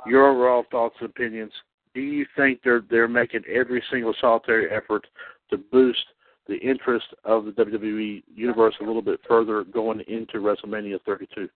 Your 0.06 0.30
overall 0.30 0.64
thoughts 0.70 0.96
and 1.00 1.10
opinions. 1.10 1.52
Do 1.94 2.00
you 2.00 2.26
think 2.36 2.60
they're 2.64 2.82
they're 2.90 3.08
making 3.08 3.42
every 3.52 3.82
single 3.90 4.14
solitary 4.20 4.70
effort 4.70 5.06
to 5.50 5.58
boost 5.58 6.04
the 6.48 6.56
interest 6.56 7.06
of 7.24 7.44
the 7.44 7.52
WWE 7.52 8.22
universe 8.34 8.74
a 8.80 8.84
little 8.84 9.02
bit 9.02 9.20
further 9.28 9.64
going 9.64 10.00
into 10.08 10.38
WrestleMania 10.38 10.98
32? 11.06 11.48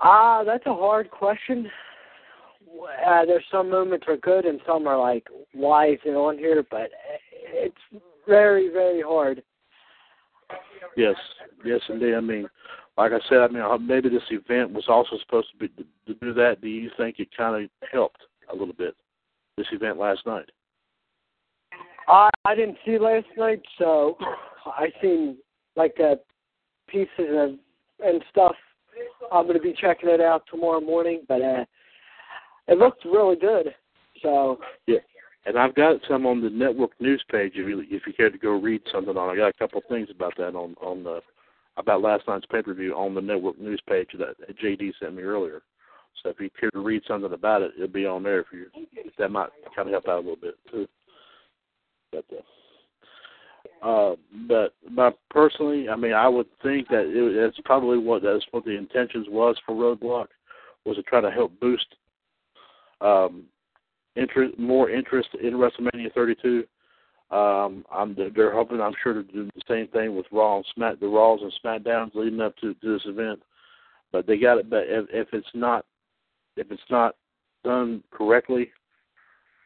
Ah, 0.00 0.42
that's 0.44 0.66
a 0.66 0.74
hard 0.74 1.10
question. 1.10 1.70
Uh, 3.06 3.24
there's 3.24 3.44
some 3.50 3.70
moments 3.70 4.06
are 4.08 4.16
good 4.16 4.44
and 4.44 4.60
some 4.66 4.86
are 4.86 4.98
like, 4.98 5.26
why 5.52 5.90
is 5.90 5.98
it 6.04 6.10
on 6.10 6.36
here? 6.36 6.64
But 6.70 6.90
it's 7.46 8.02
very, 8.26 8.68
very 8.68 9.00
hard. 9.00 9.42
Yes, 10.96 11.14
yes, 11.64 11.80
indeed. 11.88 12.14
I 12.14 12.20
mean, 12.20 12.46
like 12.96 13.12
I 13.12 13.18
said, 13.28 13.38
I 13.38 13.48
mean, 13.48 13.62
uh, 13.62 13.76
maybe 13.78 14.08
this 14.08 14.22
event 14.30 14.72
was 14.72 14.84
also 14.88 15.18
supposed 15.20 15.48
to 15.52 15.58
be 15.58 15.68
to 16.06 16.14
do 16.14 16.32
that. 16.34 16.60
Do 16.60 16.68
you 16.68 16.90
think 16.96 17.18
it 17.18 17.28
kind 17.36 17.64
of 17.64 17.70
helped 17.92 18.22
a 18.50 18.56
little 18.56 18.74
bit 18.74 18.94
this 19.56 19.66
event 19.72 19.98
last 19.98 20.26
night? 20.26 20.50
I 22.08 22.30
I 22.44 22.54
didn't 22.54 22.78
see 22.84 22.98
last 22.98 23.26
night, 23.36 23.62
so 23.78 24.16
I 24.64 24.88
seen 25.02 25.36
like 25.74 25.96
uh, 26.00 26.16
pieces 26.88 27.08
of 27.18 27.50
and 28.04 28.22
stuff. 28.30 28.54
I'm 29.30 29.44
going 29.44 29.56
to 29.56 29.62
be 29.62 29.74
checking 29.78 30.08
it 30.08 30.20
out 30.20 30.44
tomorrow 30.50 30.80
morning, 30.80 31.22
but 31.28 31.42
uh, 31.42 31.64
it 32.68 32.78
looked 32.78 33.04
really 33.04 33.36
good. 33.36 33.74
So 34.22 34.58
Yeah, 34.86 34.98
and 35.44 35.58
I've 35.58 35.74
got 35.74 36.00
some 36.08 36.24
on 36.24 36.40
the 36.40 36.48
network 36.48 36.92
news 37.00 37.22
page. 37.30 37.52
If 37.56 37.68
you 37.68 37.84
if 37.90 38.06
you 38.06 38.12
care 38.12 38.30
to 38.30 38.38
go 38.38 38.52
read 38.52 38.80
something 38.90 39.16
on, 39.16 39.30
I 39.30 39.36
got 39.36 39.48
a 39.48 39.58
couple 39.58 39.78
of 39.78 39.84
things 39.88 40.08
about 40.14 40.34
that 40.38 40.54
on 40.54 40.74
on 40.80 41.04
the 41.04 41.20
about 41.76 42.02
last 42.02 42.24
night's 42.26 42.46
pay 42.46 42.62
per 42.62 42.74
view 42.74 42.94
on 42.94 43.14
the 43.14 43.20
network 43.20 43.58
news 43.58 43.80
page 43.88 44.08
that 44.18 44.36
JD 44.62 44.92
sent 45.00 45.14
me 45.14 45.22
earlier. 45.22 45.62
So 46.22 46.30
if 46.30 46.40
you 46.40 46.50
care 46.58 46.70
to 46.70 46.80
read 46.80 47.02
something 47.06 47.32
about 47.32 47.62
it, 47.62 47.72
it'll 47.76 47.88
be 47.88 48.06
on 48.06 48.22
there 48.22 48.44
for 48.44 48.56
you. 48.56 48.66
that 49.18 49.30
might 49.30 49.50
kind 49.74 49.88
of 49.88 49.92
help 49.92 50.08
out 50.08 50.16
a 50.16 50.20
little 50.20 50.36
bit 50.36 50.54
too. 50.70 50.88
But 52.10 52.24
uh, 52.32 52.40
uh, 53.86 54.16
but 54.48 54.74
but 54.94 55.18
personally, 55.30 55.88
I 55.88 55.96
mean, 55.96 56.12
I 56.12 56.28
would 56.28 56.46
think 56.62 56.88
that 56.88 57.04
it, 57.06 57.40
that's 57.40 57.60
probably 57.64 57.98
what 57.98 58.22
that's 58.22 58.44
what 58.50 58.64
the 58.64 58.76
intentions 58.76 59.26
was 59.28 59.56
for 59.66 59.74
Roadblock 59.74 60.28
was 60.84 60.96
to 60.96 61.02
try 61.02 61.20
to 61.20 61.30
help 61.30 61.58
boost 61.60 61.86
um, 63.00 63.44
interest, 64.14 64.58
more 64.58 64.88
interest 64.90 65.28
in 65.42 65.54
WrestleMania 65.54 66.12
32. 66.14 66.64
Um, 67.30 67.84
I'm 67.92 68.16
they're 68.36 68.54
hoping 68.54 68.80
I'm 68.80 68.94
sure 69.02 69.14
to 69.14 69.22
do 69.24 69.46
the 69.46 69.62
same 69.68 69.88
thing 69.88 70.14
with 70.14 70.26
Raw 70.30 70.58
and 70.58 70.66
Smack 70.74 71.00
the 71.00 71.08
Raws 71.08 71.40
and 71.42 71.52
SmackDowns 71.64 72.14
leading 72.14 72.40
up 72.40 72.56
to, 72.58 72.74
to 72.74 72.92
this 72.92 73.06
event. 73.06 73.40
But 74.12 74.26
they 74.26 74.38
got 74.38 74.58
it. 74.58 74.70
But 74.70 74.84
if, 74.86 75.06
if 75.10 75.28
it's 75.32 75.48
not 75.52 75.84
if 76.56 76.70
it's 76.70 76.82
not 76.88 77.16
done 77.64 78.04
correctly, 78.12 78.70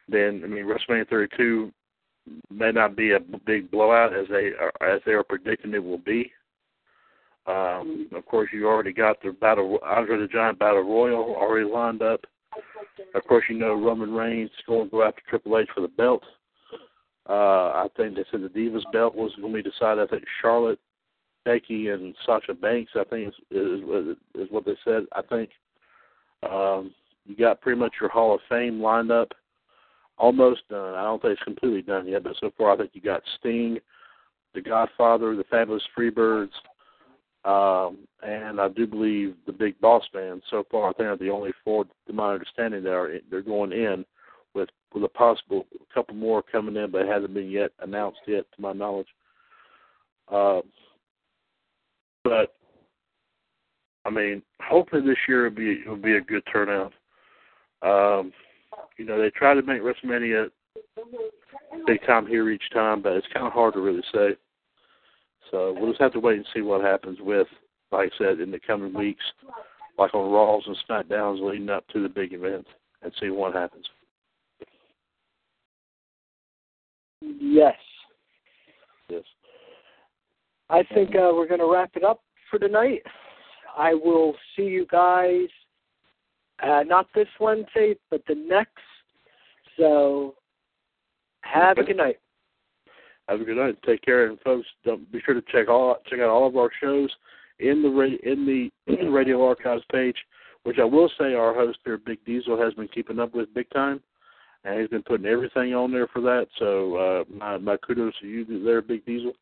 then 0.09 0.41
I 0.43 0.47
mean 0.47 0.65
WrestleMania 0.65 1.07
32 1.07 1.71
may 2.49 2.71
not 2.71 2.95
be 2.95 3.11
a 3.11 3.19
big 3.45 3.69
blowout 3.69 4.15
as 4.15 4.27
they 4.29 4.51
are, 4.59 4.73
as 4.81 5.01
they 5.05 5.11
are 5.11 5.23
predicting 5.23 5.73
it 5.73 5.83
will 5.83 5.99
be. 5.99 6.31
Um, 7.47 8.07
of 8.13 8.25
course, 8.25 8.49
you 8.53 8.67
already 8.67 8.93
got 8.93 9.21
the 9.21 9.31
battle 9.31 9.79
Andre 9.83 10.19
the 10.19 10.27
Giant 10.27 10.59
Battle 10.59 10.81
Royal 10.81 11.35
already 11.35 11.69
lined 11.69 12.01
up. 12.01 12.21
Of 13.15 13.23
course, 13.25 13.43
you 13.49 13.57
know 13.57 13.73
Roman 13.73 14.11
Reigns 14.11 14.49
is 14.49 14.65
going 14.67 14.85
to 14.85 14.91
go 14.91 15.03
after 15.03 15.21
Triple 15.29 15.57
H 15.57 15.69
for 15.73 15.81
the 15.81 15.87
belt. 15.87 16.23
Uh, 17.29 17.33
I 17.83 17.87
think 17.95 18.15
they 18.15 18.25
said 18.31 18.41
the 18.41 18.49
Divas 18.49 18.91
belt 18.91 19.15
was 19.15 19.31
going 19.39 19.53
to 19.53 19.63
be 19.63 19.69
decided. 19.69 20.03
I 20.03 20.07
think 20.07 20.23
Charlotte, 20.41 20.79
Becky, 21.45 21.89
and 21.89 22.15
Sasha 22.25 22.53
Banks. 22.53 22.91
I 22.95 23.03
think 23.03 23.29
is 23.29 23.35
is, 23.51 24.17
is 24.35 24.47
what 24.49 24.65
they 24.65 24.75
said. 24.83 25.03
I 25.13 25.21
think 25.21 25.49
um, 26.49 26.93
you 27.25 27.35
got 27.35 27.61
pretty 27.61 27.79
much 27.79 27.93
your 27.99 28.09
Hall 28.09 28.33
of 28.33 28.41
Fame 28.49 28.81
lined 28.81 29.11
up, 29.11 29.29
almost 30.17 30.67
done. 30.69 30.95
I 30.95 31.03
don't 31.03 31.21
think 31.21 31.33
it's 31.33 31.43
completely 31.43 31.83
done 31.83 32.07
yet, 32.07 32.23
but 32.23 32.35
so 32.39 32.51
far 32.57 32.71
I 32.71 32.77
think 32.77 32.91
you 32.93 33.01
got 33.01 33.21
Sting, 33.39 33.77
The 34.55 34.61
Godfather, 34.61 35.35
The 35.35 35.43
Fabulous 35.43 35.83
Freebirds, 35.97 36.49
um, 37.45 37.99
and 38.23 38.59
I 38.59 38.67
do 38.69 38.85
believe 38.87 39.35
the 39.45 39.51
Big 39.51 39.79
Boss 39.79 40.03
Man. 40.13 40.41
So 40.49 40.63
far, 40.69 40.89
I 40.89 40.93
think 40.93 41.07
are 41.07 41.17
the 41.17 41.29
only 41.29 41.51
four, 41.63 41.85
to 42.07 42.13
my 42.13 42.33
understanding, 42.33 42.83
that 42.83 42.93
are 42.93 43.19
they're 43.29 43.41
going 43.41 43.71
in 43.71 44.05
with 44.93 45.03
a 45.03 45.09
possible 45.09 45.65
couple 45.93 46.15
more 46.15 46.43
coming 46.43 46.75
in, 46.75 46.91
but 46.91 47.03
it 47.03 47.07
hasn't 47.07 47.33
been 47.33 47.49
yet 47.49 47.71
announced 47.79 48.19
yet, 48.27 48.45
to 48.55 48.61
my 48.61 48.73
knowledge. 48.73 49.07
Uh, 50.31 50.61
but 52.23 52.55
I 54.05 54.09
mean, 54.09 54.41
hopefully 54.61 55.01
this 55.01 55.17
year 55.27 55.43
will 55.43 55.51
be 55.51 55.83
will 55.87 55.95
be 55.95 56.15
a 56.15 56.21
good 56.21 56.43
turnout. 56.51 56.93
Um, 57.81 58.31
you 58.97 59.05
know, 59.05 59.19
they 59.21 59.29
try 59.31 59.53
to 59.53 59.61
make 59.61 59.81
WrestleMania 59.81 60.49
big 61.85 62.05
time 62.05 62.27
here 62.27 62.49
each 62.49 62.69
time, 62.73 63.01
but 63.01 63.13
it's 63.13 63.27
kind 63.33 63.47
of 63.47 63.53
hard 63.53 63.73
to 63.73 63.81
really 63.81 64.03
say. 64.13 64.35
So 65.49 65.75
we'll 65.77 65.89
just 65.91 66.01
have 66.01 66.13
to 66.13 66.19
wait 66.19 66.37
and 66.37 66.45
see 66.53 66.61
what 66.61 66.81
happens 66.81 67.19
with, 67.19 67.47
like 67.91 68.11
I 68.13 68.17
said, 68.17 68.39
in 68.39 68.51
the 68.51 68.59
coming 68.59 68.93
weeks, 68.93 69.23
like 69.97 70.13
on 70.13 70.31
Raws 70.31 70.63
and 70.65 70.77
SmackDowns 70.87 71.45
leading 71.45 71.69
up 71.69 71.87
to 71.89 72.01
the 72.01 72.09
big 72.09 72.33
event, 72.33 72.65
and 73.01 73.11
see 73.19 73.29
what 73.29 73.53
happens. 73.53 73.85
Yes. 77.21 77.75
Yes. 79.09 79.23
I 80.69 80.83
think 80.93 81.11
uh, 81.11 81.31
we're 81.33 81.47
going 81.47 81.59
to 81.59 81.71
wrap 81.71 81.91
it 81.95 82.03
up 82.03 82.21
for 82.49 82.59
tonight. 82.59 83.03
I 83.77 83.93
will 83.93 84.35
see 84.55 84.63
you 84.63 84.85
guys 84.89 85.47
uh, 86.63 86.83
not 86.85 87.07
this 87.15 87.27
Wednesday, 87.39 87.95
but 88.09 88.21
the 88.27 88.35
next. 88.35 88.71
So 89.77 90.35
have 91.41 91.77
a 91.77 91.83
good 91.83 91.97
night. 91.97 92.19
Have 93.27 93.41
a 93.41 93.43
good 93.43 93.57
night. 93.57 93.77
Take 93.85 94.01
care, 94.01 94.27
and 94.27 94.39
folks, 94.41 94.67
don't 94.85 95.09
be 95.11 95.21
sure 95.25 95.33
to 95.33 95.41
check 95.51 95.69
all 95.69 95.97
check 96.09 96.19
out 96.19 96.29
all 96.29 96.47
of 96.47 96.57
our 96.57 96.69
shows 96.81 97.09
in 97.59 97.81
the 97.81 98.17
in 98.23 98.45
the 98.45 99.09
radio 99.09 99.45
archives 99.45 99.83
page. 99.91 100.17
Which 100.63 100.77
I 100.79 100.85
will 100.85 101.09
say, 101.19 101.33
our 101.33 101.55
host 101.55 101.79
here, 101.83 101.97
Big 101.97 102.23
Diesel, 102.23 102.61
has 102.61 102.75
been 102.75 102.87
keeping 102.89 103.19
up 103.19 103.33
with 103.33 103.51
big 103.53 103.67
time, 103.71 103.99
and 104.63 104.79
he's 104.79 104.89
been 104.89 105.03
putting 105.03 105.25
everything 105.25 105.73
on 105.73 105.91
there 105.91 106.07
for 106.07 106.21
that. 106.21 106.47
So 106.59 106.95
uh, 106.95 107.23
my 107.33 107.57
my 107.57 107.77
kudos 107.77 108.13
to 108.21 108.27
you 108.27 108.63
there, 108.63 108.81
Big 108.81 109.05
Diesel, 109.05 109.33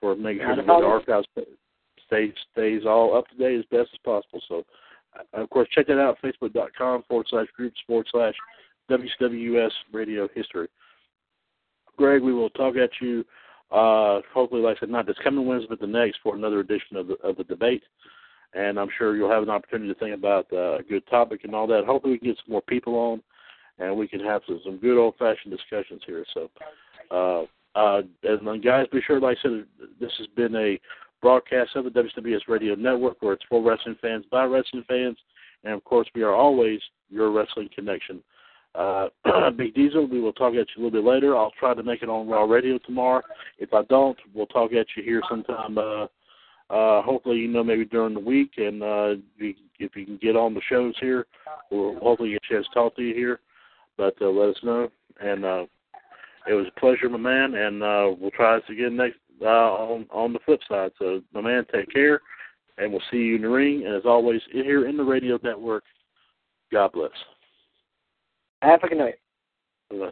for 0.00 0.14
making 0.16 0.42
sure 0.42 0.56
that 0.56 0.66
the 0.66 0.72
archives 0.72 1.26
stays 2.06 2.32
stays 2.52 2.82
all 2.86 3.16
up 3.16 3.28
to 3.28 3.36
date 3.36 3.58
as 3.58 3.64
best 3.70 3.90
as 3.92 4.00
possible. 4.04 4.40
So, 4.48 4.64
uh, 5.18 5.42
of 5.42 5.50
course, 5.50 5.68
check 5.74 5.86
that 5.88 6.00
out, 6.00 6.18
facebook.com 6.22 7.04
forward 7.08 7.26
slash 7.30 7.48
groups 7.56 7.78
forward 7.86 8.06
slash 8.10 8.34
WCWS 8.90 9.70
radio 9.92 10.28
history. 10.34 10.68
Greg, 11.96 12.22
we 12.22 12.32
will 12.32 12.50
talk 12.50 12.76
at 12.76 12.90
you, 13.00 13.24
uh, 13.70 14.20
hopefully, 14.32 14.62
like 14.62 14.78
I 14.78 14.80
said, 14.80 14.90
not 14.90 15.06
this 15.06 15.16
coming 15.22 15.46
Wednesday, 15.46 15.68
but 15.68 15.80
the 15.80 15.86
next 15.86 16.18
for 16.22 16.34
another 16.34 16.60
edition 16.60 16.96
of 16.96 17.08
the, 17.08 17.14
of 17.22 17.36
the 17.36 17.44
debate. 17.44 17.82
And 18.54 18.80
I'm 18.80 18.88
sure 18.98 19.14
you'll 19.14 19.30
have 19.30 19.44
an 19.44 19.50
opportunity 19.50 19.92
to 19.92 20.00
think 20.00 20.14
about 20.14 20.46
uh, 20.52 20.78
a 20.78 20.82
good 20.82 21.06
topic 21.08 21.44
and 21.44 21.54
all 21.54 21.66
that. 21.68 21.84
Hopefully, 21.84 22.14
we 22.14 22.18
can 22.18 22.28
get 22.28 22.38
some 22.44 22.52
more 22.52 22.62
people 22.62 22.94
on 22.94 23.22
and 23.80 23.96
we 23.96 24.06
can 24.06 24.20
have 24.20 24.42
some, 24.46 24.60
some 24.64 24.76
good 24.76 24.98
old 24.98 25.14
fashioned 25.18 25.52
discussions 25.52 26.02
here. 26.06 26.24
So, 26.34 26.50
uh, 27.10 27.78
uh, 27.78 28.02
and 28.22 28.64
guys, 28.64 28.86
be 28.92 29.00
sure, 29.06 29.20
like 29.20 29.38
I 29.38 29.42
said, 29.42 29.64
this 30.00 30.12
has 30.18 30.26
been 30.36 30.54
a 30.54 30.78
broadcast 31.22 31.70
of 31.76 31.84
the 31.84 31.90
WCWS 31.90 32.48
Radio 32.48 32.74
Network, 32.74 33.16
where 33.20 33.34
it's 33.34 33.44
for 33.48 33.62
wrestling 33.62 33.96
fans 34.00 34.24
by 34.30 34.44
wrestling 34.44 34.84
fans, 34.88 35.16
and 35.64 35.74
of 35.74 35.84
course, 35.84 36.08
we 36.14 36.22
are 36.22 36.34
always 36.34 36.80
your 37.08 37.30
wrestling 37.30 37.68
connection. 37.74 38.22
Uh, 38.74 39.08
Big 39.56 39.74
Diesel, 39.74 40.06
we 40.06 40.20
will 40.20 40.32
talk 40.32 40.54
at 40.54 40.66
you 40.76 40.78
a 40.78 40.80
little 40.84 41.02
bit 41.02 41.08
later. 41.08 41.36
I'll 41.36 41.52
try 41.58 41.74
to 41.74 41.82
make 41.82 42.02
it 42.02 42.08
on 42.08 42.28
Raw 42.28 42.44
Radio 42.44 42.78
tomorrow. 42.78 43.22
If 43.58 43.74
I 43.74 43.82
don't, 43.88 44.18
we'll 44.34 44.46
talk 44.46 44.72
at 44.72 44.86
you 44.96 45.02
here 45.02 45.22
sometime. 45.28 45.76
Uh, 45.76 46.06
uh, 46.70 47.02
hopefully, 47.02 47.38
you 47.38 47.48
know, 47.48 47.64
maybe 47.64 47.84
during 47.84 48.14
the 48.14 48.20
week, 48.20 48.52
and 48.58 48.82
uh, 48.82 49.14
if 49.38 49.56
you 49.96 50.06
can 50.06 50.18
get 50.22 50.36
on 50.36 50.54
the 50.54 50.60
shows 50.68 50.94
here, 51.00 51.26
we'll 51.70 51.98
hopefully 51.98 52.30
get 52.30 52.42
a 52.48 52.54
chance 52.54 52.66
to 52.68 52.74
talk 52.74 52.94
to 52.96 53.02
you 53.02 53.14
here. 53.14 53.40
But 53.96 54.14
uh, 54.20 54.28
let 54.30 54.50
us 54.50 54.62
know. 54.62 54.88
And 55.20 55.44
uh, 55.44 55.66
it 56.48 56.54
was 56.54 56.66
a 56.74 56.80
pleasure, 56.80 57.08
my 57.08 57.18
man, 57.18 57.54
and 57.54 57.82
uh, 57.82 58.14
we'll 58.18 58.30
try 58.30 58.56
this 58.56 58.64
again 58.70 58.96
next 58.96 59.18
uh, 59.42 59.46
on 59.46 60.06
on 60.10 60.32
the 60.32 60.38
flip 60.44 60.60
side. 60.68 60.92
So, 60.98 61.22
my 61.34 61.40
man, 61.40 61.66
take 61.72 61.92
care, 61.92 62.20
and 62.78 62.92
we'll 62.92 63.02
see 63.10 63.18
you 63.18 63.36
in 63.36 63.42
the 63.42 63.48
ring. 63.48 63.84
And 63.84 63.94
as 63.94 64.06
always, 64.06 64.40
here 64.50 64.88
in 64.88 64.96
the 64.96 65.04
radio 65.04 65.38
network, 65.42 65.84
God 66.72 66.92
bless. 66.92 67.10
Have 68.62 68.82
a 68.82 68.88
good 68.88 68.98
night. 68.98 69.14
Bye. 69.90 70.10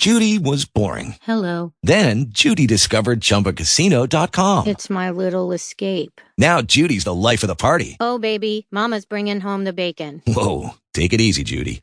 Judy 0.00 0.38
was 0.38 0.64
boring. 0.64 1.16
Hello. 1.22 1.74
Then 1.82 2.26
Judy 2.30 2.66
discovered 2.66 3.20
ChumbaCasino.com. 3.20 4.66
It's 4.66 4.88
my 4.88 5.10
little 5.10 5.52
escape. 5.52 6.22
Now 6.38 6.62
Judy's 6.62 7.04
the 7.04 7.14
life 7.14 7.42
of 7.42 7.48
the 7.48 7.54
party. 7.54 7.98
Oh, 8.00 8.18
baby, 8.18 8.66
Mama's 8.70 9.04
bringing 9.04 9.40
home 9.40 9.64
the 9.64 9.74
bacon. 9.74 10.22
Whoa, 10.26 10.70
take 10.94 11.12
it 11.12 11.20
easy, 11.20 11.44
Judy. 11.44 11.82